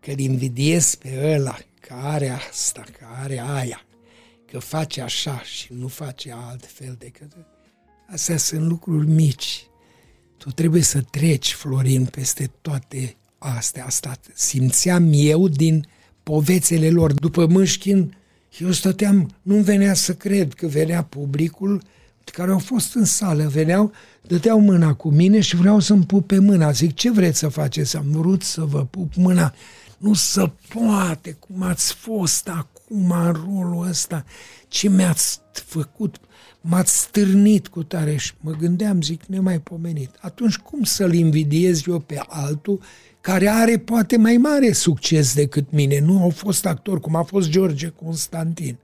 [0.00, 3.84] că îl invidiez pe ăla că are asta, că are aia,
[4.50, 7.32] că face așa și nu face altfel decât...
[8.12, 9.66] Astea sunt lucruri mici.
[10.36, 13.84] Tu trebuie să treci, Florin, peste toate astea.
[13.84, 15.86] Asta simțeam eu din
[16.30, 17.12] povețele lor.
[17.12, 18.16] După Mâșchin,
[18.58, 21.82] eu stăteam, nu venea să cred că venea publicul
[22.24, 23.92] care au fost în sală, veneau,
[24.26, 26.70] dădeau mâna cu mine și vreau să-mi pupe mâna.
[26.70, 27.96] Zic, ce vreți să faceți?
[27.96, 29.54] Am vrut să vă pup mâna.
[29.98, 34.24] Nu se poate, cum ați fost acum în rolul ăsta,
[34.68, 36.16] ce mi-ați făcut,
[36.60, 40.10] m-ați stârnit cu tare și mă gândeam, zic, nemaipomenit.
[40.20, 42.80] Atunci cum să-l invidiez eu pe altul
[43.20, 45.98] care are poate mai mare succes decât mine.
[45.98, 48.78] Nu au fost actor, cum a fost George Constantin,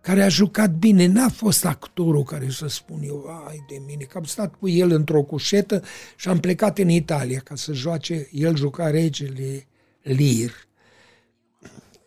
[0.00, 1.06] care a jucat bine.
[1.06, 4.90] N-a fost actorul care să spun eu, ai de mine, că am stat cu el
[4.90, 5.82] într-o cușetă
[6.16, 9.66] și am plecat în Italia ca să joace, el juca regele
[10.02, 10.52] Lir.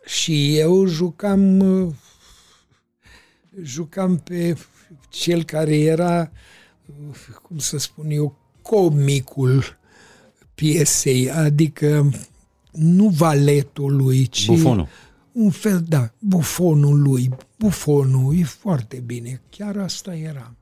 [0.05, 1.61] Și eu jucam
[3.61, 4.57] jucam pe
[5.09, 6.31] cel care era,
[7.41, 9.79] cum să spun eu, comicul
[10.61, 12.11] piesei, adică
[12.71, 14.87] nu valetul lui, ci bufonul.
[15.31, 17.29] un fel, da, bufonul lui.
[17.57, 20.53] Bufonul e foarte bine, chiar asta era.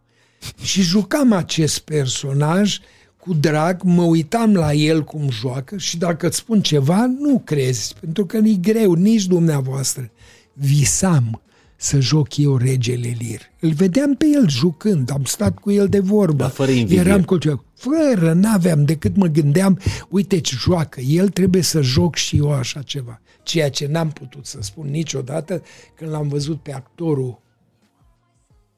[0.62, 2.78] Și jucam acest personaj
[3.18, 7.96] cu drag, mă uitam la el cum joacă și dacă îți spun ceva, nu crezi,
[8.00, 10.12] pentru că e greu, nici dumneavoastră.
[10.54, 11.42] Visam
[11.76, 13.42] să joc eu regele Lir.
[13.60, 16.44] Îl vedeam pe el jucând, am stat cu el de vorbă.
[16.44, 17.00] Dar fără invidie.
[17.00, 17.38] Eram cu
[17.80, 19.80] Fără, n-aveam, decât mă gândeam,
[20.10, 23.22] uite ce joacă, el trebuie să joc și eu așa ceva.
[23.44, 25.64] Ceea ce n-am putut să spun niciodată
[25.96, 27.42] când l-am văzut pe actorul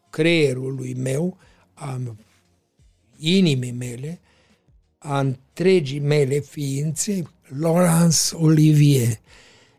[0.10, 1.38] creierului meu,
[1.74, 2.02] a
[3.18, 4.20] inimii mele,
[4.98, 7.24] a întregii mele ființe,
[7.60, 9.20] Laurence Olivier.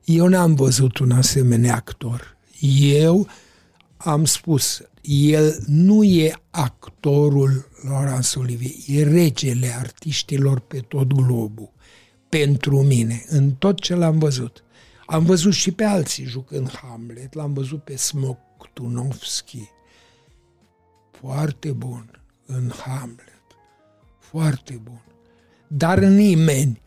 [0.05, 2.36] Eu n-am văzut un asemenea actor.
[2.81, 3.28] Eu
[3.97, 11.73] am spus, el nu e actorul Laurence Olivier, e regele artiștilor pe tot globul.
[12.29, 14.65] Pentru mine, în tot ce l-am văzut.
[15.07, 19.69] Am văzut și pe alții jucând Hamlet, l-am văzut pe Smoktunovski.
[21.11, 23.31] Foarte bun în Hamlet.
[24.19, 25.03] foarte bun.
[25.66, 26.81] Dar nimeni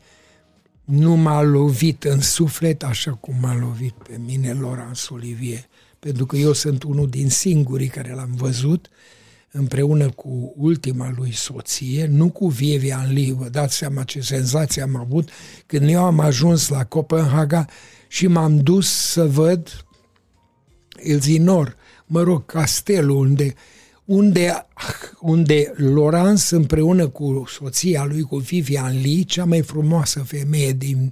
[0.84, 5.66] nu m-a lovit în suflet așa cum m-a lovit pe mine Laurence Olivier.
[6.06, 8.90] Pentru că eu sunt unul din singurii care l-am văzut
[9.52, 14.96] împreună cu ultima lui soție, nu cu Vivian Lee, vă dați seama ce senzație am
[14.96, 15.30] avut
[15.66, 17.66] când eu am ajuns la Copenhaga
[18.08, 19.86] și m-am dus să văd
[20.96, 21.76] Elzinor,
[22.06, 23.54] mă rog, castelul unde,
[24.06, 24.66] unde,
[25.20, 31.12] unde Laurence împreună cu soția lui, cu Vivian Lee, cea mai frumoasă femeie din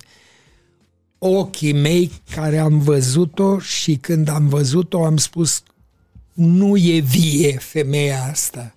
[1.26, 5.64] ochii mei care am văzut-o și când am văzut-o am spus
[6.34, 8.76] nu e vie femeia asta.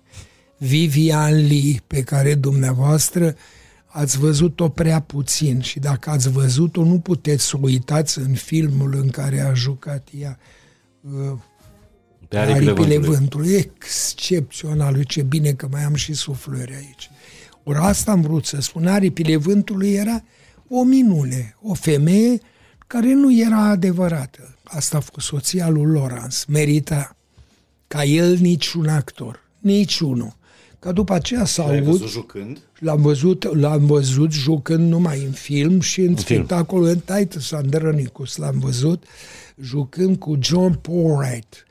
[0.57, 3.35] Vivian Lee, pe care dumneavoastră
[3.85, 8.95] ați văzut-o prea puțin și dacă ați văzut-o, nu puteți să o uitați în filmul
[8.95, 10.39] în care a jucat ea
[11.01, 11.37] uh,
[12.27, 13.17] pe aripile, aripile vântului.
[13.17, 13.53] vântului.
[13.55, 17.09] Excepțional, ce bine că mai am și suflări aici.
[17.63, 20.23] Ori asta am vrut să spun, aripile vântului era
[20.69, 22.39] o minune, o femeie
[22.87, 24.55] care nu era adevărată.
[24.63, 27.15] Asta a fost soția lui Lawrence, merita
[27.87, 30.35] ca el niciun actor, niciunul.
[30.79, 31.83] Ca după aceea s-a avut...
[31.83, 32.59] văzut jucând?
[32.79, 38.35] L-am văzut, l-am văzut jucând numai în film și în, în spectacol în Titus Andronicus
[38.35, 39.03] l-am văzut
[39.61, 41.65] jucând cu John Porright.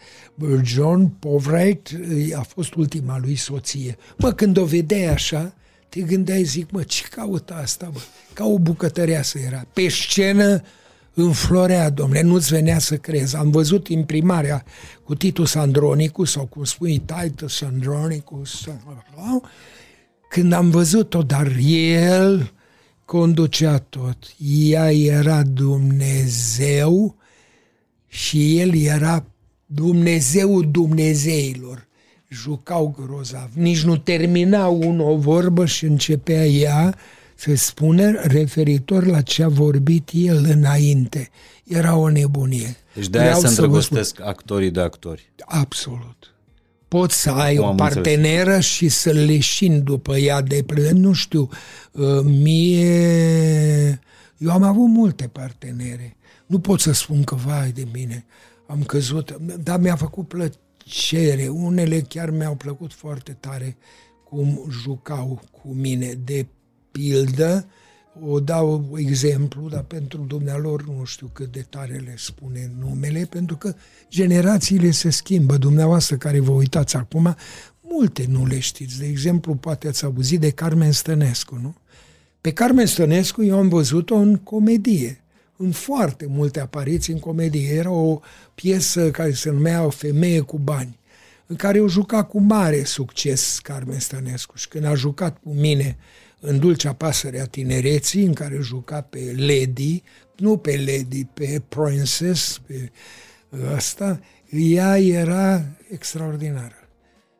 [0.65, 1.91] John Porright
[2.35, 3.97] a fost ultima lui soție.
[4.19, 5.55] Mă, când o vedeai așa,
[5.89, 7.99] te gândeai, zic, mă, ce caută asta, bă?
[8.33, 9.67] Ca o bucătăreasă era.
[9.73, 10.63] Pe scenă,
[11.15, 13.37] înflorea, domnule, nu-ți venea să crezi.
[13.37, 14.65] Am văzut imprimarea
[15.05, 18.69] cu Titus Andronicus, sau cum spui, Titus Andronicus,
[20.29, 22.53] când am văzut-o, dar el
[23.05, 24.35] conducea tot.
[24.39, 27.17] Ea era Dumnezeu
[28.07, 29.25] și el era
[29.67, 31.87] Dumnezeu Dumnezeilor.
[32.29, 33.51] Jucau grozav.
[33.55, 36.95] Nici nu termina unul o vorbă și începea ea
[37.35, 41.31] să spună referitor la ce a vorbit el înainte.
[41.65, 42.77] Era o nebunie.
[42.95, 45.33] Deci de-aia se îndrăgostesc actorii de actori.
[45.45, 46.35] Absolut.
[46.89, 48.65] Poți să ai o parteneră înțeles.
[48.65, 50.93] și să leșin după ea de plăcere.
[50.93, 51.49] Nu știu,
[51.93, 54.01] uh, mie...
[54.39, 56.17] Eu am avut multe partenere.
[56.47, 58.25] Nu pot să spun că, vai de mine,
[58.67, 60.61] am căzut, dar mi-a făcut plăcere.
[61.49, 63.77] Unele chiar mi-au plăcut foarte tare
[64.25, 66.13] cum jucau cu mine.
[66.25, 66.47] De
[66.91, 67.67] pildă,
[68.21, 73.57] o dau exemplu, dar pentru dumnealor nu știu cât de tare le spune numele, pentru
[73.57, 73.75] că
[74.09, 75.57] generațiile se schimbă.
[75.57, 77.37] Dumneavoastră care vă uitați acum,
[77.81, 78.99] multe nu le știți.
[78.99, 81.75] De exemplu, poate ați auzit de Carmen Stănescu, nu?
[82.41, 85.25] Pe Carmen Stănescu eu am văzut-o în comedie,
[85.57, 87.75] în foarte multe apariții în comedie.
[87.75, 88.21] Era o
[88.55, 90.99] piesă care se numea O femeie cu bani,
[91.47, 94.57] în care o juca cu mare succes Carmen Stănescu.
[94.57, 95.97] Și când a jucat cu mine
[96.41, 100.03] în Dulcea Pasăre a Tinereții, în care juca pe Lady,
[100.37, 102.91] nu pe Lady, pe Princess, pe
[103.75, 104.21] asta,
[104.51, 106.89] ea era extraordinară.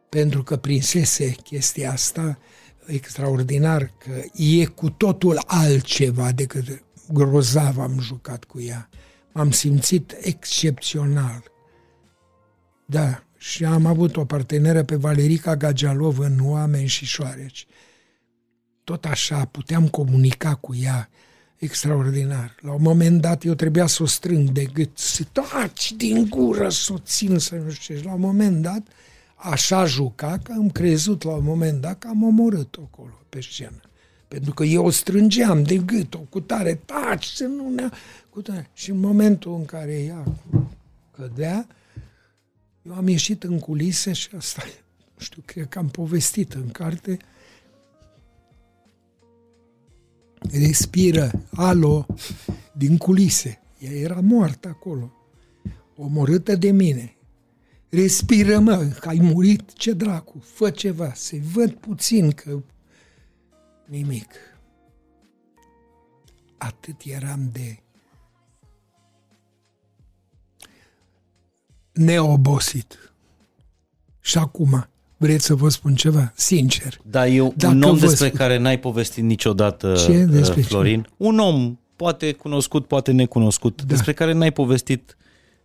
[0.09, 2.39] Pentru că prinsese chestia asta
[2.87, 8.89] extraordinar, că e cu totul altceva decât grozav am jucat cu ea.
[9.33, 11.43] M-am simțit excepțional.
[12.87, 17.67] Da, și am avut o parteneră pe Valerica Gagialov în Oameni și Șoareci
[18.87, 21.09] tot așa, puteam comunica cu ea
[21.57, 22.55] extraordinar.
[22.61, 26.69] La un moment dat eu trebuia să o strâng de gât, să taci din gură,
[26.69, 28.05] să o țin, să nu știu ce.
[28.05, 28.83] La un moment dat,
[29.35, 33.81] așa juca că am crezut la un moment dat că am omorât-o acolo, pe scenă.
[34.29, 37.89] Pentru că eu o strângeam de gât, o cu tare, taci, să nu ne
[38.31, 38.71] cu tare.
[38.73, 40.25] Și în momentul în care ea
[41.17, 41.67] cădea,
[42.83, 44.63] eu am ieșit în culise și asta,
[45.15, 47.17] nu știu, cred că am povestit în carte,
[50.51, 52.07] respiră, alo,
[52.73, 53.61] din culise.
[53.79, 55.13] Ea era moartă acolo,
[55.97, 57.17] omorâtă de mine.
[57.89, 62.63] Respiră, mă, că ai murit, ce dracu, fă ceva, se văd puțin că
[63.87, 64.33] nimic.
[66.59, 67.79] Atât eram de
[71.93, 73.13] neobosit.
[74.21, 76.33] Și acum, Vreți să vă spun ceva?
[76.35, 76.99] Sincer.
[77.03, 78.39] Da, eu Dacă un om despre spun...
[78.39, 80.23] care n-ai povestit niciodată, ce?
[80.23, 81.03] Uh, despre Florin.
[81.03, 81.09] Ce?
[81.17, 83.85] Un om, poate cunoscut, poate necunoscut, da.
[83.87, 85.17] despre care n-ai povestit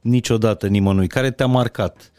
[0.02, 2.11] niciodată nimănui, care te-a marcat.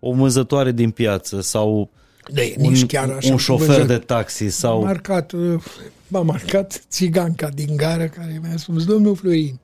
[0.00, 1.90] O mânzătoare din piață sau
[2.32, 4.78] de, un, nici chiar așa un șofer de taxi sau...
[4.78, 5.62] M-a marcat, uh,
[6.08, 9.58] m-a marcat țiganca din gară care mi-a spus, domnul Florin,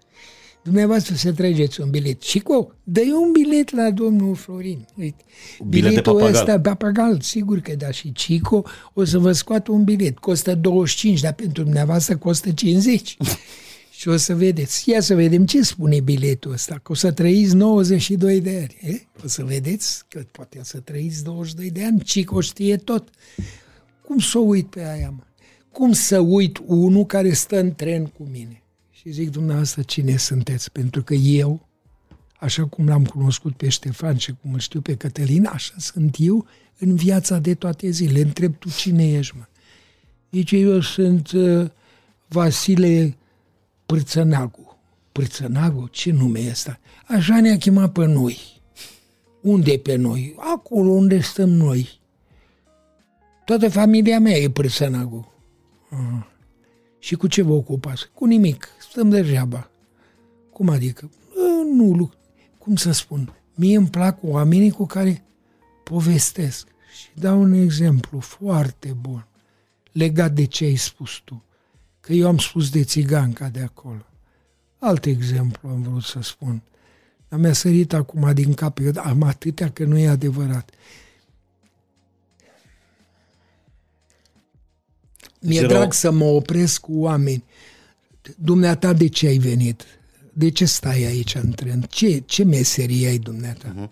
[0.62, 2.22] Dumneavoastră să trageți un bilet.
[2.22, 4.86] Și cu, dă un bilet la domnul Florin.
[4.98, 5.24] Uite,
[5.68, 6.34] Bilet de biletul papagal.
[6.34, 7.90] ăsta, papagal, sigur că da.
[7.90, 8.62] Și Cico
[8.92, 10.18] o să vă scoată un bilet.
[10.18, 13.16] Costă 25, dar pentru dumneavoastră costă 50.
[14.02, 14.90] și o să vedeți.
[14.90, 16.78] Ia să vedem ce spune biletul ăsta.
[16.82, 18.94] Că o să trăiți 92 de ani.
[18.94, 19.06] E?
[19.24, 22.00] O să vedeți că poate o să trăiți 22 de ani.
[22.00, 23.08] Cico știe tot.
[24.06, 25.22] Cum să o uit pe aia, mă?
[25.72, 28.62] Cum să uit unul care stă în tren cu mine?
[28.90, 30.72] Și zic, dumneavoastră, cine sunteți?
[30.72, 31.68] Pentru că eu,
[32.38, 36.46] așa cum l-am cunoscut pe Ștefan și cum îl știu pe Cătălin, așa sunt eu
[36.78, 38.20] în viața de toate zilele.
[38.20, 39.44] Întreb, tu cine ești, mă?
[40.30, 41.70] Zice, eu sunt uh,
[42.28, 43.16] Vasile
[43.96, 44.76] Pârțănagu.
[45.12, 45.88] Pârțănagu?
[45.90, 46.78] Ce nume e ăsta?
[47.06, 48.60] Așa ne-a chemat pe noi.
[49.40, 50.34] Unde e pe noi?
[50.54, 52.00] Acolo unde stăm noi.
[53.44, 55.32] Toată familia mea e Pârțănagu.
[55.90, 56.26] Ah.
[56.98, 58.08] Și cu ce vă ocupați?
[58.14, 58.68] Cu nimic.
[58.90, 59.70] Stăm degeaba.
[60.52, 61.10] Cum adică?
[61.36, 62.12] "Ă, Nu, lu-
[62.58, 63.32] cum să spun?
[63.54, 65.24] Mie îmi plac oamenii cu care
[65.84, 66.66] povestesc.
[66.98, 69.26] Și dau un exemplu foarte bun
[69.92, 71.42] legat de ce ai spus tu.
[72.02, 74.06] Că eu am spus de țiganca de acolo.
[74.78, 76.62] Alt exemplu am vrut să spun.
[77.28, 80.70] Dar mi-a sărit acum din cap, eu am atâtea că nu e adevărat.
[85.40, 85.72] Mi-e Zero.
[85.72, 87.44] drag să mă opresc cu oameni.
[88.36, 89.84] Dumneata, de ce ai venit?
[90.32, 91.80] De ce stai aici în tren?
[91.80, 93.74] Ce, ce meserie ai dumneata?
[93.74, 93.90] Uh-huh.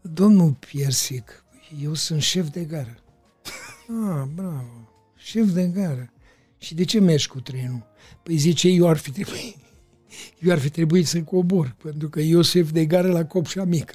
[0.00, 1.44] Domnul Piersic,
[1.82, 2.96] eu sunt șef de gară.
[3.88, 4.90] Ah, bravo.
[5.16, 6.12] Șef de gară.
[6.58, 7.86] Și de ce mergi cu trenul?
[8.22, 9.56] Păi zice, eu ar fi trebuit,
[10.42, 13.94] eu ar fi trebuit să cobor, pentru că eu șef de gară la Copșa Mică.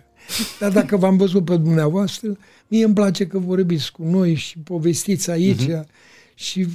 [0.59, 2.37] Dar dacă v-am văzut pe dumneavoastră,
[2.67, 5.83] mie îmi place că vorbiți cu noi și povestiți aici uh-huh.
[6.35, 6.67] și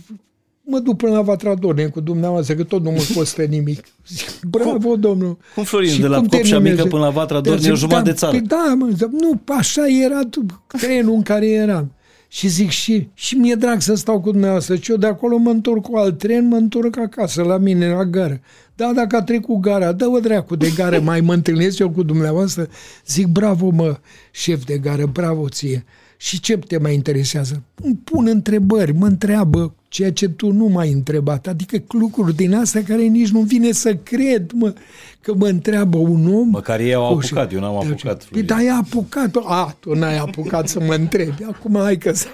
[0.63, 3.85] mă duc până la Vatra Dorne cu dumneavoastră, că tot nu mă costă nimic.
[4.09, 5.39] Zic, bravo, domnul!
[5.55, 6.75] Cum, Florin, Și de la cum Copșa termină?
[6.75, 8.33] Mică până la Vatra Dorne e o Zic, jumătate da, de țară.
[8.33, 11.93] Păi da, mă, zic, nu, așa era tu- trenul în care eram.
[12.29, 14.77] Și zic, și, și mi-e drag să stau cu dumneavoastră.
[14.77, 18.05] Și eu de acolo mă întorc cu alt tren, mă întorc acasă, la mine, la
[18.05, 18.41] gară.
[18.75, 22.69] Da, dacă a trecut gara, dă-o dracu de gară, mai mă întâlnesc eu cu dumneavoastră.
[23.07, 23.99] Zic, bravo, mă,
[24.31, 25.85] șef de gară, bravo ție.
[26.17, 27.63] Și ce te mai interesează?
[27.83, 31.47] Îmi pun întrebări, mă întreabă ceea ce tu nu m-ai întrebat.
[31.47, 34.75] Adică lucruri din astea care nici nu vine să cred, mă,
[35.21, 36.49] că mă întreabă un om.
[36.49, 38.47] Măcar ei au Cu și- apucat, eu n-am Da, apucat, Păi Florin.
[38.47, 39.37] da, ai apucat.
[39.45, 41.45] A, tu n-ai apucat să mă întrebi.
[41.45, 42.27] Acum hai că să...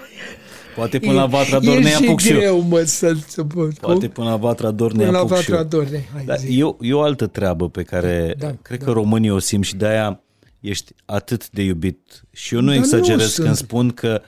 [0.75, 2.37] Poate până la Vatra e, Dorne e și apuc și eu.
[2.37, 3.13] greu, mă, să...
[3.27, 3.43] să
[3.81, 5.81] Poate până la Vatra Dorne până la apuc și Vatra eu.
[5.81, 6.09] Dorne.
[6.13, 6.59] Hai, Da, zi.
[6.59, 8.85] e, o, e o altă treabă pe care Da, cred da.
[8.85, 10.21] că românii o simt și de-aia
[10.59, 12.23] ești atât de iubit.
[12.31, 13.45] Și eu nu Dar nu exagerez sunt.
[13.45, 14.21] când spun că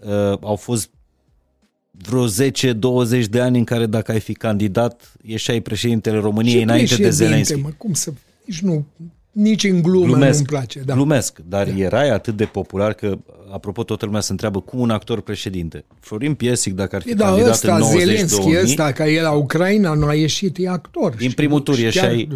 [0.00, 0.90] uh, au fost
[2.02, 6.94] vreo 10-20 de ani în care dacă ai fi candidat, ieșai președintele României Și înainte
[6.94, 7.60] de președinte, Zelenski.
[7.60, 8.12] Mă, cum să...
[8.44, 8.86] Nici nu...
[9.32, 10.80] Nici în glumă Glumesc, nu-mi place.
[10.80, 10.94] Da.
[10.94, 13.18] glumesc, dar erai atât de popular că,
[13.52, 15.84] apropo, toată lumea se întreabă cum un actor președinte.
[16.00, 19.12] Florin Piesic, dacă ar fi E, da, candidat ăsta, în 90 Zelenski, 2000, ăsta, care
[19.12, 21.14] e la Ucraina, nu a ieșit, e actor.
[21.14, 22.28] Din primul tur Și ieșai-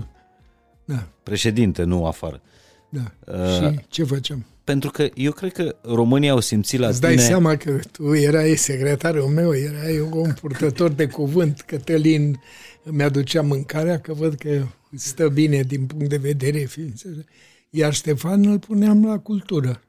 [0.85, 2.41] Da, președinte, nu afară.
[2.89, 3.01] da.
[3.33, 4.47] Uh, și ce facem?
[4.65, 7.23] Pentru că eu cred că România au simțit la Îți dai tine...
[7.27, 11.61] seama că tu erai secretarul meu, erai un purtător de cuvânt.
[11.61, 12.41] Cătălin
[12.83, 14.67] îmi aducea mâncarea, că văd că
[14.97, 17.25] stă bine din punct de vedere ființe.
[17.71, 19.83] Iar Ștefan îl puneam la cultură.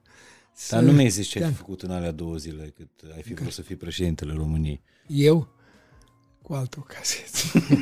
[0.70, 1.50] Dar nu mi-ai zis ce ai Da.
[1.50, 4.82] fi făcut în alea două zile cât ai fi vrut să fii președintele României.
[5.08, 5.48] Eu?
[6.42, 7.24] Cu altă ocazie.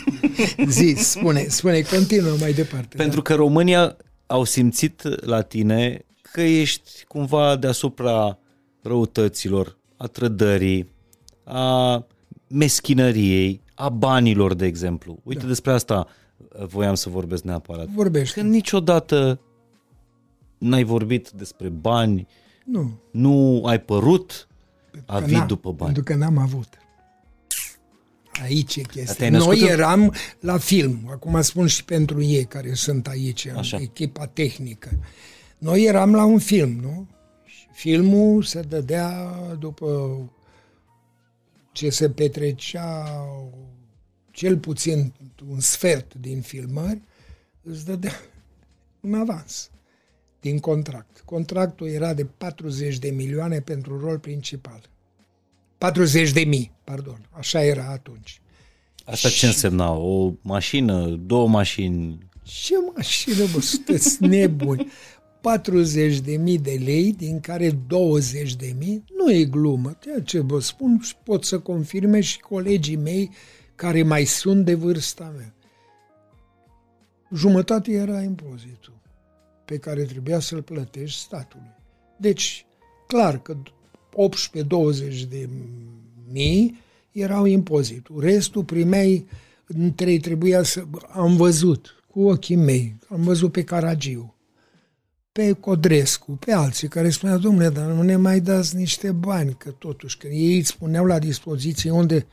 [0.77, 2.95] Zi, spune, spune, continuă mai departe.
[2.97, 8.37] Pentru că România au simțit la tine că ești cumva deasupra
[8.81, 10.89] răutăților, a trădării,
[11.43, 12.05] a
[12.47, 15.19] meschinăriei, a banilor, de exemplu.
[15.23, 15.47] Uite, da.
[15.47, 17.85] despre asta uh, voiam să vorbesc neapărat.
[17.85, 17.91] Da.
[17.95, 18.39] Vorbește.
[18.41, 19.39] Că niciodată
[20.57, 22.27] n-ai vorbit despre bani,
[22.65, 22.99] Nu.
[23.11, 24.47] nu ai părut
[24.91, 25.93] că avid n-am, după bani.
[25.93, 26.67] Pentru că n-am avut.
[28.43, 29.13] Aici e chestia.
[29.13, 31.09] te-ai născut Noi în- eram la film.
[31.11, 33.77] Acum spun și pentru ei care sunt aici, Așa.
[33.77, 34.89] echipa tehnică.
[35.61, 37.07] Noi eram la un film, nu?
[37.45, 40.19] Și filmul se dădea după
[41.71, 43.07] ce se petrecea
[44.31, 45.13] cel puțin
[45.49, 47.01] un sfert din filmări,
[47.63, 48.21] îți dădea
[48.99, 49.69] un avans
[50.39, 51.21] din contract.
[51.25, 54.89] Contractul era de 40 de milioane pentru rol principal.
[55.77, 57.27] 40 de mii, pardon.
[57.31, 58.41] Așa era atunci.
[59.05, 59.91] Asta ce însemna?
[59.91, 62.17] O mașină, două mașini?
[62.43, 64.87] Ce mașină, bă, sunteți nebuni.
[65.41, 69.97] 40 de mii de lei, din care 20 de mii, nu e glumă.
[69.99, 73.29] Ceea ce vă spun și pot să confirme și colegii mei
[73.75, 75.53] care mai sunt de vârsta mea.
[77.33, 78.99] jumătate era impozitul
[79.65, 81.75] pe care trebuia să-l plătești statului.
[82.17, 82.65] Deci,
[83.07, 85.49] clar că 18-20 de
[86.31, 86.79] mii
[87.11, 88.19] erau impozitul.
[88.19, 89.27] Restul primeai,
[89.65, 90.83] între trebuia să...
[91.07, 94.35] Am văzut cu ochii mei, am văzut pe Caragiu,
[95.31, 99.71] pe Codrescu, pe alții care spuneau, domnule, dar nu ne mai dați niște bani, că
[99.71, 102.27] totuși, că ei îți spuneau la dispoziție unde,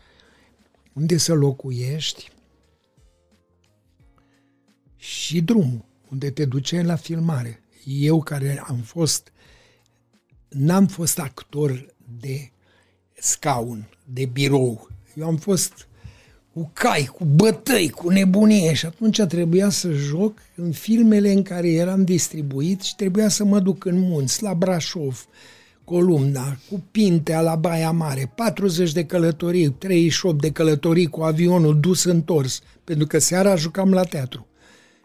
[0.92, 2.30] unde să locuiești
[4.96, 7.60] și drumul, unde te duceai la filmare.
[7.84, 9.32] Eu care am fost,
[10.48, 12.50] n-am fost actor de
[13.14, 14.88] scaun, de birou.
[15.14, 15.87] Eu am fost
[16.58, 21.68] cu cai, cu bătăi, cu nebunie și atunci trebuia să joc în filmele în care
[21.68, 25.26] eram distribuit și trebuia să mă duc în munți, la Brașov,
[25.84, 32.04] Columna, cu Pintea la Baia Mare, 40 de călătorii, 38 de călătorii cu avionul dus
[32.04, 34.46] întors, pentru că seara jucam la teatru.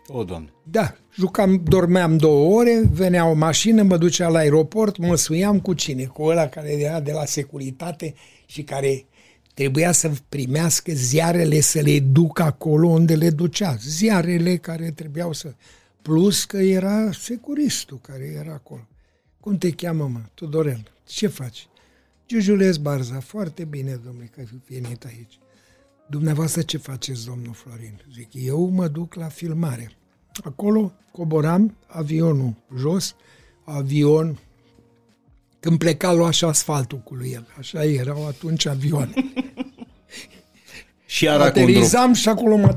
[0.07, 0.49] O, doamne.
[0.63, 5.73] Da, jucam, dormeam două ore, venea o mașină, mă ducea la aeroport, mă suiam cu
[5.73, 6.03] cine?
[6.03, 8.13] Cu ăla care era de la securitate
[8.45, 9.05] și care
[9.53, 13.75] trebuia să primească ziarele să le ducă acolo unde le ducea.
[13.75, 15.53] Ziarele care trebuiau să...
[16.01, 18.88] Plus că era securistul care era acolo.
[19.39, 20.21] Cum te cheamă, mă?
[20.34, 20.91] Tudorel.
[21.05, 21.67] Ce faci?
[22.27, 23.19] Giulius Barza.
[23.19, 25.39] Foarte bine, domnule, că ai venit aici.
[26.09, 28.01] Dumneavoastră ce faceți, domnul Florin?
[28.13, 29.91] Zic, eu mă duc la filmare.
[30.43, 33.15] Acolo coboram avionul jos,
[33.63, 34.39] avion
[35.64, 37.48] când pleca, lua și asfaltul cu lui el.
[37.57, 39.14] Așa erau atunci avioane.
[41.06, 42.76] și Aterizam și acolo mă,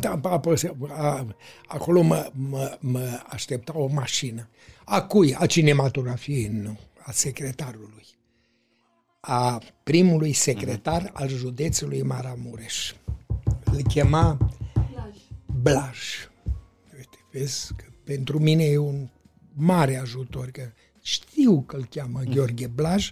[1.67, 4.49] acolo mă, mă, mă aștepta o mașină.
[4.85, 5.35] A cui?
[5.35, 6.79] A cinematografiei, nu.
[7.03, 8.07] A secretarului.
[9.21, 11.13] A primului secretar uh-huh.
[11.13, 12.93] al județului Maramureș.
[13.65, 14.39] Îl chema
[14.93, 15.17] Blaj.
[15.63, 15.99] Blaj.
[16.97, 19.09] Uite, vezi că pentru mine e un
[19.55, 20.63] mare ajutor, că
[21.07, 23.11] știu că îl cheamă Gheorghe Blaj,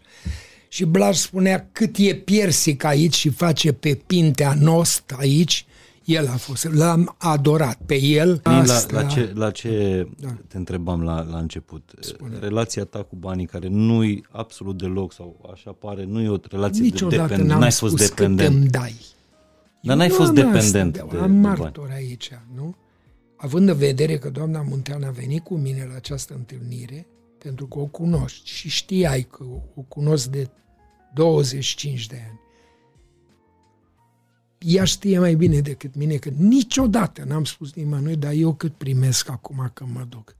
[0.69, 5.67] și Blaj spunea cât e piersic aici și face pe pintea nost aici,
[6.05, 8.41] el a fost, l-am adorat pe el.
[8.43, 8.95] Asta...
[8.95, 10.37] La, la ce, la ce da.
[10.49, 12.39] te întrebam la, la început, Spune.
[12.39, 16.83] relația ta cu banii care nu-i absolut deloc sau așa pare, nu e o relație
[16.83, 18.55] Niciodată de dependent, n-ai fost dependent.
[18.55, 18.95] îmi dai.
[19.83, 22.77] Dar n-ai fost dependent asta, de, Am martor aici, nu?
[23.37, 27.07] Având în vedere că doamna Muntean a venit cu mine la această întâlnire,
[27.45, 29.45] pentru că o cunoști și știai că
[29.75, 30.51] o cunosc de
[31.15, 32.41] 25 de ani.
[34.59, 39.31] Ea știe mai bine decât mine că niciodată n-am spus nimănui, dar eu cât primesc
[39.31, 40.37] acum că mă duc.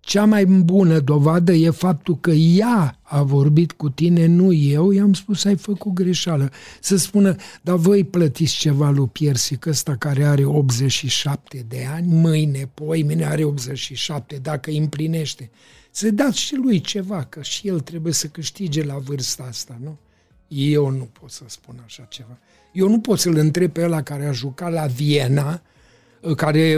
[0.00, 5.12] Cea mai bună dovadă e faptul că ea a vorbit cu tine, nu eu, i-am
[5.12, 6.50] spus ai făcut greșeală.
[6.80, 12.70] Să spună, dar voi plătiți ceva lui Piersic ăsta care are 87 de ani, mâine,
[12.74, 15.50] poi, mine are 87, dacă îi împlinește
[15.90, 19.98] să dați și lui ceva, că și el trebuie să câștige la vârsta asta, nu?
[20.48, 22.38] Eu nu pot să spun așa ceva.
[22.72, 25.62] Eu nu pot să-l întreb pe ăla care a jucat la Viena,
[26.36, 26.76] care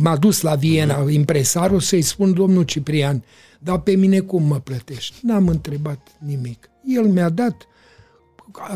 [0.00, 3.24] m-a dus la Viena, impresarul, să-i spun, domnul Ciprian,
[3.58, 5.14] dar pe mine cum mă plătești?
[5.22, 6.70] N-am întrebat nimic.
[6.86, 7.66] El mi-a dat,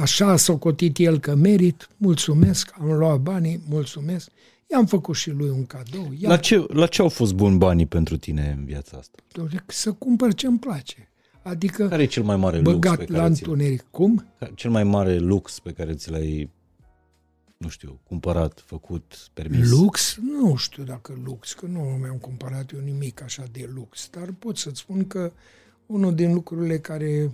[0.00, 4.30] așa a socotit el că merit, mulțumesc, am luat banii, mulțumesc.
[4.66, 6.12] I-am făcut și lui un cadou.
[6.20, 9.18] La ce, la ce au fost buni banii pentru tine în viața asta?
[9.66, 11.08] Să cumpăr ce-mi place.
[11.42, 13.84] Adică care e cel mai mare băgat lux pe care la întuneric.
[13.90, 14.26] Cum?
[14.54, 16.50] Cel mai mare lux pe care ți l-ai
[17.56, 19.70] nu știu, cumpărat, făcut, permis?
[19.70, 20.18] Lux?
[20.20, 24.56] Nu știu dacă lux, că nu mi-am cumpărat eu nimic așa de lux, dar pot
[24.56, 25.32] să-ți spun că
[25.86, 27.30] unul din lucrurile care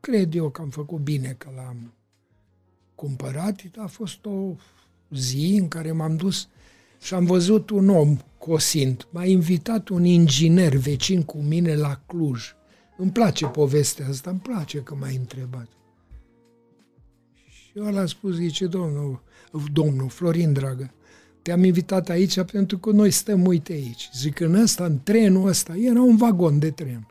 [0.00, 1.92] cred eu că am făcut bine că l-am
[2.94, 4.54] cumpărat a fost o
[5.10, 6.48] zi în care m-am dus
[7.00, 9.06] și am văzut un om cosind.
[9.10, 12.54] M-a invitat un inginer vecin cu mine la Cluj.
[12.96, 15.68] Îmi place povestea asta, îmi place că m-ai întrebat.
[17.48, 19.22] Și el a spus, zice, domnul,
[19.72, 20.94] domnul Florin, dragă,
[21.42, 24.08] te-am invitat aici pentru că noi stăm, uite aici.
[24.14, 27.06] Zic, în ăsta, în trenul ăsta, era un vagon de tren.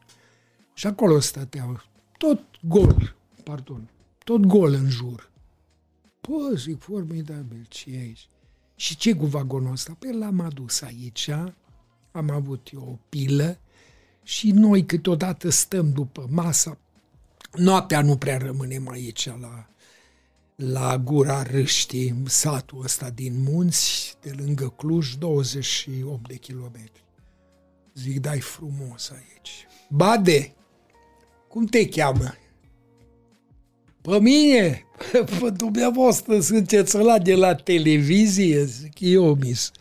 [0.74, 1.82] Și acolo stăteau,
[2.18, 3.90] tot gol, pardon,
[4.24, 5.32] tot gol în jur.
[6.22, 8.30] Pă, zic, formidabil, ce e aici?
[8.80, 9.96] Și ce cu vagonul ăsta?
[10.00, 11.30] Pe l-am adus aici,
[12.12, 13.60] am avut eu o pilă
[14.24, 16.78] și noi câteodată stăm după masa.
[17.54, 19.70] Noaptea nu prea rămânem aici la,
[20.56, 27.04] la gura râștii, satul ăsta din munți, de lângă Cluj, 28 de kilometri.
[27.94, 29.68] Zic, dai frumos aici.
[29.90, 30.56] Bade,
[31.48, 32.34] cum te cheamă?
[34.02, 34.86] Pe mine?
[35.40, 38.64] Pe dumneavoastră sunteți ăla de la televizie?
[38.64, 39.72] Zic, eu, mis.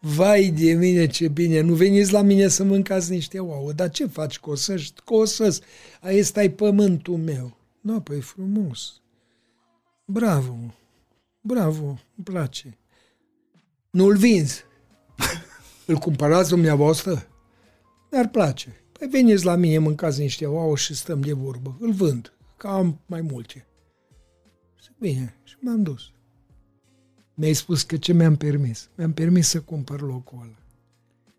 [0.00, 4.06] Vai de mine, ce bine, nu veniți la mine să mâncați niște ouă, dar ce
[4.06, 5.00] faci, cosăști?
[5.04, 5.60] Cosăs,
[6.00, 7.56] aici stai pământul meu.
[7.80, 9.00] Nu, păi frumos.
[10.04, 10.56] Bravo,
[11.40, 12.78] bravo, îmi place.
[13.90, 14.64] Nu-l vinzi.
[15.86, 17.26] Îl cumpărați dumneavoastră?
[18.10, 18.80] Mi-ar place.
[18.98, 21.76] Păi veniți la mine, mâncați niște ouă și stăm de vorbă.
[21.80, 23.66] Îl vând, că am mai multe.
[24.98, 26.10] Bine, și m-am dus.
[27.34, 28.88] Mi-ai spus că ce mi-am permis?
[28.94, 30.56] Mi-am permis să cumpăr locul ăla.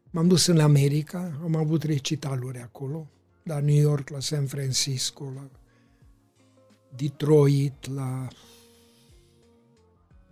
[0.09, 3.07] M-am dus în America, am avut recitaluri acolo,
[3.43, 5.49] la New York, la San Francisco, la
[6.95, 8.27] Detroit, la...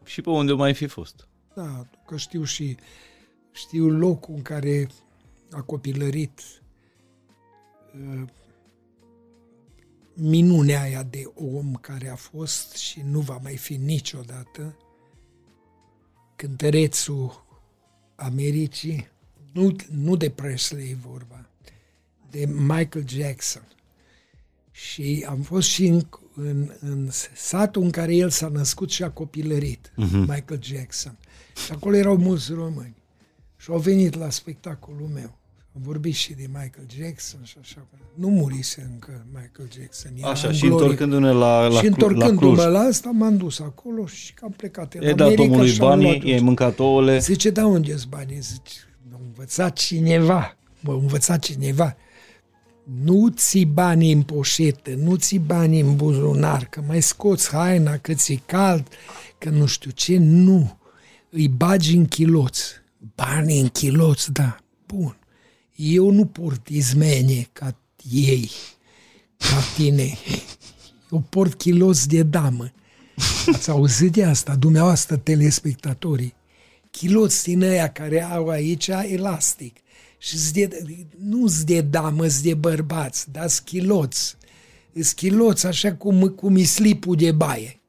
[0.03, 1.27] Și pe unde mai fi fost?
[1.55, 2.77] Da, că știu și
[3.51, 4.89] știu locul în care
[5.51, 6.41] a copilărit
[7.93, 8.23] uh,
[10.15, 14.77] minunea aia de om care a fost și nu va mai fi niciodată,
[16.35, 17.45] cântărețul
[18.15, 19.07] Americii,
[19.53, 21.49] nu, nu de Presley e vorba,
[22.29, 23.67] de Michael Jackson.
[24.71, 29.11] Și am fost și în, în, în satul în care el s-a născut și a
[29.11, 30.11] copilărit, uh-huh.
[30.11, 31.17] Michael Jackson.
[31.65, 32.95] Și acolo erau mulți români.
[33.57, 35.37] Și au venit la spectacolul meu.
[35.75, 37.87] Am vorbit și de Michael Jackson și așa.
[38.13, 40.11] Nu murise încă Michael Jackson.
[40.17, 44.33] Era așa, și întorcându-ne la, la, și întorcându-mă la, la asta, m-am dus acolo și
[44.41, 47.19] am plecat în E dat omului banii, i-ai mâncat ouăle.
[47.19, 48.39] Zice, da, unde sunt banii?
[48.39, 48.77] Zice,
[49.11, 50.57] m-a învățat cineva.
[50.79, 51.95] M-a învățat cineva.
[53.03, 58.13] Nu ți banii în poșetă, nu ți banii în buzunar, că mai scoți haina, că
[58.13, 58.87] ți cald,
[59.37, 60.77] că nu știu ce, nu.
[61.29, 62.71] Îi bagi în chiloți.
[63.15, 64.57] Banii în chiloți, da.
[64.85, 65.17] Bun
[65.75, 67.77] eu nu port izmene ca
[68.11, 68.49] ei,
[69.37, 70.17] ca tine.
[71.11, 72.71] Eu port kilos de damă.
[73.53, 76.33] Ați auzit de asta, dumneavoastră telespectatorii?
[76.91, 79.75] Kiloți din ăia care au aici elastic.
[80.17, 80.83] Și de,
[81.17, 84.35] nu s de damă, de bărbați, dar schiloți.
[84.99, 87.79] Schiloți așa cum, cum e slipul de baie,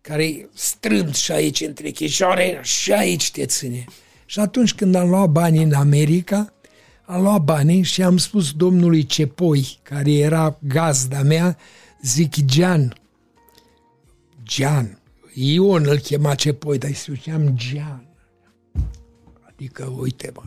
[0.00, 3.84] care strânt și aici între chișoare și aici te ține.
[4.26, 6.52] Și atunci când am luat banii în America,
[7.08, 11.56] am luat banii și am spus domnului Cepoi, care era gazda mea,
[12.02, 12.94] zic, Gian,
[14.42, 15.00] Gian,
[15.34, 18.06] Ion îl chema Cepoi, dar îi spuneam Gian.
[19.48, 20.42] Adică, uite, mă,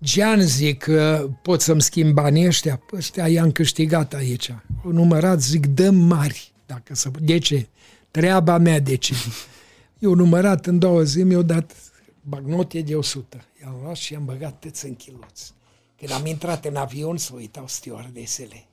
[0.00, 4.54] Gian zic că pot să-mi schimb banii ăștia, păi ăștia i-am câștigat aici.
[4.84, 6.52] O numărat, zic, dăm mari.
[6.66, 7.10] Dacă să...
[7.20, 7.68] De ce?
[8.10, 9.14] Treaba mea de ce?
[9.98, 11.72] Eu numărat în două zi, mi-au dat
[12.20, 13.44] bagnote de 100.
[13.62, 15.52] I-am luat și i-am băgat tăți în chiloți.
[15.96, 18.64] Când am intrat în avion, să uitau stewardesele.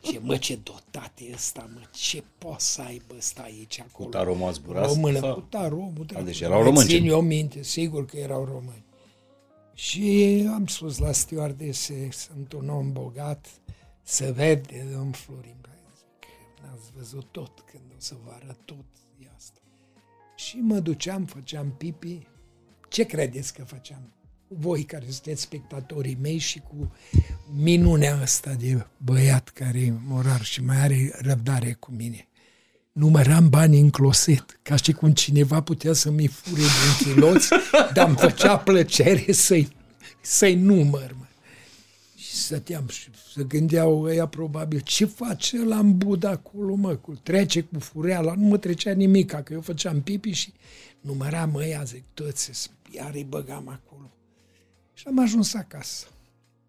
[0.00, 4.08] Ce mă, ce dotat e ăsta, mă, ce poate să aibă ăsta aici, acolo.
[4.08, 4.86] Cu taromul a zburat?
[4.86, 6.04] Română, cu taromul.
[6.06, 6.22] Da.
[6.22, 6.88] Deci erau români.
[6.88, 8.84] Țin eu minte, sigur că erau români.
[9.74, 13.46] Și am spus la stewardese, sunt un om bogat,
[14.02, 15.56] să vede, domn Florin.
[15.96, 16.28] Zic,
[16.62, 18.84] n-ați văzut tot, când o să vă arăt tot,
[19.18, 19.60] e asta.
[20.36, 22.26] Și mă duceam, făceam pipi,
[22.88, 24.12] ce credeți că făceam?
[24.52, 26.92] Voi care sunteți spectatorii mei și cu
[27.54, 32.28] minunea asta de băiat care e morar și mai are răbdare cu mine.
[32.92, 37.48] Număram bani în closet, ca și cum cineva putea să-mi fure din chiloți,
[37.94, 39.68] dar îmi făcea plăcere să-i,
[40.20, 41.14] să-i număr.
[41.18, 41.24] Mă.
[42.16, 47.14] Și stăteam și se gândeau ăia probabil, ce face la în Buda acolo, mă, cu,
[47.22, 50.52] trece cu fureala, nu mă trecea nimic, că eu făceam pipi și
[51.00, 54.14] număram ăia, zic, toți, iar îi băgam acolo.
[55.00, 56.06] Și am ajuns acasă.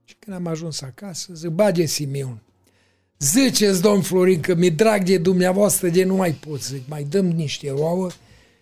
[0.03, 2.41] Și când am ajuns acasă, zic, bage Simeon,
[3.19, 6.63] ziceți, domn Florin, că mi-e drag de dumneavoastră de nu mai pot.
[6.63, 8.09] Zic, mai dăm niște ouă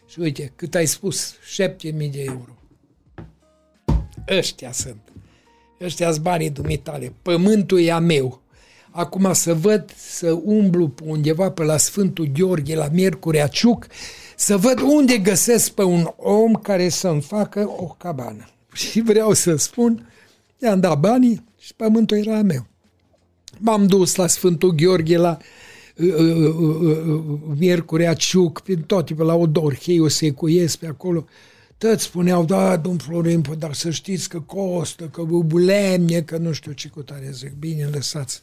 [0.07, 2.57] și uite, cât ai spus, 7000 de euro.
[4.29, 5.01] Ăștia sunt.
[5.81, 7.13] Ăștia sunt banii dumitale.
[7.21, 8.41] Pământul e a meu.
[8.91, 13.87] Acum să văd, să umblu pe undeva pe la Sfântul Gheorghe, la Miercurea Ciuc,
[14.35, 18.49] să văd unde găsesc pe un om care să-mi facă o cabană.
[18.89, 20.11] Și vreau să spun,
[20.57, 22.67] i-am dat banii și pământul era a meu.
[23.57, 25.37] M-am dus la Sfântul Gheorghe, la
[25.95, 31.25] uh, uh, uh, Miercurea Ciuc, prin toate, pe la Odorhei, o secuiesc pe acolo.
[31.77, 36.51] Toți spuneau, da, domn Florin, pă, dar să știți că costă, că bulemie, că nu
[36.51, 37.29] știu ce cu tare.
[37.31, 38.41] Zic, bine, lăsați.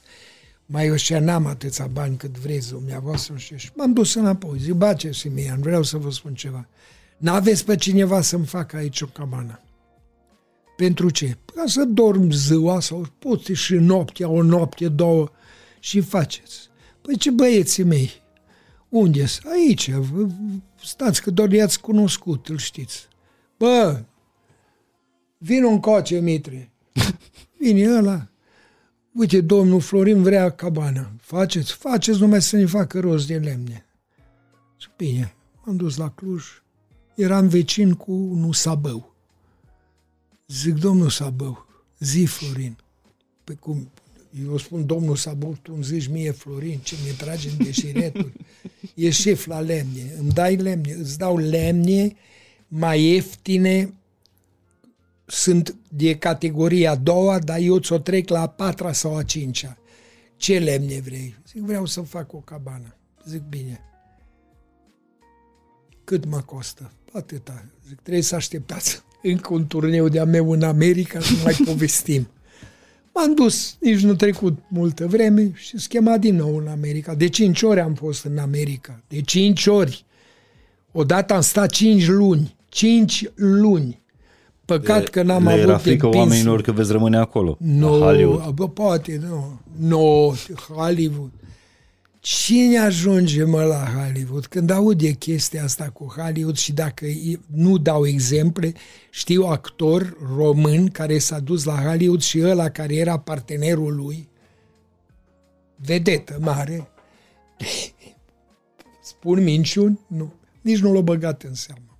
[0.66, 3.34] Mai eu și n-am atâția bani cât vreți dumneavoastră.
[3.36, 4.58] Și m-am dus înapoi.
[4.60, 6.66] Zic, bace, Simian, vreau să vă spun ceva.
[7.16, 9.60] N-aveți pe cineva să-mi facă aici o cabană.
[10.76, 11.36] Pentru ce?
[11.54, 15.30] Ca să dorm ziua sau poți și noaptea, o noapte, două
[15.80, 16.68] și faceți.
[17.02, 18.10] Păi ce băieții mei,
[18.88, 19.90] unde Aici,
[20.84, 23.08] stați că doar i-ați cunoscut, îl știți.
[23.56, 24.02] Bă,
[25.38, 26.72] Vino încoace, Mitre.
[27.58, 28.28] Vine ăla.
[29.12, 31.12] Uite, domnul Florin vrea cabană.
[31.20, 33.86] Faceți, faceți numai să ne facă rost de lemne.
[34.80, 35.34] Zic, bine,
[35.64, 36.44] m-am dus la Cluj.
[37.14, 39.15] Eram vecin cu un Sabău.
[40.46, 41.66] Zic, domnul Sabău,
[41.98, 42.76] zi Florin.
[43.44, 43.90] Pe cum,
[44.46, 48.32] eu spun, domnul Sabău, tu îmi zici mie Florin, ce mi trage în deșireturi.
[48.94, 52.16] E șef la lemne, îmi dai lemne, îți dau lemne
[52.68, 53.94] mai ieftine
[55.26, 59.78] sunt de categoria a doua, dar eu ți-o trec la a patra sau a cincea.
[60.36, 61.36] Ce lemne vrei?
[61.46, 62.96] Zic, vreau să fac o cabană.
[63.24, 63.80] Zic, bine.
[66.04, 66.92] Cât mă costă?
[67.12, 67.64] Atâta.
[67.88, 72.28] Zic, trebuie să așteptați încă un turneu de-a meu în America să mai povestim.
[73.14, 77.14] M-am dus, nici nu trecut multă vreme și schema din nou în America.
[77.14, 79.02] De cinci ori am fost în America.
[79.08, 80.04] De cinci ori.
[80.92, 82.56] Odată am stat cinci luni.
[82.68, 84.02] Cinci luni.
[84.64, 87.56] Păcat că n-am Le avut era frică de oamenilor că veți rămâne acolo.
[87.60, 88.48] nu, la Hollywood.
[88.48, 89.60] bă, poate, nu.
[89.78, 90.34] Nu,
[90.68, 91.30] Hollywood.
[92.28, 94.46] Cine ajunge, mă, la Hollywood?
[94.46, 98.72] Când aud de chestia asta cu Hollywood și dacă e- nu dau exemple,
[99.10, 104.28] știu actor român care s-a dus la Hollywood și ăla care era partenerul lui,
[105.76, 106.88] vedetă mare,
[109.10, 110.00] spun minciuni?
[110.06, 110.32] Nu.
[110.60, 111.98] Nici nu l-a băgat în seamă.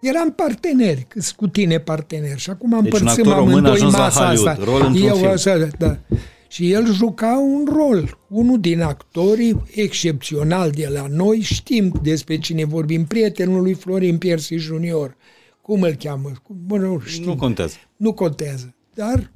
[0.00, 2.40] Eram parteneri, câți cu tine parteneri.
[2.40, 4.64] Și acum Deci un împărțim actor român a amândoi ajuns la masa Hollywood, asta.
[4.64, 5.28] rol într-un Eu, film.
[5.28, 5.98] așa, da.
[6.50, 8.18] Și el juca un rol.
[8.28, 14.54] Unul din actorii excepțional de la noi, știm despre cine vorbim, prietenul lui Florin Piersi
[14.56, 15.16] Junior.
[15.62, 16.32] Cum îl cheamă?
[16.42, 17.24] Cum- Bă, nu știu.
[17.24, 17.74] Nu contează.
[17.96, 18.74] Nu contează.
[18.94, 19.32] Dar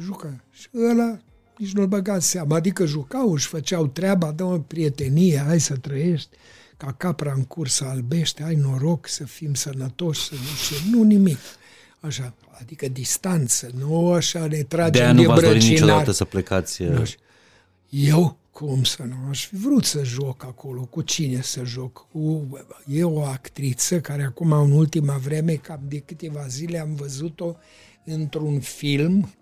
[0.00, 0.44] juca.
[0.50, 1.18] Și ăla
[1.58, 2.56] nici nu-l băga în seama.
[2.56, 6.36] Adică jucau, își făceau treaba, dă prietenie, hai să trăiești
[6.76, 11.38] ca capra în cursă albește, ai noroc să fim sănătoși, să nu știu, nu nimic.
[12.06, 15.80] Așa, adică distanță, nu așa ne De tragem aia de, nu v-ați dorit brăcinar.
[15.80, 16.82] niciodată să plecați.
[16.82, 17.18] uh, Nu știu.
[17.88, 20.84] Eu, cum să nu, aș fi vrut să joc acolo.
[20.84, 22.06] Cu cine să joc?
[22.12, 22.48] Cu,
[22.86, 27.56] e o actriță care acum, în ultima vreme, cam de câteva zile am văzut-o
[28.04, 29.32] într-un film.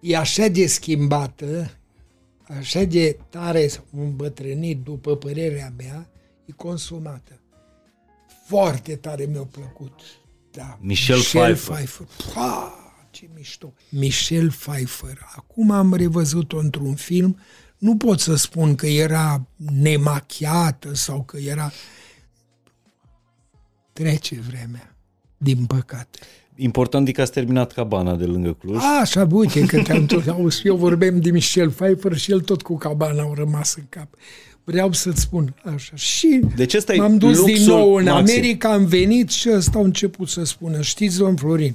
[0.00, 1.70] E așa de schimbată,
[2.42, 6.10] așa de tare îmbătrânit, după părerea mea,
[6.44, 7.40] e consumată.
[8.46, 10.00] Foarte tare mi-a plăcut.
[10.52, 10.78] Da.
[10.80, 11.74] Michelle Pfeiffer.
[11.74, 12.06] Pfeiffer.
[12.34, 12.72] Pah,
[13.10, 13.72] ce mișto.
[13.88, 15.18] Michelle Pfeiffer.
[15.36, 17.38] Acum am revăzut-o într-un film.
[17.78, 21.72] Nu pot să spun că era nemachiată sau că era...
[23.92, 24.96] Trece vremea,
[25.36, 26.18] din păcate.
[26.56, 28.76] Important e că ați terminat cabana de lângă Cluj.
[28.76, 32.62] A, așa, uite, că te-am tot, auzi, eu vorbim de Michel Pfeiffer și el tot
[32.62, 34.14] cu cabana au rămas în cap.
[34.64, 35.96] Vreau să-ți spun așa.
[35.96, 38.36] Și Deci ăsta e m-am dus luxul din nou în maxim.
[38.36, 41.74] America, am venit și ăsta a început să spună, știți, domn Florin,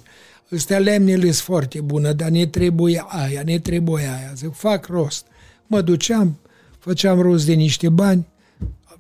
[0.51, 4.33] ăstea lemnele sunt foarte bună, dar ne trebuie aia, ne trebuie aia.
[4.35, 5.25] Zic, fac rost.
[5.67, 6.39] Mă duceam,
[6.79, 8.27] făceam rost de niște bani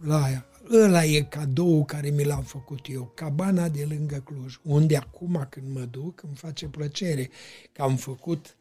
[0.03, 0.45] la aia.
[0.73, 5.65] Ăla e cadou care mi l-am făcut eu, cabana de lângă Cluj, unde acum când
[5.73, 7.29] mă duc îmi face plăcere
[7.71, 8.55] că am făcut,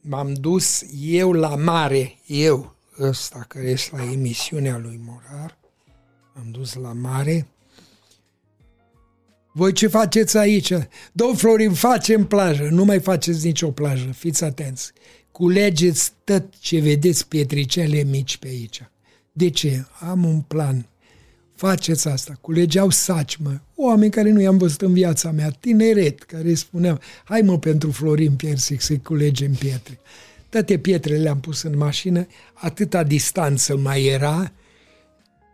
[0.00, 5.58] m-am dus eu la mare, eu, ăsta care este la emisiunea lui Morar,
[6.34, 7.46] am dus la mare,
[9.58, 10.72] voi ce faceți aici?
[11.12, 12.68] Domn Florin, facem plajă.
[12.70, 14.10] Nu mai faceți nicio plajă.
[14.16, 14.92] Fiți atenți.
[15.32, 18.82] Culegeți tot ce vedeți pietricele mici pe aici.
[19.32, 19.84] De ce?
[20.00, 20.86] Am un plan.
[21.54, 22.38] Faceți asta.
[22.40, 23.58] Culegeau saci, mă.
[23.74, 25.50] Oameni care nu i-am văzut în viața mea.
[25.50, 29.98] Tineret, care spuneau, hai mă pentru Florin Piersic să-i culegem pietre.
[30.48, 34.52] Toate pietrele le-am pus în mașină, atâta distanță mai era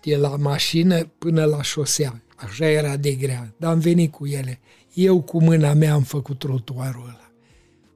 [0.03, 2.23] de la mașină până la șosea.
[2.37, 4.61] Așa era de grea, dar am venit cu ele.
[4.95, 7.31] Eu cu mâna mea am făcut trotuarul ăla.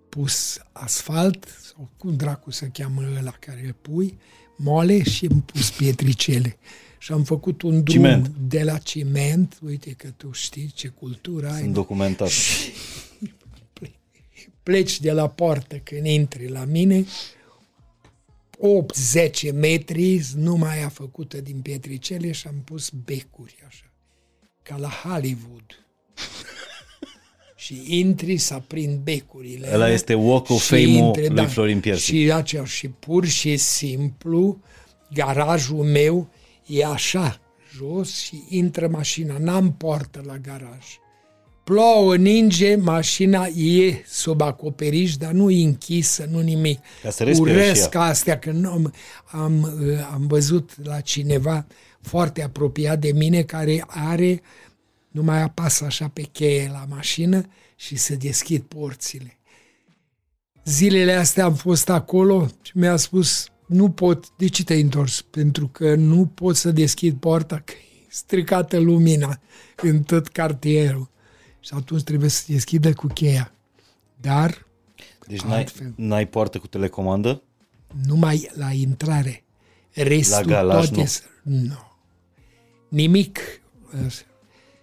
[0.09, 4.19] Pus asfalt, sau cum dracu se cheamă ăla care îl pui,
[4.57, 6.59] moale și am pus pietricele.
[6.99, 8.31] Și am făcut un drum Ciment.
[8.49, 11.61] de la ciment, uite că tu știi ce cultură ai.
[11.61, 12.31] Sunt documentat.
[14.69, 17.05] Pleci de la poartă când intri la mine,
[19.51, 23.93] 8-10 metri, numai a făcută din pietricele și am pus becuri așa,
[24.63, 25.85] ca la Hollywood.
[27.65, 29.67] și intri să aprind becurile.
[29.67, 32.15] Ăla alea este Walk of și Fame-ul lui Florin Piersic.
[32.15, 34.63] Și, acea, și pur și simplu,
[35.13, 36.29] garajul meu
[36.67, 37.41] e așa,
[37.77, 39.39] jos și intră mașina.
[39.39, 40.85] N-am poartă la garaj.
[41.69, 46.79] Plouă, ninge, mașina e sub acoperiș, dar nu e închisă, nu nimic.
[47.03, 48.01] Ca să respire și Urăsc ea.
[48.01, 51.67] astea, că nu am, am, uh, am văzut la cineva
[52.01, 54.43] foarte apropiat de mine care are
[55.09, 59.39] Nu mai apasă așa pe cheie la mașină și să deschid porțile.
[60.65, 65.21] Zilele astea am fost acolo și mi-a spus, nu pot, de ce te-ai întors?
[65.21, 69.41] Pentru că nu pot să deschid poarta, că e stricată lumina
[69.77, 71.17] în tot cartierul.
[71.61, 73.53] Și atunci trebuie să deschidă cu cheia.
[74.21, 74.67] Dar
[75.27, 77.43] Deci n-ai, n-ai poartă cu telecomandă?
[78.07, 79.45] numai la intrare.
[79.93, 81.07] Restul La galaj, toate nu.
[81.07, 81.79] să- nu.
[82.89, 83.39] Nimic.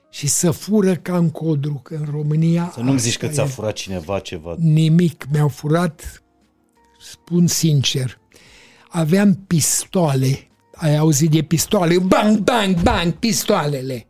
[0.09, 2.71] Și să fură ca în codru, că în România...
[2.73, 3.47] Să nu-mi zici asta că ți-a e.
[3.47, 4.55] furat cineva ceva.
[4.59, 5.25] Nimic.
[5.31, 6.23] Mi-au furat,
[6.99, 8.19] spun sincer,
[8.89, 10.47] aveam pistoale.
[10.75, 11.99] Ai auzit de pistoale?
[11.99, 14.07] Bang, bang, bang, pistoalele.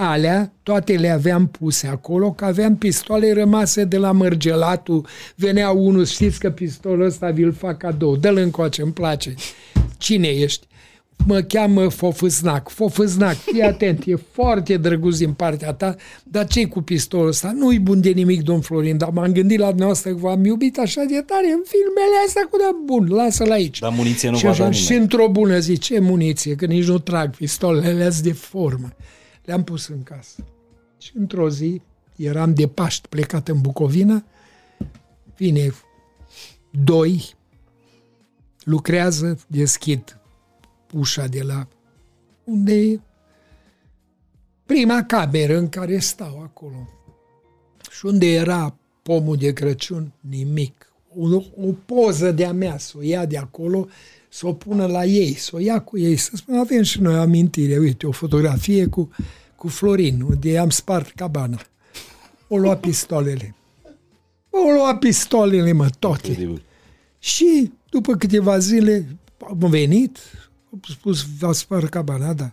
[0.00, 5.06] Alea, toate le aveam puse acolo, că aveam pistoale rămase de la mărgelatul.
[5.34, 9.34] Venea unul, știți că pistolul ăsta vi-l fac cadou, dă-l încoace, îmi place.
[9.96, 10.66] Cine ești?
[11.26, 12.68] Mă cheamă Fofâznac.
[12.68, 17.52] Fofâznac, fii atent, e foarte drăguț din partea ta, dar ce cu pistolul ăsta?
[17.54, 21.02] Nu-i bun de nimic, domn Florin, dar m-am gândit la dumneavoastră că v-am iubit așa
[21.08, 23.78] de tare în filmele astea cu de bun, lasă-l aici.
[23.78, 25.00] Dar muniție nu și, va așa, da și nimeni.
[25.00, 28.92] într-o bună zi, ce muniție, că nici nu trag pistolele astea de formă.
[29.48, 30.44] Le-am pus în casă.
[30.98, 31.80] Și într-o zi,
[32.16, 34.24] eram de Paști plecat în Bucovina,
[35.36, 35.72] vine
[36.84, 37.34] doi,
[38.62, 40.20] lucrează, deschid
[40.92, 41.68] ușa de la
[42.44, 43.00] unde e
[44.66, 46.88] prima cameră în care stau acolo.
[47.90, 50.92] Și unde era pomul de Crăciun, nimic.
[51.16, 53.88] O, o poză de-a mea, să o ia de acolo,
[54.28, 57.14] să o pună la ei, să o ia cu ei, să spună, avem și noi
[57.14, 59.10] amintire, uite, o fotografie cu,
[59.58, 61.60] cu Florin, unde am spart cabana.
[62.48, 63.54] O lua pistoalele.
[64.50, 66.28] O lua pistoalele, mă, toate.
[66.28, 66.62] Incredibil.
[67.18, 69.18] Și după câteva zile
[69.48, 70.18] am venit,
[70.72, 72.50] am spus, v-a spart cabana, da.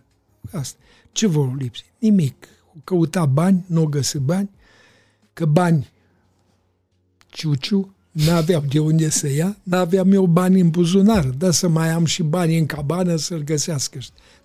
[0.52, 0.80] Asta.
[1.12, 1.86] Ce vor lipsi?
[2.00, 2.48] Nimic.
[2.84, 4.50] Căuta bani, nu o găsi bani,
[5.34, 5.90] că bani
[7.30, 12.06] ciuciu, n-aveau de unde să ia, n-aveam eu bani în buzunar, dar să mai am
[12.06, 14.00] și bani în cabană să-l găsească.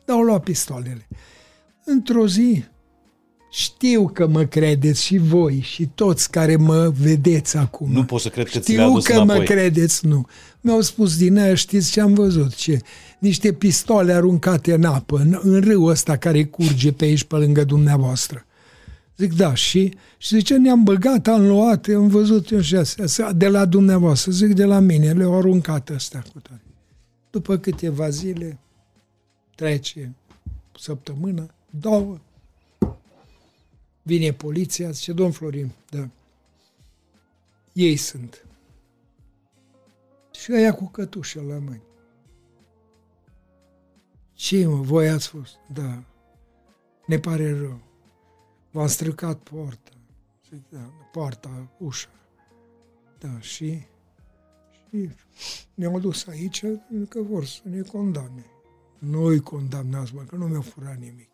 [0.04, 1.06] Dar au luat pistoalele.
[1.92, 2.64] Într-o zi,
[3.50, 7.92] știu că mă credeți și voi și toți care mă vedeți acum.
[7.92, 9.44] Nu pot să cred că ți le-a Știu adus că mă înapoi.
[9.44, 10.26] credeți, nu.
[10.60, 12.54] Mi-au spus din aia, știți ce am văzut?
[12.54, 12.78] Ce?
[13.18, 17.64] Niște pistole aruncate în apă, în, în râul ăsta care curge pe aici, pe lângă
[17.64, 18.44] dumneavoastră.
[19.16, 23.48] Zic, da, și, și zice, ne-am băgat, am luat, am văzut eu și astea, de
[23.48, 26.62] la dumneavoastră, zic, de la mine, le-au aruncat ăstea cu toate.
[27.30, 28.58] După câteva zile,
[29.54, 30.14] trece
[30.78, 32.18] săptămână, două,
[34.02, 36.08] vine poliția, zice, domn Florin, da,
[37.72, 38.44] ei sunt.
[40.30, 41.82] Și ăia cu cătușă la mâini.
[44.32, 45.54] Ce mă, voi ați fost?
[45.72, 46.02] Da.
[47.06, 47.80] Ne pare rău.
[48.70, 49.90] V-am stricat poarta.
[50.48, 52.08] Zic, da, poarta, ușa.
[53.18, 53.86] Da, și,
[54.70, 55.10] și
[55.74, 58.44] ne-au dus aici pentru că vor să ne condamne.
[58.98, 61.29] Nu-i condamnați, mă, că nu mi-au furat nimic.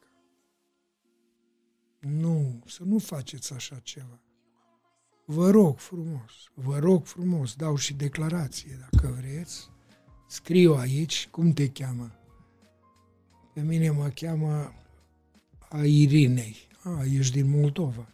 [2.06, 4.20] Nu, să nu faceți așa ceva.
[5.24, 9.68] Vă rog frumos, vă rog frumos, dau și declarație dacă vreți.
[10.28, 12.10] Scriu aici, cum te cheamă?
[13.54, 14.74] Pe mine mă cheamă
[15.68, 16.56] a Irinei.
[16.82, 18.08] A, ești din Moldova.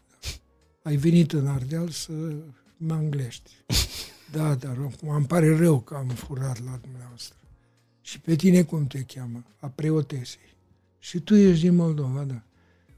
[0.83, 2.13] Ai venit în Ardeal să
[2.77, 3.51] mă anglești.
[4.31, 7.37] Da, dar acum îmi pare rău că am furat la dumneavoastră.
[8.01, 9.45] Și pe tine cum te cheamă?
[9.61, 10.57] A preotesei.
[10.99, 12.43] Și tu ești din Moldova, da.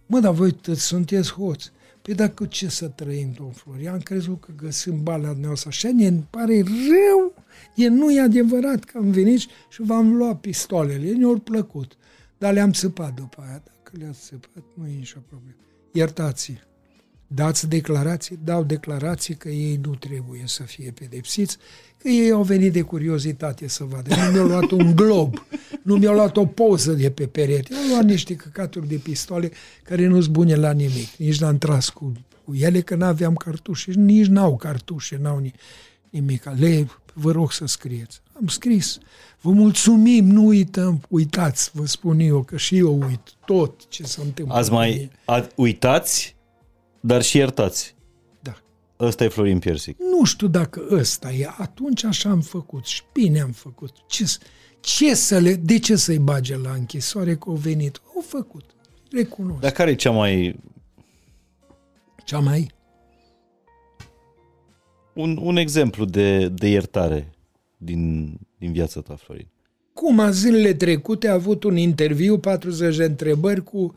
[0.06, 1.70] Mă, dar voi toți sunteți hoți.
[2.02, 5.68] Păi dacă ce să trăim, domn Florian, am crezut că găsim bani la dumneavoastră.
[5.68, 7.34] Așa ne pare rău.
[7.74, 11.10] E nu e adevărat că am venit și v-am luat pistoalele.
[11.10, 11.96] Ne-au plăcut.
[12.38, 13.62] Dar le-am țăpat după aia.
[13.64, 15.56] Dacă le-ați țăpat, nu e nicio problemă.
[15.92, 16.52] Iertați.
[17.34, 21.56] Dați declarații, dau declarații că ei nu trebuie să fie pedepsiți,
[21.98, 24.14] că ei au venit de curiozitate să vadă.
[24.14, 25.46] Nu mi-au luat un glob,
[25.82, 29.50] nu mi-au luat o poză de pe perete, au luat niște căcaturi de pistoale
[29.82, 31.16] care nu-s bune la nimic.
[31.16, 32.12] Nici n-am tras cu,
[32.44, 35.54] cu ele, că n-aveam cartușe, nici n-au cartușe, n-au ni,
[36.10, 36.44] nimic.
[36.56, 38.20] Le, vă rog să scrieți.
[38.32, 38.98] Am scris.
[39.40, 44.20] Vă mulțumim, nu uităm, uitați, vă spun eu, că și eu uit tot ce se
[44.24, 44.54] întâmplă.
[44.54, 45.10] Azi cu mai mine.
[45.24, 46.33] a, uitați,
[47.06, 47.94] dar și iertați.
[48.42, 48.56] Da.
[49.00, 49.98] Ăsta e Florin Piersic.
[49.98, 51.48] Nu știu dacă ăsta e.
[51.58, 53.90] Atunci așa am făcut și bine am făcut.
[54.06, 54.24] Ce,
[54.80, 58.00] ce să le, de ce să-i bage la închisoare că au venit?
[58.14, 58.64] Au făcut.
[59.10, 59.60] Recunosc.
[59.60, 60.60] Dar care e cea mai...
[62.24, 62.70] Cea mai...
[65.14, 67.32] Un, un exemplu de, de iertare
[67.76, 69.48] din, din viața ta, Florin?
[69.92, 73.94] Cum a zilele trecute a avut un interviu, 40 de întrebări cu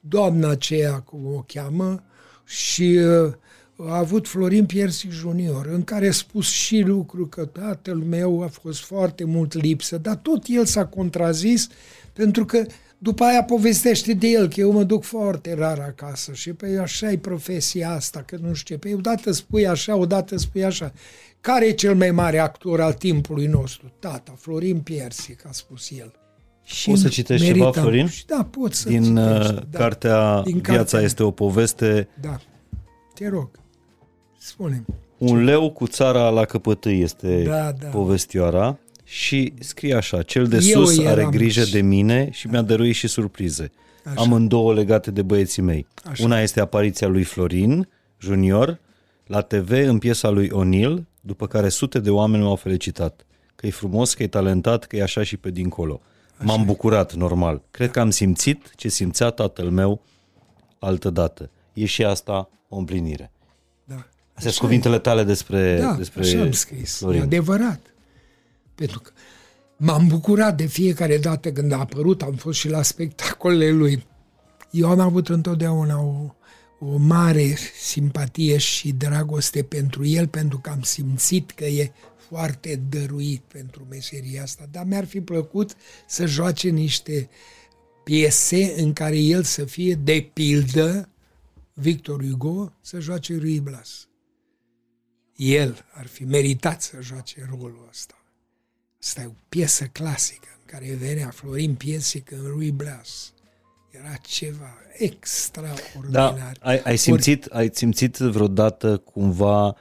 [0.00, 2.04] doamna aceea, cum o cheamă,
[2.50, 3.32] și uh,
[3.76, 8.46] a avut Florin Piersic Junior, în care a spus și lucru că tatăl meu a
[8.46, 11.68] fost foarte mult lipsă, dar tot el s-a contrazis
[12.12, 12.66] pentru că
[12.98, 17.10] după aia povestește de el că eu mă duc foarte rar acasă și pe așa
[17.10, 18.80] e profesia asta, că nu știu ce.
[18.80, 20.92] Pe odată spui așa, odată spui așa.
[21.40, 23.92] Care e cel mai mare actor al timpului nostru?
[23.98, 26.12] Tata, Florin Piersic, a spus el.
[26.74, 28.06] Și Poți să citești ceva, Florin?
[28.06, 29.78] Și da, pot să Din citești, uh, da.
[29.78, 31.00] cartea Din Viața cartea.
[31.00, 32.08] este o poveste.
[32.20, 32.38] Da,
[33.14, 33.50] te rog,
[34.38, 34.84] spune
[35.18, 37.86] Un leu cu țara la căpătâi este da, da.
[37.86, 41.72] povestioara și scrie așa, cel de Eu sus are grijă și...
[41.72, 43.70] de mine și mi-a dăruit și surprize.
[44.04, 44.20] Așa.
[44.20, 45.86] Amândouă legate de băieții mei.
[46.04, 46.24] Așa.
[46.24, 47.88] Una este apariția lui Florin,
[48.18, 48.78] junior,
[49.26, 53.26] la TV în piesa lui O'Neill, după care sute de oameni m-au felicitat.
[53.54, 56.00] Că e frumos, că e talentat, că e așa și pe dincolo.
[56.40, 56.52] Așa.
[56.52, 57.62] M-am bucurat, normal.
[57.70, 60.02] Cred că am simțit ce simțea tatăl meu
[60.78, 61.50] altădată.
[61.72, 63.30] E și asta o împlinire.
[63.84, 64.06] Da.
[64.34, 66.96] Astea sunt cuvintele tale despre, da, despre așa am scris.
[66.96, 67.20] Florin.
[67.20, 67.80] E adevărat.
[68.74, 69.10] Pentru că
[69.76, 74.06] m-am bucurat de fiecare dată când a apărut, am fost și la spectacolele lui.
[74.70, 76.34] Eu am avut întotdeauna o,
[76.78, 81.92] o mare simpatie și dragoste pentru el, pentru că am simțit că e
[82.30, 85.74] foarte dăruit pentru meseria asta, dar mi-ar fi plăcut
[86.06, 87.28] să joace niște
[88.04, 91.08] piese în care el să fie de pildă
[91.72, 94.08] Victor Hugo să joace Ruy Blas.
[95.36, 98.14] El ar fi meritat să joace rolul ăsta.
[99.00, 103.32] Asta e o piesă clasică în care venea Florin Piesic în Ruy Blas.
[103.90, 106.34] Era ceva extraordinar.
[106.34, 109.76] Da, ai, ai, simțit, ai simțit vreodată cumva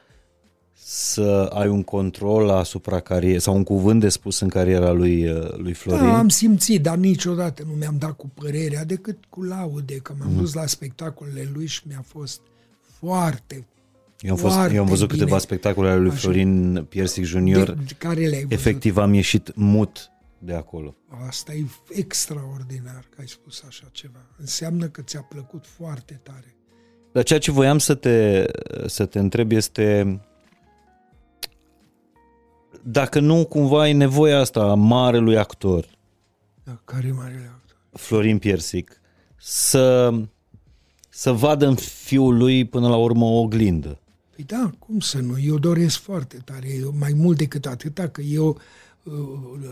[0.92, 5.58] să ai un control asupra carierei sau un cuvânt de spus în cariera lui, uh,
[5.58, 6.06] lui Florin?
[6.06, 10.32] Da, am simțit, dar niciodată nu mi-am dat cu părerea decât cu laude, că m-am
[10.32, 10.38] mm.
[10.38, 12.42] dus la spectacolele lui și mi-a fost
[13.00, 13.68] foarte,
[14.20, 15.20] eu am, fost, eu am văzut bine.
[15.20, 16.20] câteva spectacole ale lui Așa.
[16.20, 17.72] Florin Piersic Junior.
[17.72, 18.52] De, care le-ai văzut?
[18.52, 20.96] Efectiv am ieșit mut de acolo.
[21.28, 24.26] Asta e extraordinar că ai spus așa ceva.
[24.38, 26.56] Înseamnă că ți-a plăcut foarte tare.
[27.12, 28.46] Dar ceea ce voiam să te,
[28.86, 30.20] să te întreb este
[32.84, 35.86] dacă nu cumva ai nevoia asta a marelui actor.
[36.64, 37.78] Da, care e marele actor?
[37.92, 39.02] Florin Piersic.
[39.38, 40.14] Să,
[41.10, 44.00] să vadă în fiul lui până la urmă o oglindă.
[44.36, 45.40] Păi da, cum să nu?
[45.40, 48.58] Eu doresc foarte tare, eu, mai mult decât atâta, că eu
[49.04, 49.14] uh,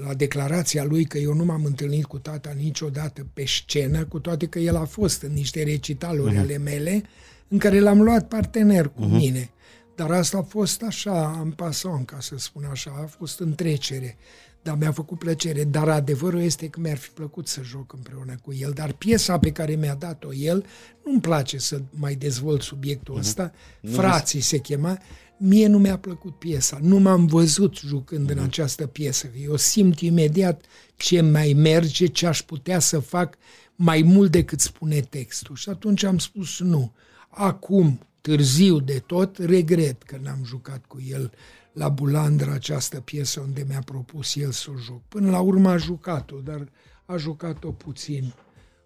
[0.05, 4.45] la declarația lui că eu nu m-am întâlnit cu tata niciodată pe scenă, cu toate
[4.45, 6.39] că el a fost în niște recitaluri uh-huh.
[6.39, 7.03] ale mele,
[7.47, 9.17] în care l-am luat partener cu uh-huh.
[9.17, 9.49] mine.
[9.97, 14.17] Dar asta a fost așa, în pason, ca să spun așa, a fost în trecere.
[14.61, 15.63] Dar mi-a făcut plăcere.
[15.63, 18.71] Dar adevărul este că mi-ar fi plăcut să joc împreună cu el.
[18.71, 20.65] Dar piesa pe care mi-a dat-o el,
[21.05, 23.19] nu-mi place să mai dezvolt subiectul uh-huh.
[23.19, 23.51] ăsta,
[23.81, 24.97] Frații se chema,
[25.37, 26.79] mie nu mi-a plăcut piesa.
[26.81, 28.31] Nu m-am văzut jucând uh-huh.
[28.31, 28.45] în mhm.
[28.45, 29.27] această piesă.
[29.43, 30.65] Eu simt imediat
[30.95, 33.37] ce mai merge, ce aș putea să fac
[33.75, 35.55] mai mult decât spune textul.
[35.55, 36.93] Și atunci am spus nu.
[37.29, 41.31] Acum, târziu de tot, regret că n-am jucat cu el
[41.73, 45.01] la Bulandra această piesă unde mi-a propus el să o joc.
[45.07, 46.69] Până la urmă a jucat-o, dar
[47.05, 48.33] a jucat-o puțin.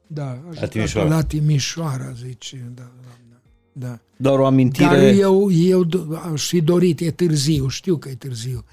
[0.08, 3.42] Da, a jucat-o la Timișoara, la Timișoara zice, da, doamna.
[3.72, 4.00] Da.
[4.18, 4.86] Doar o amintire...
[4.86, 5.88] Dar eu, eu
[6.32, 8.64] aș fi dorit, e târziu, știu că e târziu.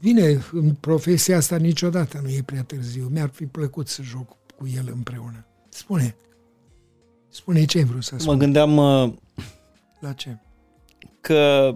[0.00, 3.08] Bine, în profesia asta niciodată nu e prea târziu.
[3.10, 5.46] Mi-ar fi plăcut să joc cu el împreună.
[5.68, 6.16] Spune.
[7.28, 8.32] Spune ce ai vrut să spun.
[8.32, 9.12] Mă gândeam uh,
[10.02, 10.38] la ce?
[11.20, 11.74] Că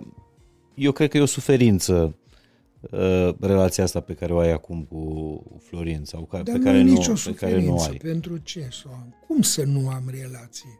[0.74, 2.16] eu cred că e o suferință
[2.80, 6.82] uh, relația asta pe care o ai acum cu Florin sau ca, Dar pe, care
[6.82, 7.96] nu, nu, pe care nu ai.
[7.96, 9.14] Pentru ce să am?
[9.26, 10.78] Cum să nu am relație?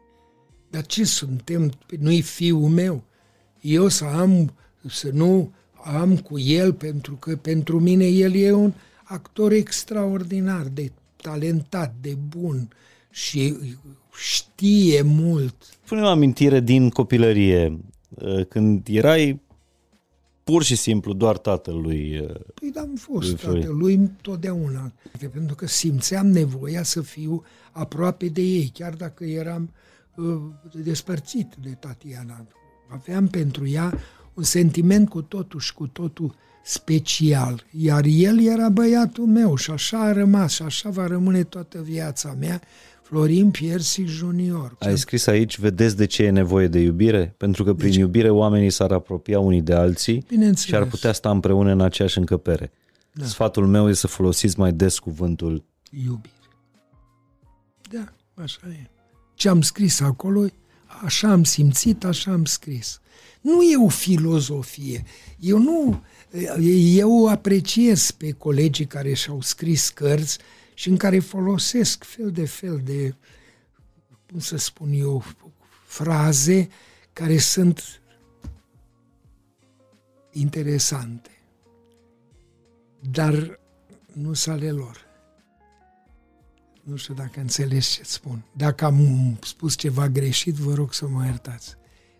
[0.69, 1.71] Dar ce suntem?
[1.99, 3.03] Nu-i fiul meu.
[3.61, 4.53] Eu să am,
[4.85, 5.53] să nu
[5.83, 12.17] am cu el pentru că pentru mine el e un actor extraordinar, de talentat, de
[12.27, 12.69] bun
[13.09, 13.55] și
[14.17, 15.55] știe mult.
[15.85, 17.79] Pune o amintire din copilărie,
[18.09, 19.41] uh, când erai
[20.43, 22.19] pur și simplu doar tatălui.
[22.19, 24.91] Uh, păi da, am fost tatălui întotdeauna,
[25.31, 29.73] pentru că simțeam nevoia să fiu aproape de ei, chiar dacă eram
[30.15, 30.37] uh,
[30.83, 32.45] despărțit de Tatiana.
[32.87, 33.93] Aveam pentru ea
[34.33, 39.99] un sentiment cu totul și cu totul special, iar el era băiatul meu și așa
[39.99, 42.61] a rămas și așa va rămâne toată viața mea
[43.07, 44.75] Florin Piersic Junior.
[44.79, 47.33] Ai scris aici, vedeți de ce e nevoie de iubire?
[47.37, 50.25] Pentru că prin deci, iubire oamenii s-ar apropia unii de alții
[50.55, 52.71] și ar putea sta împreună în aceeași încăpere.
[53.11, 53.25] Da.
[53.25, 55.63] Sfatul meu e să folosiți mai des cuvântul
[56.05, 56.33] iubire.
[57.91, 58.13] Da,
[58.43, 58.89] așa e.
[59.33, 60.45] ce am scris acolo,
[61.03, 62.99] așa am simțit, așa am scris.
[63.41, 65.03] Nu e o filozofie.
[65.39, 66.03] Eu nu...
[66.75, 70.37] Eu apreciez pe colegii care și-au scris cărți
[70.77, 73.15] și în care folosesc fel de fel de,
[74.29, 75.23] cum să spun eu,
[75.85, 76.69] fraze
[77.13, 78.01] care sunt
[80.31, 81.29] interesante.
[82.99, 83.59] Dar
[84.13, 85.05] nu sunt ale lor.
[86.83, 88.45] Nu știu dacă înțelegi ce spun.
[88.55, 91.75] Dacă am spus ceva greșit, vă rog să mă iertați.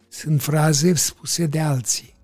[0.08, 2.16] Sunt fraze spuse de alții.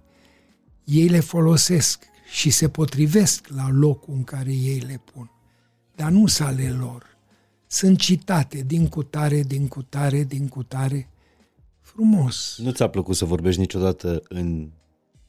[0.83, 5.32] Ei le folosesc și se potrivesc la locul în care ei le pun.
[6.03, 7.17] Dar nu sunt ale lor.
[7.67, 11.09] Sunt citate din cutare, din cutare, din cutare.
[11.81, 12.57] Frumos.
[12.57, 14.69] Nu ți-a plăcut să vorbești niciodată în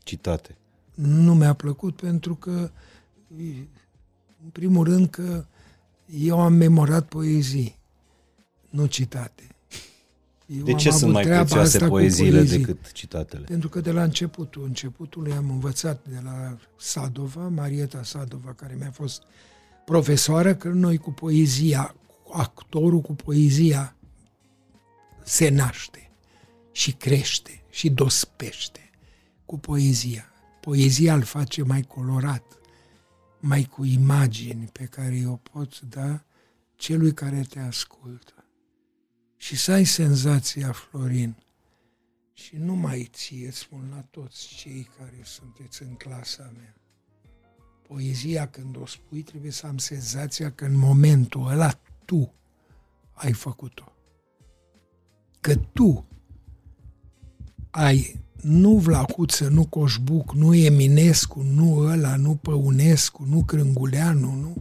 [0.03, 0.57] citate?
[0.95, 2.71] Nu mi-a plăcut pentru că,
[4.43, 5.45] în primul rând, că
[6.21, 7.79] eu am memorat poezii,
[8.71, 9.43] nu citate.
[10.47, 12.59] Eu de ce sunt mai prețioase poeziile poezii?
[12.59, 13.45] decât citatele?
[13.45, 18.91] Pentru că de la începutul începutului am învățat de la Sadova, Marieta Sadova, care mi-a
[18.91, 19.23] fost
[19.85, 21.95] profesoară, că noi cu poezia,
[22.33, 23.97] actorul cu poezia
[25.25, 26.11] se naște
[26.73, 28.91] și crește și dospește
[29.45, 30.29] cu poezia.
[30.61, 32.59] Poezia îl face mai colorat,
[33.41, 36.25] mai cu imagini pe care o poți da
[36.77, 38.45] celui care te ascultă.
[39.37, 41.37] Și să ai senzația, Florin,
[42.33, 46.75] și nu mai ție, îți spun la toți cei care sunteți în clasa mea.
[47.89, 52.35] Poezia, când o spui, trebuie să am senzația că în momentul ăla tu
[53.13, 53.93] ai făcut-o.
[55.41, 56.07] Că tu
[57.71, 64.57] ai nu Vlacuță, nu Coșbuc, nu Eminescu, nu ăla, nu Păunescu, nu Crânguleanu, nu.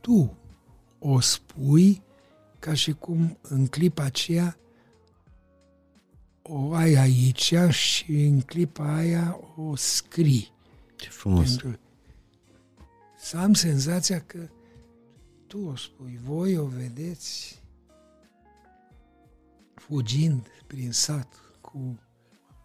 [0.00, 0.36] Tu
[0.98, 2.02] o spui
[2.58, 4.56] ca și cum în clipa aceea
[6.42, 10.51] o ai aici și în clipa aia o scrii.
[11.02, 11.56] Ce frumos!
[11.56, 11.80] Pentru
[13.18, 14.48] să am senzația că
[15.46, 17.62] tu o spui, voi o vedeți
[19.74, 22.00] fugind prin sat cu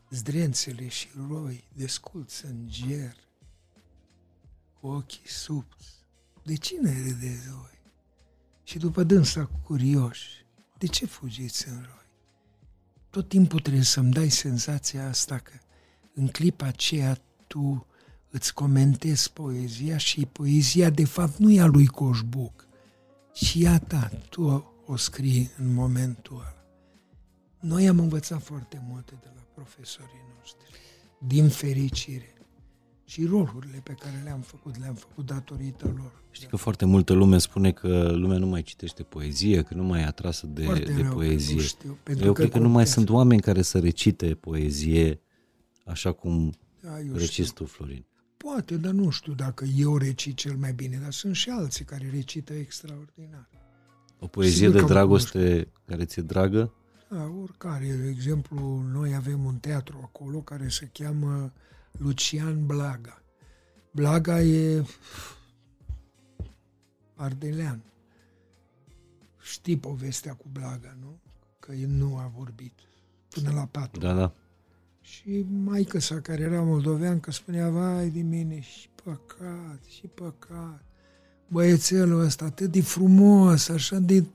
[0.09, 3.15] zdrențele și roi, desculți în ger,
[4.79, 6.05] cu ochii subți.
[6.43, 7.79] De cine râdeți voi?
[8.63, 10.45] Și după dânsa cu curioși,
[10.77, 12.09] de ce fugiți în roi?
[13.09, 15.53] Tot timpul trebuie să-mi dai senzația asta că
[16.13, 17.87] în clipa aceea tu
[18.29, 22.67] îți comentezi poezia și poezia de fapt nu e a lui Coșbuc,
[23.33, 26.55] ci e a ta, tu o, o scrii în momentul ăla.
[27.59, 30.67] Noi am învățat foarte multe de la profesorii noștri,
[31.27, 32.31] din fericire.
[33.05, 36.23] Și rolurile pe care le-am făcut, le-am făcut datorită lor.
[36.31, 40.01] Știi că foarte multă lume spune că lumea nu mai citește poezie, că nu mai
[40.01, 41.61] e atrasă de, de poezie.
[41.61, 45.21] Știu, Eu că cred că nu mai sunt oameni care să recite poezie
[45.85, 48.05] așa cum da, reciți tu, Florin.
[48.51, 52.09] Poate, dar nu știu dacă eu recit cel mai bine, dar sunt și alții care
[52.09, 53.49] recită extraordinar.
[54.19, 56.73] O poezie Sigur de dragoste care ți-e dragă?
[57.09, 57.91] Da, oricare.
[57.91, 61.53] De exemplu, noi avem un teatru acolo care se cheamă
[61.91, 63.21] Lucian Blaga.
[63.91, 64.85] Blaga e
[67.15, 67.83] ardelean.
[69.41, 71.19] Știi povestea cu Blaga, nu?
[71.59, 72.73] Că el nu a vorbit
[73.29, 73.99] până la patru.
[73.99, 74.33] Da, da.
[75.09, 80.83] Și maica sa, care era moldovean, că spunea, vai de mine, și păcat, și păcat.
[81.47, 84.25] Băiețelul ăsta atât de frumos, așa de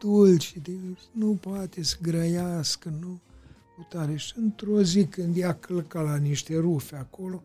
[0.00, 0.70] dulci, de,
[1.12, 3.20] nu poate să grăiască, nu?
[3.88, 4.16] Tare.
[4.16, 7.42] Și într-o zi când ea călca la niște rufe acolo,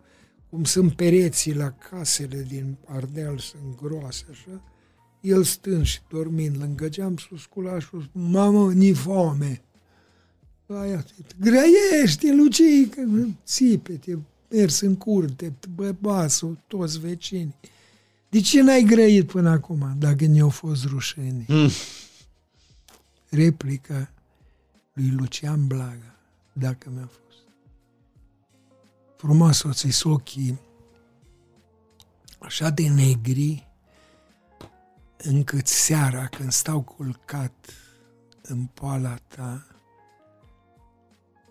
[0.50, 4.62] cum sunt pereții la casele din Ardeal, sunt groase așa,
[5.22, 9.62] el stând și dormind lângă geam, s-o scula și spus, mamă, ni foame.
[10.68, 11.06] Aia,
[11.40, 13.02] grăiește, Lucică,
[13.46, 14.20] țipete,
[14.50, 17.56] mers în curte, băbasul, toți vecinii.
[18.30, 21.46] De ce n-ai grăit până acum, dacă ne-au fost rușini?
[21.48, 21.70] Mm
[23.30, 24.10] replica
[24.94, 26.16] lui Lucian Blaga,
[26.54, 27.38] dacă mi-a fost.
[29.18, 30.60] Frumos o ți ochii
[32.40, 33.68] așa de negri,
[35.18, 37.74] încât seara, când stau culcat
[38.42, 39.68] în poala ta,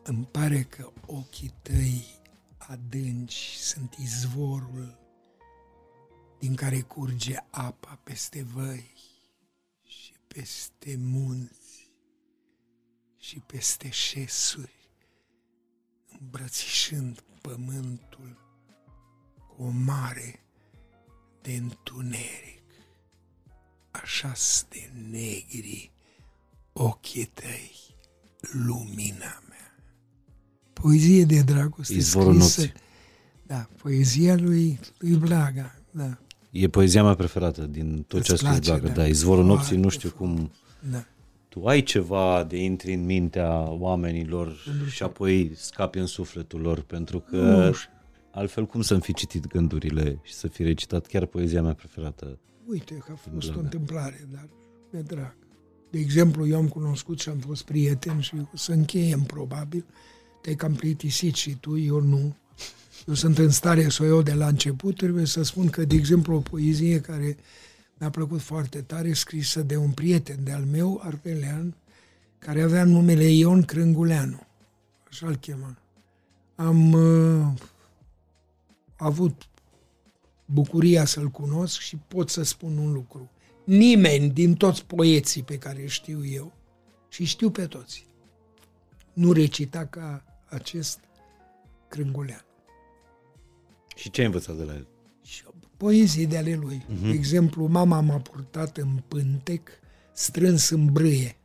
[0.09, 2.05] îmi pare că ochii tăi
[2.59, 4.99] adânci sunt izvorul
[6.39, 8.93] din care curge apa peste văi
[9.83, 11.91] și peste munți
[13.19, 14.91] și peste șesuri,
[16.21, 18.39] îmbrățișând pământul
[19.37, 20.41] cu o mare
[21.43, 22.71] de întuneric,
[23.91, 24.33] așa
[24.69, 25.93] de negri
[26.73, 27.97] ochii tăi,
[28.41, 29.46] lumina mea.
[30.83, 32.61] Poezie de dragoste Izvorul scrisă.
[32.61, 32.81] nopții.
[33.47, 36.19] Da, poezia lui, lui Blaga, da,
[36.51, 38.95] E poezia mea preferată din tot ce a Îți scris place, Blaga.
[38.95, 39.03] da.
[39.03, 40.51] Da, Izvorul Foarte nopții, nu știu cum...
[40.91, 41.05] da.
[41.49, 44.57] Tu ai ceva de intri în mintea oamenilor
[44.91, 47.91] și apoi scapi în sufletul lor, pentru că Nu știu.
[48.31, 52.39] altfel cum să-mi fi citit gândurile și să fi recitat chiar poezia mea preferată?
[52.67, 53.59] Uite că a fost Blaga.
[53.59, 54.49] o întâmplare, dar
[54.91, 55.37] de drag.
[55.91, 59.85] De exemplu, eu am cunoscut și am fost prieten și o să încheiem probabil.
[60.47, 62.37] Te-ai cam plictisit și tu, eu nu.
[63.07, 64.97] Eu sunt în stare să o iau de la început.
[64.97, 67.37] Trebuie să spun că, de exemplu, o poezie care
[67.99, 71.75] mi-a plăcut foarte tare, scrisă de un prieten de-al meu, artelean,
[72.39, 74.47] care avea numele Ion Crânguleanu.
[75.09, 75.77] Așa-l chema.
[76.55, 77.53] Am uh,
[78.97, 79.49] avut
[80.45, 83.31] bucuria să-l cunosc și pot să spun un lucru.
[83.65, 86.53] Nimeni din toți poeții pe care știu eu,
[87.09, 88.07] și știu pe toți,
[89.13, 91.01] nu recita ca acest
[91.89, 92.45] Crângulean.
[93.97, 94.89] Și ce ai învățat de la el?
[95.23, 95.43] Și
[95.77, 96.85] poezii de ale lui.
[96.85, 97.03] Uh-huh.
[97.03, 99.69] De exemplu, mama m-a purtat în pântec,
[100.13, 101.37] strâns în brâie.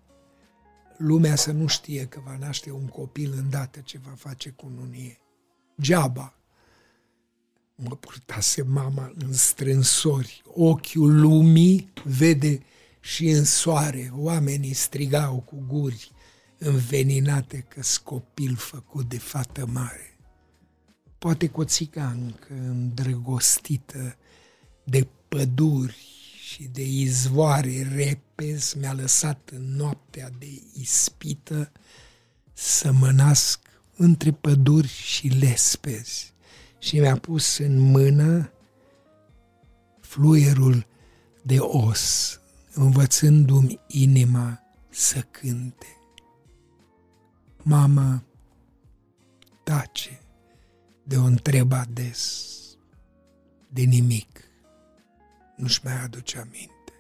[0.98, 5.20] Lumea să nu știe că va naște un copil îndată ce va face cununie.
[5.82, 6.36] Geaba.
[7.76, 10.42] Mă purtase mama în strânsori.
[10.46, 12.62] Ochiul lumii vede
[13.00, 14.12] și în soare.
[14.16, 16.12] Oamenii strigau cu guri
[16.64, 20.12] înveninate că copil făcut de fată mare
[21.18, 24.16] poate cu o țigancă îndrăgostită
[24.84, 25.98] de păduri
[26.44, 31.72] și de izvoare repezi mi-a lăsat în noaptea de ispită
[32.54, 33.60] să mă nasc
[33.96, 36.34] între păduri și lespezi
[36.80, 38.52] și mi-a pus în mână
[40.00, 40.88] fluierul
[41.42, 42.40] de os,
[42.74, 46.01] învățându-mi inima să cânte.
[47.64, 48.24] Mama
[49.64, 50.22] tace
[51.04, 52.54] de o întreb ades,
[53.70, 54.44] de nimic,
[55.56, 56.94] nu-și mai aduce aminte.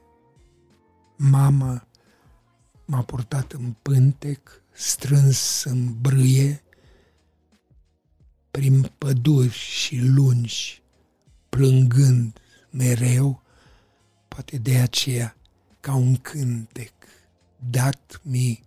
[1.17, 1.87] Mama
[2.85, 6.63] m-a purtat în pântec, strâns în brâie,
[8.51, 10.83] prin păduri și lungi,
[11.49, 12.39] plângând
[12.69, 13.41] mereu,
[14.27, 15.35] poate de aceea,
[15.79, 16.93] ca un cântec,
[17.69, 18.63] dat mi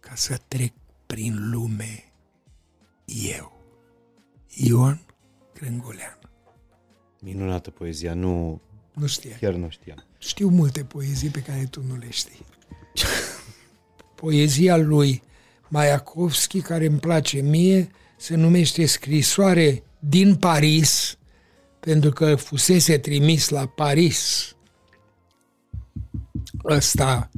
[0.00, 0.72] ca să trec
[1.10, 2.12] prin lume
[3.36, 3.52] eu.
[4.48, 5.00] Ion
[5.54, 6.18] Crângulean.
[7.20, 8.60] Minunată poezia, nu,
[8.94, 9.36] Nu știa.
[9.40, 10.04] chiar nu știam.
[10.18, 12.46] Știu multe poezii pe care tu nu le știi.
[14.14, 15.22] Poezia lui
[15.68, 21.18] Mayakovski, care îmi place mie, se numește Scrisoare din Paris,
[21.80, 24.54] pentru că fusese trimis la Paris
[26.64, 27.30] ăsta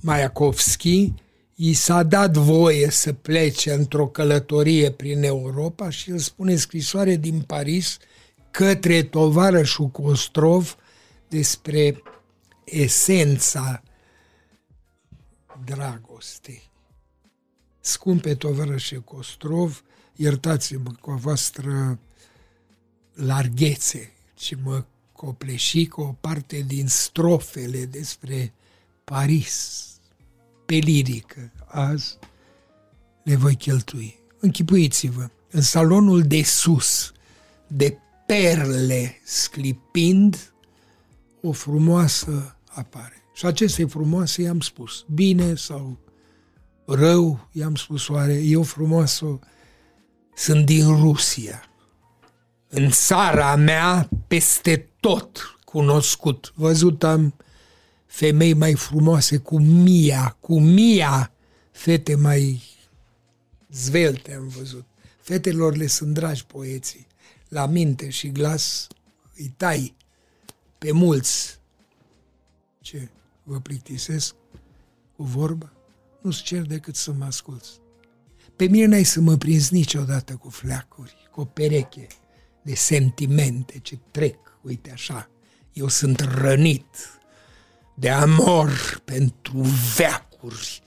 [0.00, 1.12] Mayakovski,
[1.58, 7.40] i s-a dat voie să plece într-o călătorie prin Europa și îl spune scrisoare din
[7.40, 7.98] Paris
[8.50, 10.76] către tovarășul Costrov
[11.28, 12.02] despre
[12.64, 13.82] esența
[15.64, 16.70] dragostei.
[17.80, 19.82] Scumpe tovarășe Costrov,
[20.16, 21.98] iertați-mă cu a voastră
[23.14, 28.52] larghețe și mă copleși cu o parte din strofele despre
[29.04, 29.84] Paris
[30.66, 31.52] pe lirică.
[31.66, 32.18] Azi
[33.22, 34.18] le voi cheltui.
[34.38, 37.12] Închipuiți-vă, în salonul de sus,
[37.66, 40.52] de perle sclipind,
[41.42, 43.22] o frumoasă apare.
[43.34, 45.98] Și acestei frumoase i-am spus, bine sau
[46.84, 49.38] rău, i-am spus oare, eu frumoasă
[50.34, 51.62] sunt din Rusia.
[52.68, 56.52] În țara mea, peste tot cunoscut.
[56.54, 57.34] Văzut am
[58.16, 61.32] femei mai frumoase cu mia, cu mia,
[61.70, 62.62] fete mai
[63.70, 64.84] zvelte am văzut.
[65.20, 67.06] Fetelor le sunt dragi poeții.
[67.48, 68.86] La minte și glas
[69.34, 69.94] îi tai
[70.78, 71.58] pe mulți.
[72.80, 73.08] Ce,
[73.42, 74.34] vă plictisesc
[75.16, 75.72] cu vorba?
[76.20, 77.70] Nu-ți cer decât să mă asculți.
[78.56, 82.06] Pe mine n-ai să mă prinzi niciodată cu fleacuri, cu o pereche
[82.62, 85.30] de sentimente ce trec, uite așa.
[85.72, 86.86] Eu sunt rănit
[87.98, 89.60] de amor pentru
[89.96, 90.82] veacuri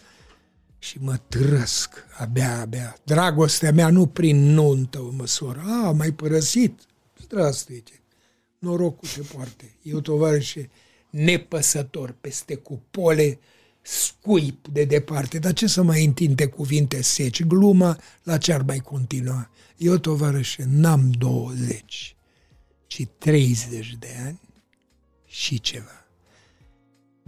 [0.80, 2.96] și mă trăsc abia, abia.
[3.04, 5.64] Dragostea mea nu prin nuntă o măsoară.
[5.66, 6.80] A, mai părăsit.
[7.24, 7.94] Strastnice.
[8.60, 9.76] Norocul ce poarte.
[9.82, 10.70] Eu, tovarășe,
[11.10, 13.40] nepăsător peste cupole,
[13.82, 15.40] scuip de departe.
[15.40, 17.44] Dar ce să mai întinde cuvinte seci?
[17.44, 19.50] Gluma la ce ar mai continua?
[19.78, 22.16] Eu, tovarășe, n-am 20,
[22.88, 24.40] ci 30 de ani
[25.26, 25.99] și ceva.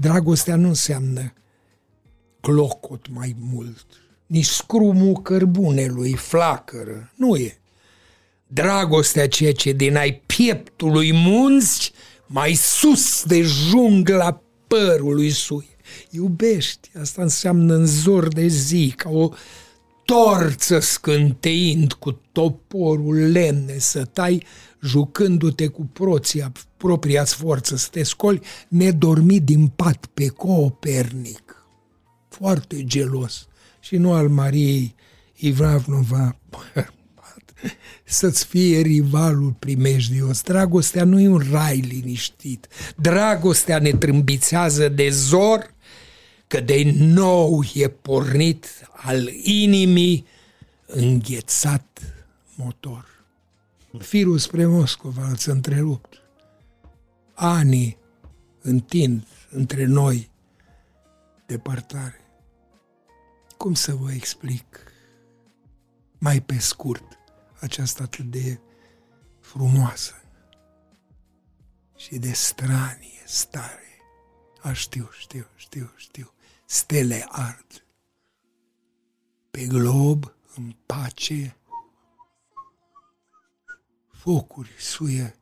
[0.01, 1.33] Dragostea nu înseamnă
[2.39, 3.85] clocot mai mult,
[4.25, 7.57] nici scrumul cărbunelui flacără, nu e.
[8.47, 11.91] Dragostea ceea ce din ai pieptului munți,
[12.25, 15.67] mai sus de jungla părului sui.
[16.09, 19.29] Iubești, asta înseamnă în zor de zi, ca o
[20.05, 24.45] torță scânteind cu toporul lemne să tai,
[24.81, 31.65] jucându-te cu proția, propria forță să te scoli, nedormit din pat pe Copernic.
[32.29, 33.47] Foarte gelos.
[33.79, 34.95] Și nu al Mariei
[35.35, 36.35] Ivravnova,
[38.03, 40.41] să-ți fie rivalul primejdios.
[40.41, 42.67] Dragostea nu e un rai liniștit.
[42.95, 45.73] Dragostea ne trâmbițează de zor
[46.47, 50.25] că de nou e pornit al inimii
[50.85, 52.01] înghețat
[52.55, 53.20] motor.
[53.99, 56.21] Firul spre Moscova ați întrerupt.
[57.33, 57.97] Anii
[58.61, 60.31] întind între noi
[61.45, 62.19] depărtare.
[63.57, 64.79] Cum să vă explic
[66.17, 67.17] mai pe scurt
[67.59, 68.59] această atât de
[69.39, 70.13] frumoasă
[71.95, 73.85] și de stranie stare?
[74.61, 76.33] A, știu, știu, știu, știu.
[76.65, 77.85] Stele ard.
[79.51, 81.55] Pe glob, în pace,
[84.21, 85.35] focuri suie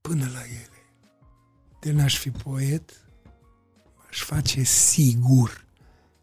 [0.00, 0.82] până la ele.
[1.80, 3.04] De n-aș fi poet,
[4.08, 5.66] aș face sigur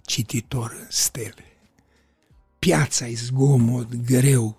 [0.01, 1.57] cititor în stele.
[2.59, 4.57] Piața e zgomot greu,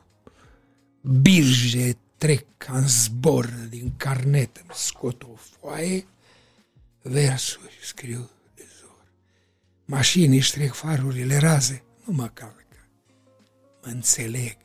[1.00, 6.06] birje trec ca în zbor din carnet, îmi scot o foaie,
[7.02, 9.04] versuri scriu de zor.
[9.84, 12.88] Mașini își trec farurile raze, nu mă calcă.
[13.82, 14.56] Mă înțeleg,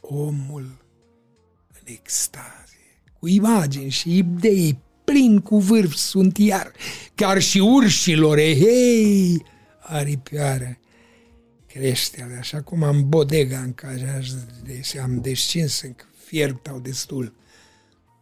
[0.00, 0.83] omul
[1.86, 2.76] în extaze,
[3.18, 6.72] cu imagini și idei plin cu vârf sunt iar,
[7.14, 9.42] chiar și urșilor, hei,
[9.80, 10.78] aripioară,
[11.66, 14.22] crește așa cum am bodega în care
[15.02, 15.94] am descins, în
[16.26, 17.34] fierbt au destul.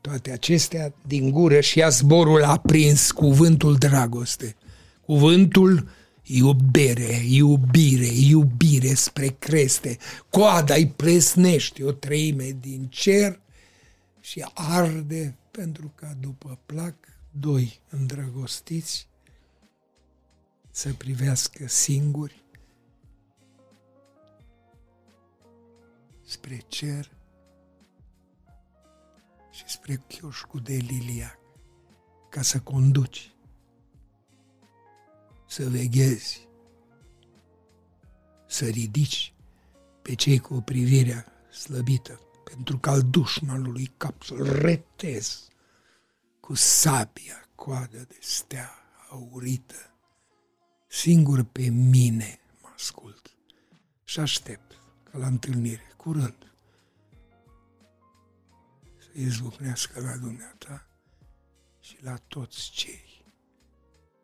[0.00, 4.56] Toate acestea din gură și ia zborul aprins cuvântul dragoste,
[5.06, 5.88] cuvântul
[6.22, 9.96] iubire, iubire, iubire spre creste,
[10.30, 13.40] coada îi plesnește o treime din cer
[14.22, 16.94] și arde pentru ca după plac
[17.30, 19.08] doi îndrăgostiți
[20.70, 22.44] să privească singuri
[26.24, 27.10] spre cer
[29.50, 31.38] și spre chioșcul de liliac
[32.30, 33.34] ca să conduci,
[35.46, 36.48] să veghezi,
[38.46, 39.34] să ridici
[40.02, 45.48] pe cei cu privirea slăbită pentru că al dușmanului cap să-l retez
[46.40, 48.70] cu sabia coadă de stea
[49.10, 49.94] aurită.
[50.88, 53.36] Singur pe mine mă ascult
[54.04, 56.54] și aștept ca la întâlnire curând
[58.98, 60.86] să izbucnească la dumneata
[61.80, 63.24] și la toți cei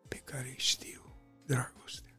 [0.07, 1.15] pe care îi știu
[1.45, 2.13] dragostea,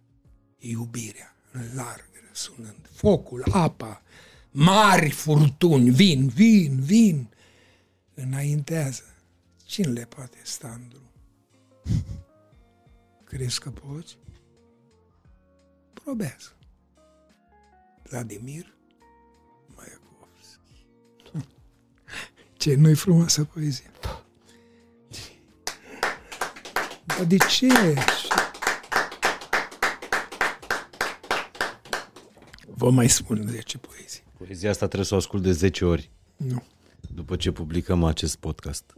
[0.58, 4.02] iubirea în larg răsunând, focul, apa,
[4.50, 7.28] mari furtuni, vin, vin, vin,
[8.14, 9.02] înaintează.
[9.64, 11.10] Cine le poate sta în drum?
[13.28, 14.18] Crezi că poți?
[15.92, 16.56] Probează.
[18.02, 18.74] Vladimir
[19.66, 20.86] Maiakovski.
[22.52, 23.90] Ce nu-i frumoasă poezie.
[27.04, 27.94] Dar de ce?
[32.66, 34.22] Vă mai spun 10 poezii.
[34.44, 36.10] Poezia asta trebuie să o ascult de 10 ori.
[36.36, 36.62] Nu.
[37.14, 38.94] După ce publicăm acest podcast.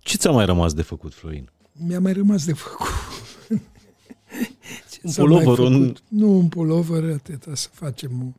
[0.00, 1.50] Ce ți-a mai rămas de făcut, Florin?
[1.72, 2.86] Mi-a mai rămas de făcut.
[4.90, 5.94] Ce un pulover, un...
[6.08, 8.36] Nu un pulover, atâta să facem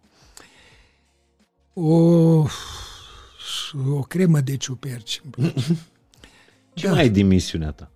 [1.74, 2.46] o, o,
[3.90, 5.22] o cremă de ciuperci.
[6.74, 6.92] Ce da.
[6.92, 7.92] mai ai din misiunea ta?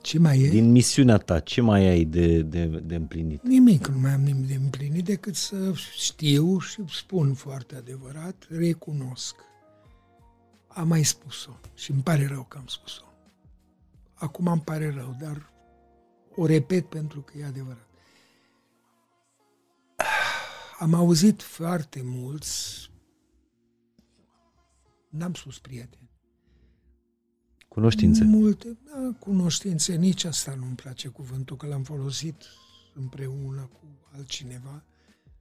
[0.00, 0.48] Ce mai e?
[0.48, 3.42] Din misiunea ta, ce mai ai de, de, de împlinit?
[3.42, 9.34] Nimic, nu mai am nimic de împlinit decât să știu și spun foarte adevărat, recunosc.
[10.66, 13.02] Am mai spus-o și îmi pare rău că am spus-o.
[14.14, 15.52] Acum îmi pare rău, dar
[16.34, 17.88] o repet pentru că e adevărat.
[20.78, 22.90] Am auzit foarte mulți,
[25.08, 26.07] n-am spus prieteni,
[27.78, 28.24] Cunoștințe.
[28.24, 32.44] Multe, da, cunoștințe, nici asta nu-mi place cuvântul, că l-am folosit
[32.94, 34.84] împreună cu altcineva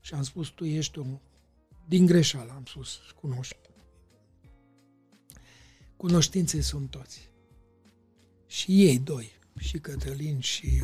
[0.02, 1.18] și am spus, tu ești un...
[1.88, 3.58] Din greșeală am spus, cunoști.
[5.96, 7.30] Cunoștințe sunt toți.
[8.48, 10.84] Și ei doi, și Cătălin și,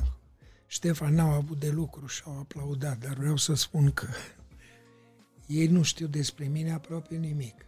[0.68, 4.08] Ștefan n-au avut de lucru și au aplaudat, dar vreau să spun că
[5.48, 7.66] ei nu știu despre mine aproape nimic.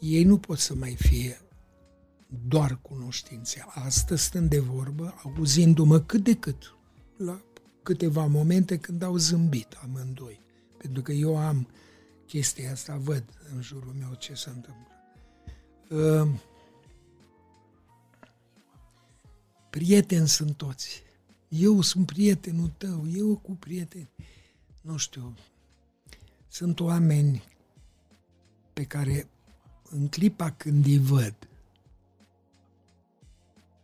[0.00, 1.40] Ei nu pot să mai fie
[2.28, 3.64] doar cunoștințe.
[3.68, 6.74] Astăzi, stând de vorbă, auzindu-mă cât de cât,
[7.16, 7.42] la
[7.82, 10.40] câteva momente când au zâmbit amândoi.
[10.76, 11.68] Pentru că eu am
[12.26, 13.24] chestia asta, văd
[13.54, 14.86] în jurul meu ce se întâmplă.
[15.90, 16.40] Uh,
[19.70, 21.02] prieteni sunt toți.
[21.48, 24.10] Eu sunt prietenul tău, eu cu prieteni.
[24.80, 25.34] Nu știu,
[26.48, 27.42] sunt oameni
[28.72, 29.28] pe care
[29.90, 31.48] în clipa când îi văd,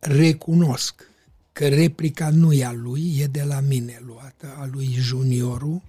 [0.04, 1.08] recunosc
[1.52, 5.82] că replica nu e a lui, e de la mine luată, a lui juniorul,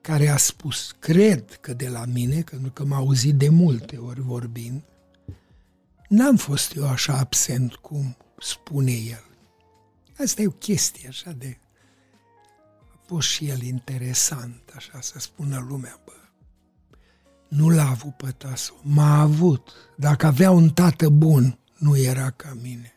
[0.00, 4.20] care a spus, cred că de la mine, pentru că m-a auzit de multe ori
[4.20, 4.82] vorbind,
[6.08, 9.24] n-am fost eu așa absent cum spune el.
[10.18, 11.58] Asta e o chestie așa de...
[12.92, 16.12] A fost și el interesant, așa să spună lumea, bă.
[17.48, 19.72] Nu l-a avut pe Taso, m-a avut.
[19.96, 22.95] Dacă avea un tată bun, nu era ca mine.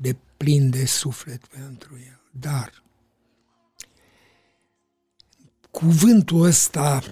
[0.00, 2.20] De plin de suflet pentru el.
[2.30, 2.82] Dar
[5.70, 7.02] cuvântul ăsta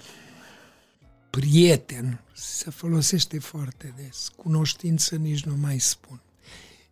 [1.29, 4.31] prieten se folosește foarte des.
[4.35, 6.21] Cunoștință nici nu mai spun.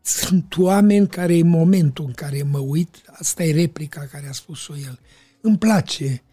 [0.01, 4.77] Sunt oameni care în momentul în care mă uit, asta e replica care a spus-o
[4.77, 4.99] el,
[5.41, 6.23] îmi place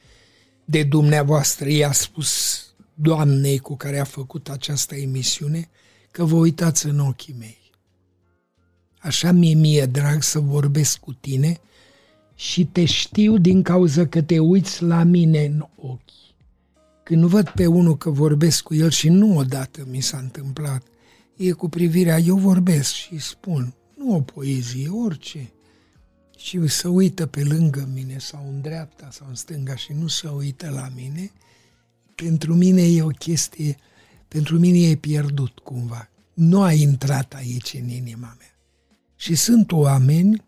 [0.65, 2.61] de dumneavoastră, i-a spus
[2.95, 5.71] doamnei cu care a făcut această emisiune,
[6.11, 7.62] că vă uitați în ochii mei.
[9.03, 11.61] Așa mie mie drag să vorbesc cu tine
[12.35, 16.11] și te știu din cauza că te uiți la mine în ochi.
[17.03, 20.83] Când văd pe unul că vorbesc cu el și nu odată mi s-a întâmplat,
[21.37, 25.53] e cu privirea, eu vorbesc și spun, nu o poezie, orice.
[26.37, 30.29] Și să uită pe lângă mine sau în dreapta sau în stânga și nu să
[30.29, 31.33] uită la mine,
[32.15, 33.77] pentru mine e o chestie,
[34.29, 36.09] pentru mine e pierdut cumva.
[36.35, 38.52] Nu a intrat aici în inima mea.
[39.23, 40.45] Și sunt oameni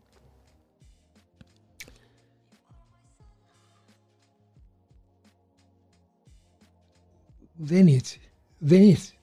[7.56, 8.20] Veniți,
[8.58, 9.18] veniți.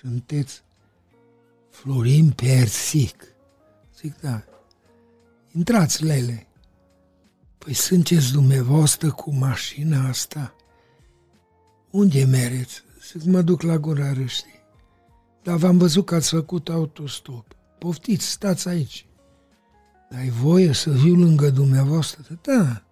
[0.00, 0.62] Sunteți
[1.70, 3.34] Florin Persic.
[3.96, 4.44] Zic, da.
[5.52, 6.46] Intrați, Lele.
[7.58, 10.54] Păi sunteți dumneavoastră cu mașina asta?
[11.90, 12.82] Unde mereți?
[13.02, 14.59] Zic, mă duc la gura râștii.
[15.42, 17.56] Dar v-am văzut că ați făcut autostop.
[17.78, 19.06] Poftiți, stați aici.
[20.10, 22.38] Dar ai voie să viu lângă dumneavoastră?
[22.42, 22.84] Da.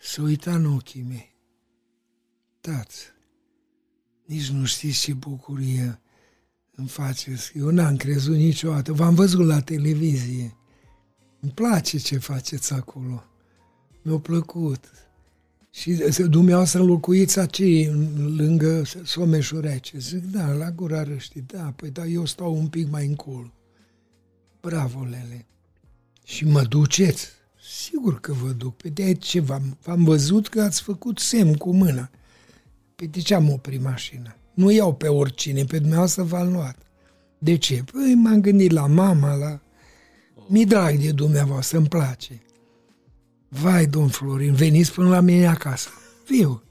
[0.00, 1.36] Să uita în ochii mei.
[2.60, 3.12] Tați.
[4.24, 6.00] Nici nu știți ce bucurie
[6.74, 7.58] îmi faceți.
[7.58, 8.92] Eu n-am crezut niciodată.
[8.92, 10.56] V-am văzut la televizie.
[11.40, 13.24] Îmi place ce faceți acolo.
[14.02, 14.90] Mi-a plăcut.
[15.74, 15.92] Și
[16.28, 17.88] dumneavoastră locuiți aici,
[18.36, 19.98] lângă Someșul Rece.
[19.98, 23.52] Zic, da, la gura răștii, da, păi da, eu stau un pic mai încolo.
[24.60, 25.46] Bravo, Lele.
[26.24, 27.28] Și mă duceți?
[27.72, 28.76] Sigur că vă duc.
[28.76, 32.10] Pe de ce v-am, v-am văzut că ați făcut semn cu mâna.
[32.94, 34.36] Pe de ce am oprit mașina?
[34.52, 36.76] Nu iau pe oricine, pe dumneavoastră v-am luat.
[37.38, 37.84] De ce?
[37.92, 39.60] Păi m-am gândit la mama, la...
[40.48, 42.42] Mi drag de dumneavoastră, îmi place.
[43.60, 45.88] Vai, domn Florin, veniți până la mine acasă.
[46.26, 46.62] Viu.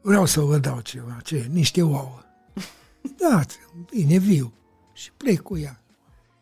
[0.00, 1.20] Vreau să vă dau ceva.
[1.22, 1.48] Ce?
[1.50, 2.22] Niște ouă.
[3.20, 3.58] Dați,
[3.90, 4.52] bine, viu.
[4.92, 5.82] Și plec cu ea.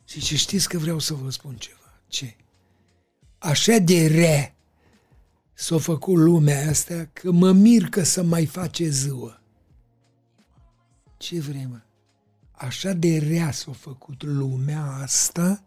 [0.05, 2.01] Și ce știți că vreau să vă spun ceva.
[2.07, 2.37] Ce?
[3.39, 4.55] Așa de rea
[5.53, 9.41] s-a făcut lumea asta că mă mir că să mai face ziua.
[11.17, 11.85] Ce vrem?
[12.51, 15.63] Așa de rea s-a făcut lumea asta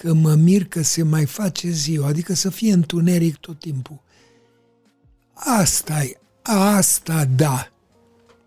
[0.00, 4.00] că mă mir că se mai face ziua, adică să fie întuneric tot timpul.
[5.34, 7.72] asta e, asta da.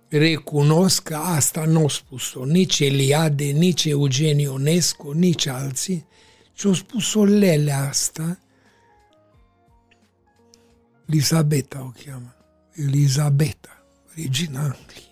[0.08, 6.06] Recunosc că asta nu a spus-o nici Eliade, nici Eugen Ionescu, nici alții,
[6.54, 8.40] ci au spus-o lele asta.
[11.06, 12.36] Elisabeta o cheamă.
[12.72, 15.12] Elisabeta, regina Angliei.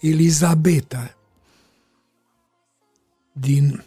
[0.00, 1.16] Elisabeta
[3.32, 3.84] din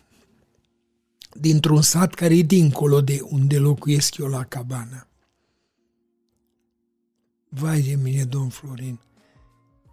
[1.39, 5.07] dintr-un sat care e dincolo de unde locuiesc eu la cabana.
[7.49, 8.99] Vai de mine, domn Florin,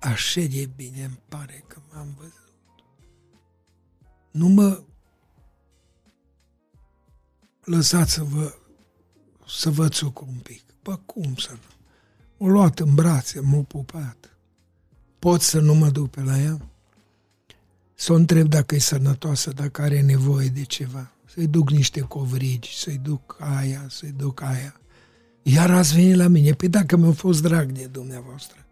[0.00, 2.52] așa de bine îmi pare că m-am văzut.
[4.30, 4.82] Nu mă
[7.64, 8.54] lăsați să vă,
[9.46, 10.62] să vă țuc un pic.
[10.82, 11.58] Bă, cum să nu?
[12.36, 14.38] M-a luat în brațe, m-a pupat.
[15.18, 16.68] Pot să nu mă duc pe la ea?
[17.94, 21.13] să o întreb dacă e sănătoasă, dacă are nevoie de ceva.
[21.34, 24.80] Să-i duc niște covrigi, să-i duc aia, să-i duc aia.
[25.42, 26.52] Iar ați venit la mine.
[26.52, 28.66] Păi dacă mi-a fost drag de dumneavoastră.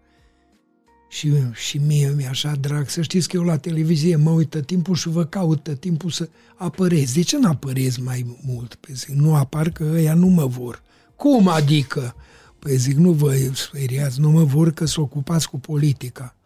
[1.08, 2.88] Și, și mie mi-e așa drag.
[2.88, 6.10] Să știți că eu la televizie mă uit tot timpul și vă caut tot timpul
[6.10, 7.12] să apărez.
[7.12, 8.74] De ce nu apărez mai mult?
[8.74, 10.82] Păi zic, nu apar că ăia nu mă vor.
[11.16, 12.14] Cum adică?
[12.58, 16.36] Păi zic, nu vă speriați, nu mă vor că să ocupați cu politica.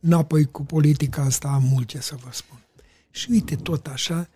[0.00, 2.58] Înapoi cu politica asta am mult ce să vă spun.
[3.10, 4.28] Și uite, tot așa,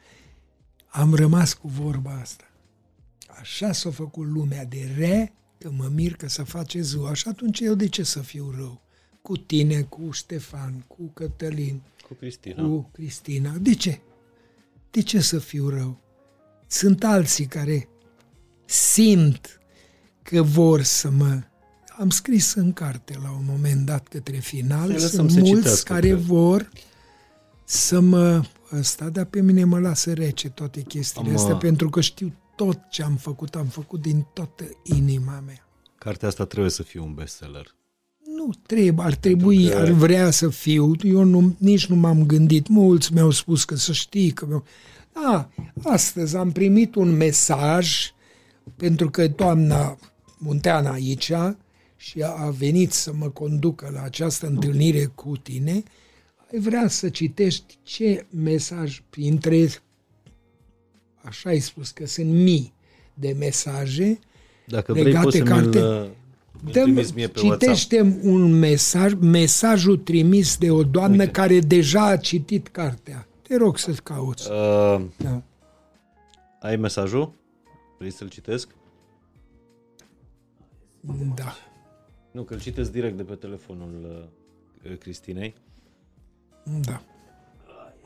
[0.93, 2.45] am rămas cu vorba asta.
[3.41, 7.15] Așa s-a făcut lumea de re, că mă mir că să face ziua.
[7.15, 8.81] Și atunci eu de ce să fiu rău?
[9.23, 12.63] Cu tine, cu Ștefan, cu Cătălin, Cu Cristina.
[12.63, 13.51] cu Cristina.
[13.61, 14.01] De ce?
[14.91, 16.01] De ce să fiu rău?
[16.67, 17.89] Sunt alții care
[18.65, 19.61] simt
[20.23, 21.41] că vor să mă...
[21.99, 25.55] Am scris în carte la un moment dat către final, Să-i lăsăm sunt să mulți
[25.57, 26.19] citească, care cred.
[26.21, 26.69] vor
[27.73, 28.43] să mă...
[28.73, 32.33] Ăsta, dar pe mine mă lasă rece toate chestiile Am, astea, uh, pentru că știu
[32.57, 35.67] tot ce am făcut, am făcut din toată inima mea.
[35.99, 37.75] Cartea asta trebuie să fie un bestseller.
[38.37, 40.93] Nu trebuie, ar trebui, că- ar vrea să fiu.
[41.03, 42.69] Eu nu, nici nu m-am gândit.
[42.69, 44.47] Mulți mi-au spus că să știi că...
[44.47, 44.65] mi-au-
[45.13, 45.49] Da,
[45.83, 48.13] astăzi am primit un mesaj
[48.77, 49.99] pentru că doamna
[50.39, 51.33] Munteana aici
[51.97, 55.85] și a venit să mă conducă la această întâlnire cu tine, ai
[56.59, 59.69] vrea să citești ce mesaj printre,
[61.23, 62.73] așa ai spus că sunt mii
[63.15, 64.19] de mesaje,
[64.67, 65.79] Dacă vrei, Legate poți să carte?
[65.79, 66.11] mi-l,
[66.63, 67.61] mi-l Dăm, trimiți mie pe WhatsApp.
[67.61, 71.31] citește un mesaj, mesajul trimis de o doamnă Uite.
[71.33, 73.27] care deja a citit cartea.
[73.43, 74.51] Te rog să-ți cauți.
[74.51, 75.43] Uh, Da.
[76.61, 77.33] ai mesajul?
[77.99, 78.69] Vrei să-l citesc?
[81.35, 81.55] da.
[82.31, 84.29] Nu, că îl citesc direct de pe telefonul
[84.85, 85.55] uh, Cristinei.
[86.81, 87.03] Da.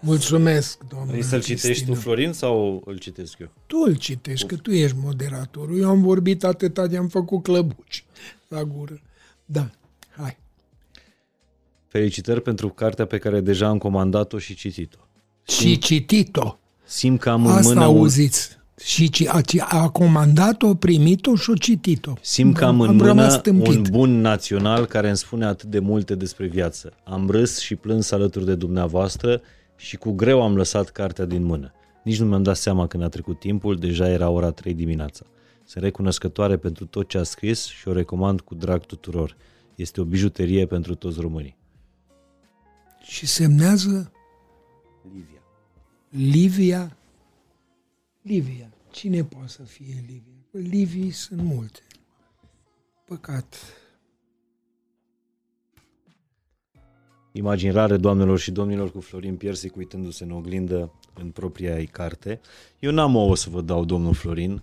[0.00, 1.94] Mulțumesc, doamnă Vrei să-l citești Cristina.
[1.94, 3.48] tu, Florin, sau îl citesc eu?
[3.66, 5.78] Tu îl citești, că tu ești moderatorul.
[5.78, 8.04] Eu am vorbit atâta de am făcut clăbuci
[8.48, 9.00] la gură.
[9.44, 9.70] Da,
[10.16, 10.38] hai.
[11.86, 14.98] Felicitări pentru cartea pe care deja am comandat-o și citit-o.
[15.52, 16.58] Și citit-o.
[16.84, 18.58] Simt că am în Asta mână un, auziți.
[18.80, 22.12] Și ci- a, ci- a comandat-o, primit-o și o citit-o.
[22.20, 23.76] simt că am în am rămas mână tâmpit.
[23.76, 26.92] un bun național care îmi spune atât de multe despre viață.
[27.04, 29.40] Am râs și plâns alături de dumneavoastră
[29.76, 31.72] și cu greu am lăsat cartea din mână.
[32.04, 35.26] Nici nu mi-am dat seama când a trecut timpul, deja era ora 3 dimineața.
[35.64, 39.36] Sunt recunoscătoare pentru tot ce a scris și o recomand cu drag tuturor.
[39.74, 41.56] Este o bijuterie pentru toți românii.
[43.02, 44.12] Și semnează
[45.14, 45.42] Livia.
[46.08, 46.96] Livia.
[48.26, 48.72] Livia.
[48.90, 50.46] Cine poate să fie Livia?
[50.50, 51.80] Că Livii sunt multe.
[53.04, 53.56] Păcat.
[57.32, 62.40] Imagini rare, doamnelor și domnilor, cu Florin Piersic uitându-se în oglindă în propria ei carte.
[62.78, 64.62] Eu n-am ouă să vă dau, domnul Florin,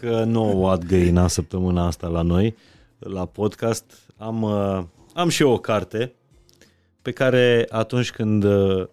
[0.00, 2.56] că nu o ad găina săptămâna asta la noi,
[2.98, 3.84] la podcast.
[4.16, 6.14] Am, uh, am și eu o carte
[7.02, 8.88] pe care atunci când uh,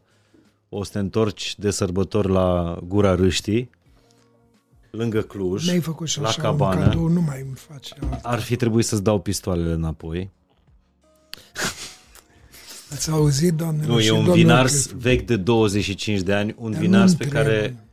[0.69, 3.69] o să te întorci de sărbători la Gura Râștii,
[4.92, 8.24] lângă Cluj, Mi-ai făcut și la așa cabană, un cadou, nu mai îmi face alt.
[8.24, 10.30] ar fi trebuit să-ți dau pistoalele înapoi.
[12.92, 13.85] Ați auzit, doamne?
[13.85, 17.85] Nu, e un vinars vechi de 25 de ani, un Dar vinars nu-mi pe care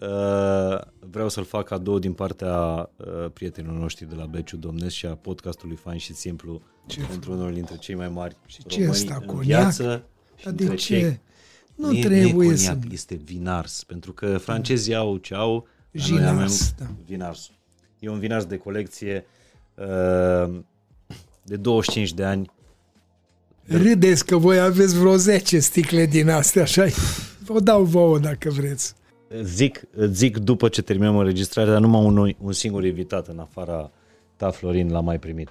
[0.00, 0.80] uh,
[1.10, 2.56] vreau să-l fac cadou din partea
[2.96, 7.32] uh, prietenilor noștri de la Beciu Domnesc și a podcastului Fain și Simplu Ce pentru
[7.32, 9.44] unul dintre cei mai mari Și ce români ăsta, în coniac?
[9.44, 10.04] viață
[10.36, 11.18] și Dar între de cei- ce?
[11.74, 12.70] Nu e, trebuie nu e să...
[12.70, 17.02] coniac, este vinars, pentru că francezii au ce au, dar noi Ginars, avem da.
[17.06, 17.54] vinarsul.
[17.98, 19.26] E un vinars de colecție
[19.74, 20.58] uh,
[21.42, 22.50] de 25 de ani,
[23.66, 26.86] Râdeți că voi aveți vreo 10 sticle din astea, așa
[27.44, 28.94] Vă dau vouă dacă vreți.
[29.42, 33.90] Zic, zic după ce terminăm înregistrarea, dar numai un, un singur invitat în afara
[34.36, 35.48] ta, Florin, l-a mai primit.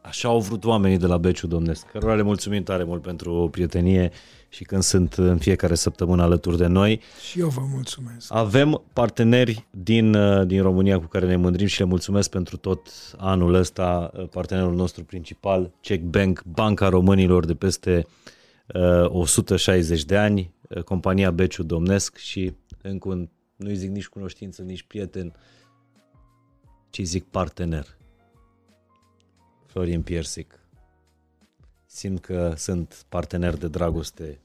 [0.00, 3.48] Așa au vrut oamenii de la Beciu Domnesc, cărora le mulțumim tare mult pentru o
[3.48, 4.10] prietenie
[4.50, 7.00] și când sunt în fiecare săptămână alături de noi.
[7.28, 8.34] Și eu vă mulțumesc.
[8.34, 12.88] Avem parteneri din, uh, din România cu care ne mândrim și le mulțumesc pentru tot
[13.16, 14.10] anul ăsta.
[14.14, 18.06] Uh, Partenerul nostru principal, Czech Bank, Banca Românilor de peste
[18.74, 24.62] uh, 160 de ani, uh, compania Beciu Domnesc și încă un, nu-i zic nici cunoștință,
[24.62, 25.32] nici prieten,
[26.90, 27.86] ci zic partener.
[29.66, 30.59] Florin Piersic.
[31.92, 34.38] Simt că sunt partener de dragoste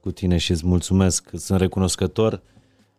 [0.00, 2.42] cu tine și îți mulțumesc, sunt recunoscător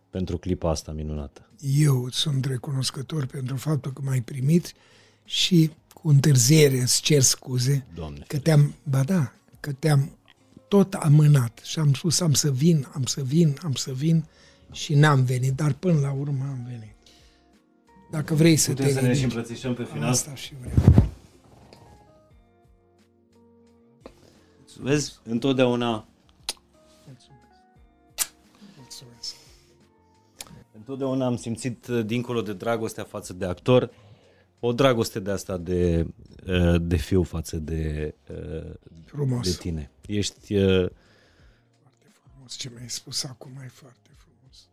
[0.09, 1.50] pentru clipa asta minunată.
[1.59, 4.74] Eu îți sunt recunoscător pentru faptul că m-ai primit
[5.26, 10.17] și cu întârziere îți cer scuze Doamne, că te-am, ba da, că te-am
[10.67, 14.26] tot amânat și am spus am să vin, am să vin, am să vin
[14.72, 16.95] și n-am venit, dar până la urmă am venit.
[18.11, 19.24] Dacă vrei să Putem te să ne și ridici.
[19.24, 20.09] îmbrățișăm pe final?
[20.09, 21.16] Asta și vreau.
[24.80, 26.08] Vezi, întotdeauna,
[28.78, 29.36] Mulțumesc.
[30.78, 33.90] întotdeauna am simțit, uh, dincolo de dragostea față de actor,
[34.60, 36.08] o dragoste de asta de,
[36.48, 38.74] uh, de fiu față de, uh,
[39.06, 39.50] Frumos.
[39.52, 39.92] de tine.
[40.08, 40.90] Ești, uh,
[42.32, 42.56] frumos.
[42.56, 44.68] Ce mi-ai spus acum e foarte frumos.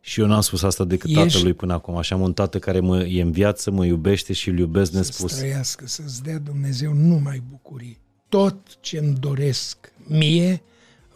[0.00, 1.96] și eu n-am spus asta decât Ești- tatălui până acum.
[1.96, 5.08] Așa am un tată care mă, e în viață, mă iubește și îl iubesc Să-ți
[5.08, 5.36] nespus.
[5.38, 8.00] trăiască, să-ți dea Dumnezeu numai bucurii.
[8.32, 10.62] Tot ce-mi doresc mie,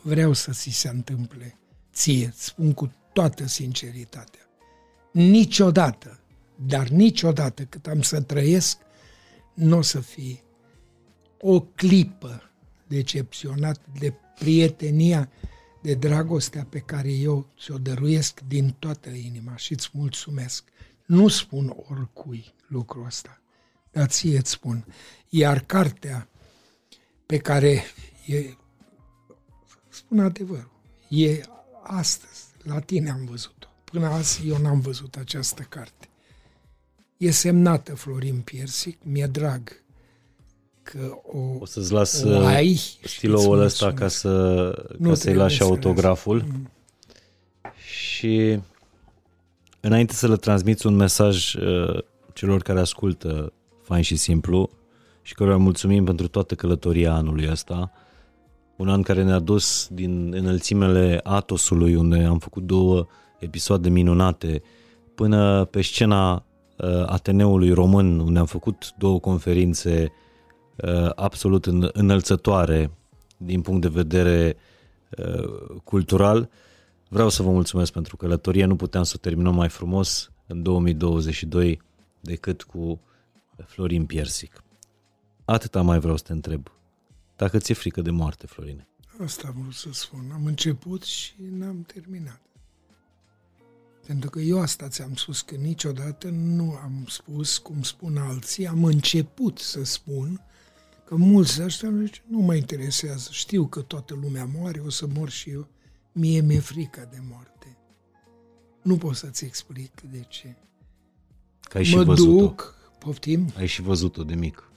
[0.02, 1.58] vreau să ți se întâmple.
[1.92, 4.48] Ție, îți spun cu toată sinceritatea.
[5.12, 6.20] Niciodată,
[6.66, 8.78] dar niciodată cât am să trăiesc,
[9.54, 10.42] nu o să fie
[11.40, 12.50] o clipă
[12.86, 15.30] decepționat de prietenia,
[15.82, 20.64] de dragostea pe care eu ți-o dăruiesc din toată inima și îți mulțumesc.
[21.06, 23.40] Nu spun oricui lucrul ăsta,
[23.92, 24.86] dar ție îți spun.
[25.28, 26.35] Iar cartea pe
[27.34, 27.84] care
[28.26, 28.54] e,
[29.88, 30.70] spun adevărul,
[31.08, 31.40] e
[31.82, 33.66] astăzi, la tine am văzut-o.
[33.84, 36.08] Până azi eu n-am văzut această carte.
[37.16, 39.84] E semnată Florin Piersic, mi-e drag
[40.82, 44.16] că o, O să-ți las o uh, ai și stiloul îți ăsta ca, mulțumesc.
[44.16, 46.44] să, Nu ca să-i trebuie lași să autograful.
[46.48, 46.70] Mm.
[47.86, 48.60] Și
[49.80, 54.70] înainte să le transmiți un mesaj uh, celor care ascultă fain și simplu
[55.26, 57.92] și cărora mulțumim pentru toată călătoria anului ăsta,
[58.76, 63.06] un an care ne-a dus din înălțimele Atosului, unde am făcut două
[63.38, 64.62] episoade minunate,
[65.14, 70.12] până pe scena uh, Ateneului Român, unde am făcut două conferințe
[70.76, 72.90] uh, absolut în, înălțătoare
[73.36, 74.56] din punct de vedere
[75.18, 76.50] uh, cultural.
[77.08, 81.82] Vreau să vă mulțumesc pentru călătorie, nu puteam să o terminăm mai frumos în 2022
[82.20, 83.00] decât cu
[83.64, 84.60] Florin Piersic.
[85.46, 86.70] Atâta mai vreau să te întreb.
[87.36, 88.88] Dacă ți-e frică de moarte, Florine?
[89.24, 90.30] Asta am vrut să spun.
[90.32, 92.40] Am început și n-am terminat.
[94.06, 98.84] Pentru că eu asta ți-am spus, că niciodată nu am spus cum spun alții, am
[98.84, 100.40] început să spun
[101.04, 105.06] că mulți de ăștia zice, nu mă interesează, știu că toată lumea moare, o să
[105.06, 105.68] mor și eu.
[106.12, 107.76] Mie mi-e frică de moarte.
[108.82, 110.56] Nu pot să-ți explic de ce.
[111.60, 112.38] Că ai și mă văzut-o.
[112.38, 114.70] duc, poftim, Ai și văzut-o de mic.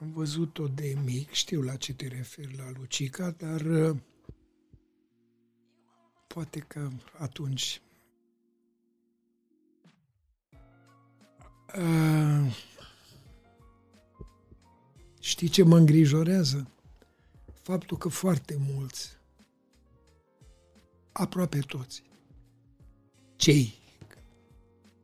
[0.00, 3.96] Am văzut-o de mic, știu la ce te referi la Lucica, dar uh,
[6.26, 7.82] poate că atunci
[11.76, 12.56] uh,
[15.20, 16.70] știi ce mă îngrijorează?
[17.62, 19.16] Faptul că foarte mulți,
[21.12, 22.02] aproape toți,
[23.36, 23.74] cei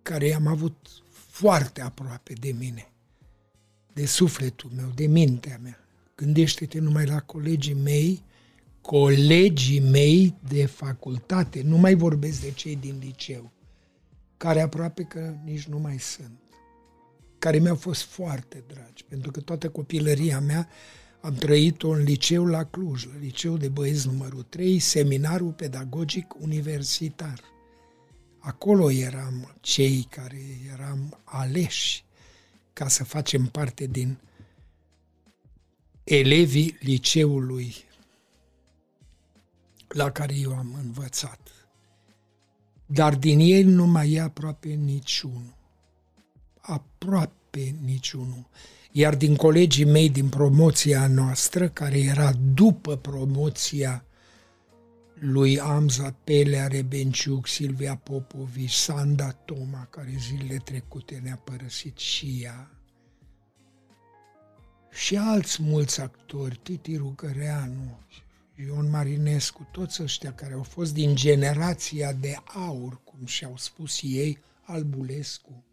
[0.03, 2.94] care i-am avut foarte aproape de mine,
[3.95, 5.79] de sufletul meu, de mintea mea.
[6.15, 8.23] Gândește-te numai la colegii mei,
[8.81, 13.53] colegii mei de facultate, nu mai vorbesc de cei din liceu,
[14.37, 16.39] care aproape că nici nu mai sunt,
[17.39, 20.69] care mi-au fost foarte dragi, pentru că toată copilăria mea
[21.21, 27.41] am trăit-o în liceu la Cluj, la liceu de băieți numărul 3, seminarul pedagogic universitar.
[28.39, 30.41] Acolo eram cei care
[30.73, 32.04] eram aleși
[32.75, 34.19] ca să facem parte din
[36.05, 37.75] elevii liceului
[39.89, 41.41] la care eu am învățat.
[42.87, 45.55] Dar din ei nu mai e aproape niciunul.
[46.61, 48.47] Aproape niciunul.
[48.93, 54.05] Iar din colegii mei din promoția noastră, care era după promoția
[55.15, 62.71] lui Amza Pelea Rebenciuc, Silvia Popovici, Sanda Toma, care zilele trecute ne-a părăsit și ea,
[64.91, 67.99] și alți mulți actori, Titi Rugăreanu,
[68.67, 74.39] Ion Marinescu, toți ăștia care au fost din generația de aur, cum și-au spus ei,
[74.63, 75.65] Albulescu.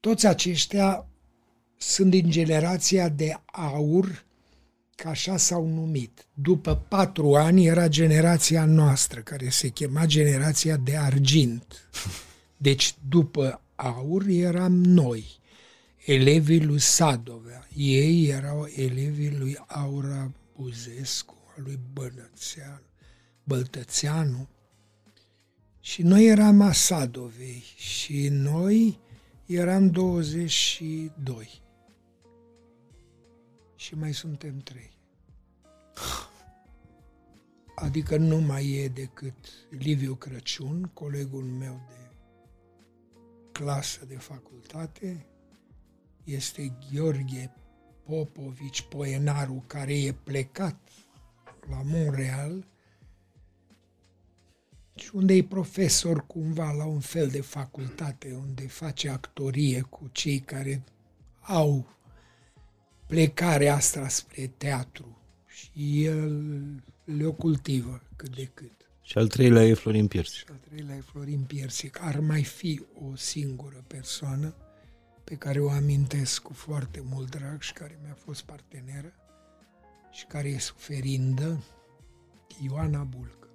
[0.00, 1.06] Toți aceștia
[1.76, 4.24] sunt din generația de aur,
[5.02, 6.26] că așa s-au numit.
[6.34, 11.88] După patru ani era generația noastră, care se chema generația de argint.
[12.56, 15.40] Deci după aur eram noi,
[16.04, 17.68] elevii lui Sadovea.
[17.76, 22.86] Ei erau elevii lui Aura Buzescu, a lui Bănățeanu,
[23.44, 24.48] Băltățeanu.
[25.80, 28.98] Și noi eram a Sadovei și noi
[29.46, 31.60] eram 22.
[33.76, 34.91] Și mai suntem trei.
[37.74, 42.02] Adică nu mai e decât Liviu Crăciun, colegul meu de
[43.52, 45.26] clasă de facultate,
[46.24, 47.54] este Gheorghe
[48.02, 50.88] Popovici, poenarul care e plecat
[51.68, 52.66] la Montreal.
[54.94, 60.40] Și unde e profesor cumva la un fel de facultate, unde face actorie cu cei
[60.40, 60.84] care
[61.40, 61.86] au
[63.06, 65.21] plecarea asta spre teatru
[65.62, 68.72] și el le o cultivă cât de cât.
[69.02, 70.36] Și al treilea e Florin Piersi.
[70.36, 72.02] Și al treilea e Florin Piersic.
[72.02, 74.54] Ar mai fi o singură persoană
[75.24, 79.12] pe care o amintesc cu foarte mult drag și care mi-a fost parteneră
[80.10, 81.62] și care e suferindă,
[82.62, 83.48] Ioana Bulcă,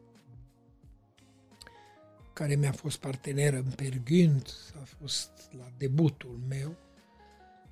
[2.34, 6.76] care mi-a fost parteneră în Pergând, a fost la debutul meu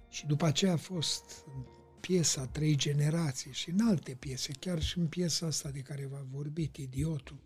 [0.10, 1.64] și după aceea a fost în
[2.08, 6.26] piesa Trei Generații și în alte piese, chiar și în piesa asta de care v-a
[6.32, 7.38] vorbit, Idiotul,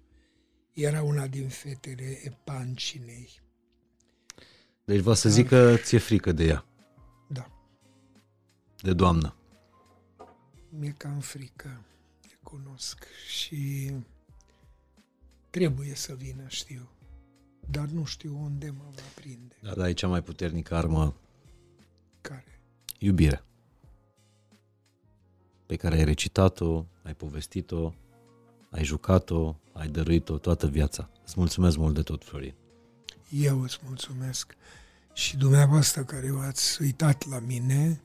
[0.74, 3.30] era una din fetele Epancinei.
[4.86, 6.66] Deci vă să zic că ți-e frică de ea,
[7.28, 7.50] Da,
[8.82, 9.36] de doamnă.
[10.70, 11.82] mi-e cam frică,
[12.30, 13.06] recunosc.
[13.28, 13.92] Și
[15.50, 16.90] trebuie să vină, știu.
[17.70, 19.56] Dar nu știu unde mă va prinde.
[19.62, 21.16] Da, dar e cea mai puternică armă,
[22.22, 22.60] Care?
[23.00, 23.44] iubirea.
[25.70, 27.94] Pe care ai recitat-o, ai povestit-o,
[28.70, 31.10] ai jucat-o, ai dăruit-o toată viața.
[31.26, 32.54] Îți mulțumesc mult de tot, Florin.
[33.30, 34.56] Eu îți mulțumesc.
[35.14, 38.02] Și dumneavoastră care v-ați uitat la mine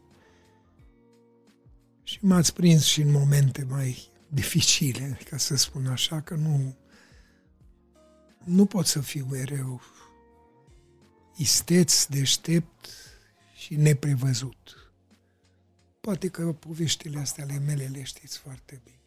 [2.02, 6.76] și m-ați prins și în momente mai dificile, ca să spun așa, că nu,
[8.44, 9.80] nu pot să fiu mereu
[11.36, 12.88] isteț, deștept
[13.54, 14.83] și neprevăzut.
[16.04, 19.00] Poate că poveștile astea ale mele le știți foarte bine.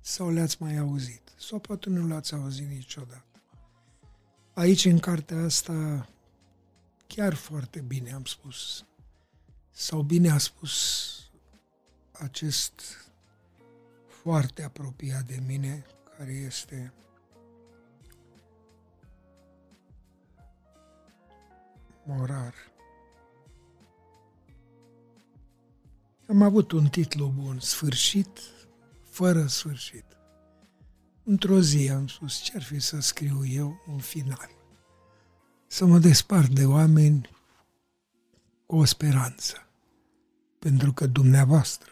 [0.00, 1.32] Sau le-ați mai auzit.
[1.38, 3.42] Sau poate nu le-ați auzit niciodată.
[4.54, 6.08] Aici, în cartea asta,
[7.06, 8.84] chiar foarte bine am spus.
[9.70, 10.74] Sau bine a spus
[12.12, 12.82] acest
[14.06, 16.92] foarte apropiat de mine, care este
[22.04, 22.54] Morar.
[26.30, 28.38] Am avut un titlu bun, Sfârșit
[29.08, 30.04] fără sfârșit.
[31.24, 34.50] Într-o zi am spus ce-ar fi să scriu eu un final.
[35.66, 37.30] Să mă despart de oameni
[38.66, 39.66] cu o speranță.
[40.58, 41.90] Pentru că dumneavoastră,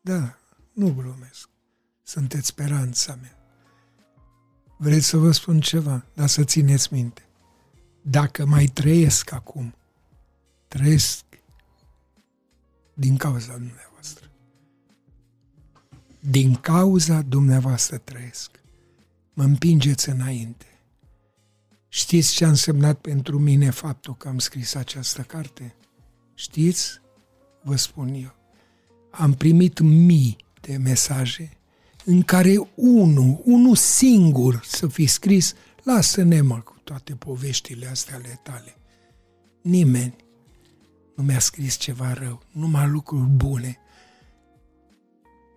[0.00, 0.38] da,
[0.72, 1.48] nu glumesc,
[2.02, 3.38] sunteți speranța mea.
[4.76, 7.28] Vreți să vă spun ceva, dar să țineți minte.
[8.02, 9.74] Dacă mai trăiesc acum,
[10.68, 11.24] trăiesc
[13.00, 14.30] din cauza dumneavoastră.
[16.20, 18.50] Din cauza dumneavoastră trăiesc.
[19.32, 20.66] Mă împingeți înainte.
[21.88, 25.74] Știți ce a însemnat pentru mine faptul că am scris această carte?
[26.34, 27.00] Știți?
[27.62, 28.34] Vă spun eu.
[29.10, 31.50] Am primit mii de mesaje
[32.04, 38.40] în care unul, unul singur să fi scris, lasă-ne mă cu toate poveștile astea ale
[38.42, 38.76] tale.
[39.62, 40.14] Nimeni
[41.20, 43.78] nu mi-a scris ceva rău, numai lucruri bune.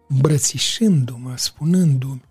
[0.07, 2.23] Îmbrățișându-mă, spunându-mi,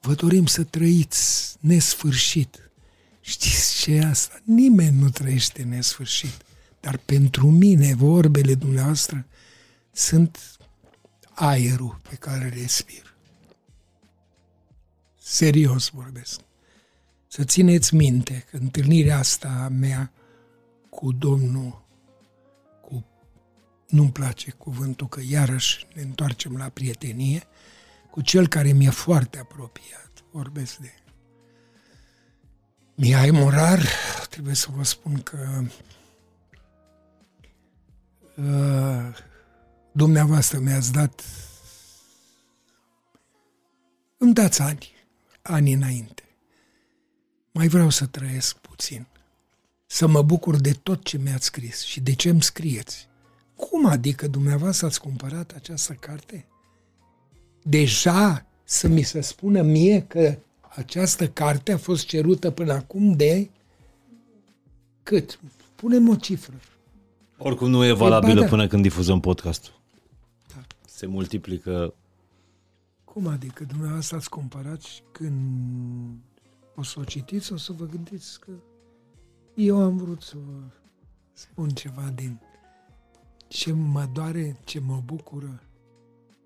[0.00, 2.70] vă dorim să trăiți nesfârșit.
[3.20, 4.40] Știți ce e asta?
[4.44, 6.42] Nimeni nu trăiește nesfârșit.
[6.80, 9.26] Dar pentru mine, vorbele dumneavoastră
[9.92, 10.38] sunt
[11.34, 13.14] aerul pe care îl respir.
[15.18, 16.40] Serios vorbesc.
[17.26, 20.12] Să țineți minte că întâlnirea asta a mea
[20.90, 21.79] cu Domnul, cu
[23.90, 27.42] nu-mi place cuvântul că iarăși ne întoarcem la prietenie,
[28.10, 30.10] cu cel care mi-e foarte apropiat.
[30.30, 30.92] Vorbesc de
[32.94, 33.86] Mihai Morar,
[34.30, 35.64] trebuie să vă spun că
[38.36, 39.16] uh,
[39.92, 41.24] dumneavoastră mi-ați dat
[44.16, 44.92] îmi dați ani,
[45.42, 46.22] ani înainte.
[47.52, 49.06] Mai vreau să trăiesc puțin,
[49.86, 53.08] să mă bucur de tot ce mi-ați scris și de ce îmi scrieți.
[53.60, 56.46] Cum adică dumneavoastră ați cumpărat această carte?
[57.62, 63.50] Deja să mi se spună mie că această carte a fost cerută până acum de
[65.02, 65.40] cât?
[65.74, 66.54] Punem o cifră.
[67.38, 68.46] Oricum nu e valabilă da.
[68.46, 69.72] până când difuzăm podcastul.
[70.54, 70.60] Da.
[70.86, 71.94] Se multiplică
[73.04, 76.18] Cum adică dumneavoastră ați cumpărat și când
[76.74, 78.50] o să o citiți, o să vă gândiți că
[79.54, 80.62] eu am vrut să vă
[81.32, 82.40] spun ceva din
[83.50, 85.62] ce mă doare, ce mă bucură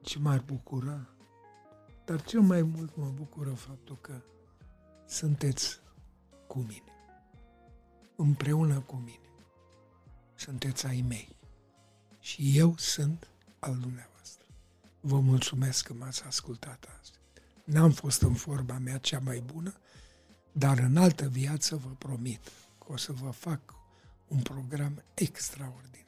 [0.05, 1.09] ce m-ar bucura,
[2.05, 4.23] dar cel mai mult mă bucură faptul că
[5.07, 5.81] sunteți
[6.47, 6.93] cu mine,
[8.17, 9.19] împreună cu mine.
[10.35, 11.37] Sunteți ai mei
[12.21, 14.47] și eu sunt al dumneavoastră.
[15.01, 17.13] Vă mulțumesc că m-ați ascultat azi.
[17.65, 19.75] N-am fost în forma mea cea mai bună,
[20.53, 22.41] dar în altă viață vă promit
[22.79, 23.61] că o să vă fac
[24.29, 26.04] un program extraordinar.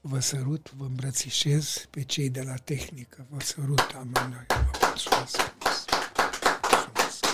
[0.00, 3.26] Vă sărut, vă îmbrățișez pe cei de la tehnică.
[3.30, 4.46] Vă sărut amândoi.
[4.48, 4.54] Vă
[4.86, 5.36] mulțumesc.
[5.60, 7.24] Mulțumesc.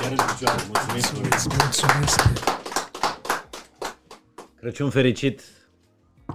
[0.00, 1.12] Chiar mulțumesc.
[1.12, 1.48] Mulțumesc.
[1.56, 2.20] mulțumesc.
[4.58, 5.42] Crăciun fericit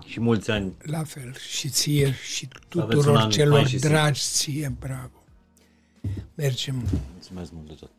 [0.06, 0.74] și mulți ani.
[0.82, 5.24] La fel și ție și tuturor celor dragi ție, bravo.
[6.36, 6.86] Mergem.
[7.14, 7.92] Mulțumesc mult de tot.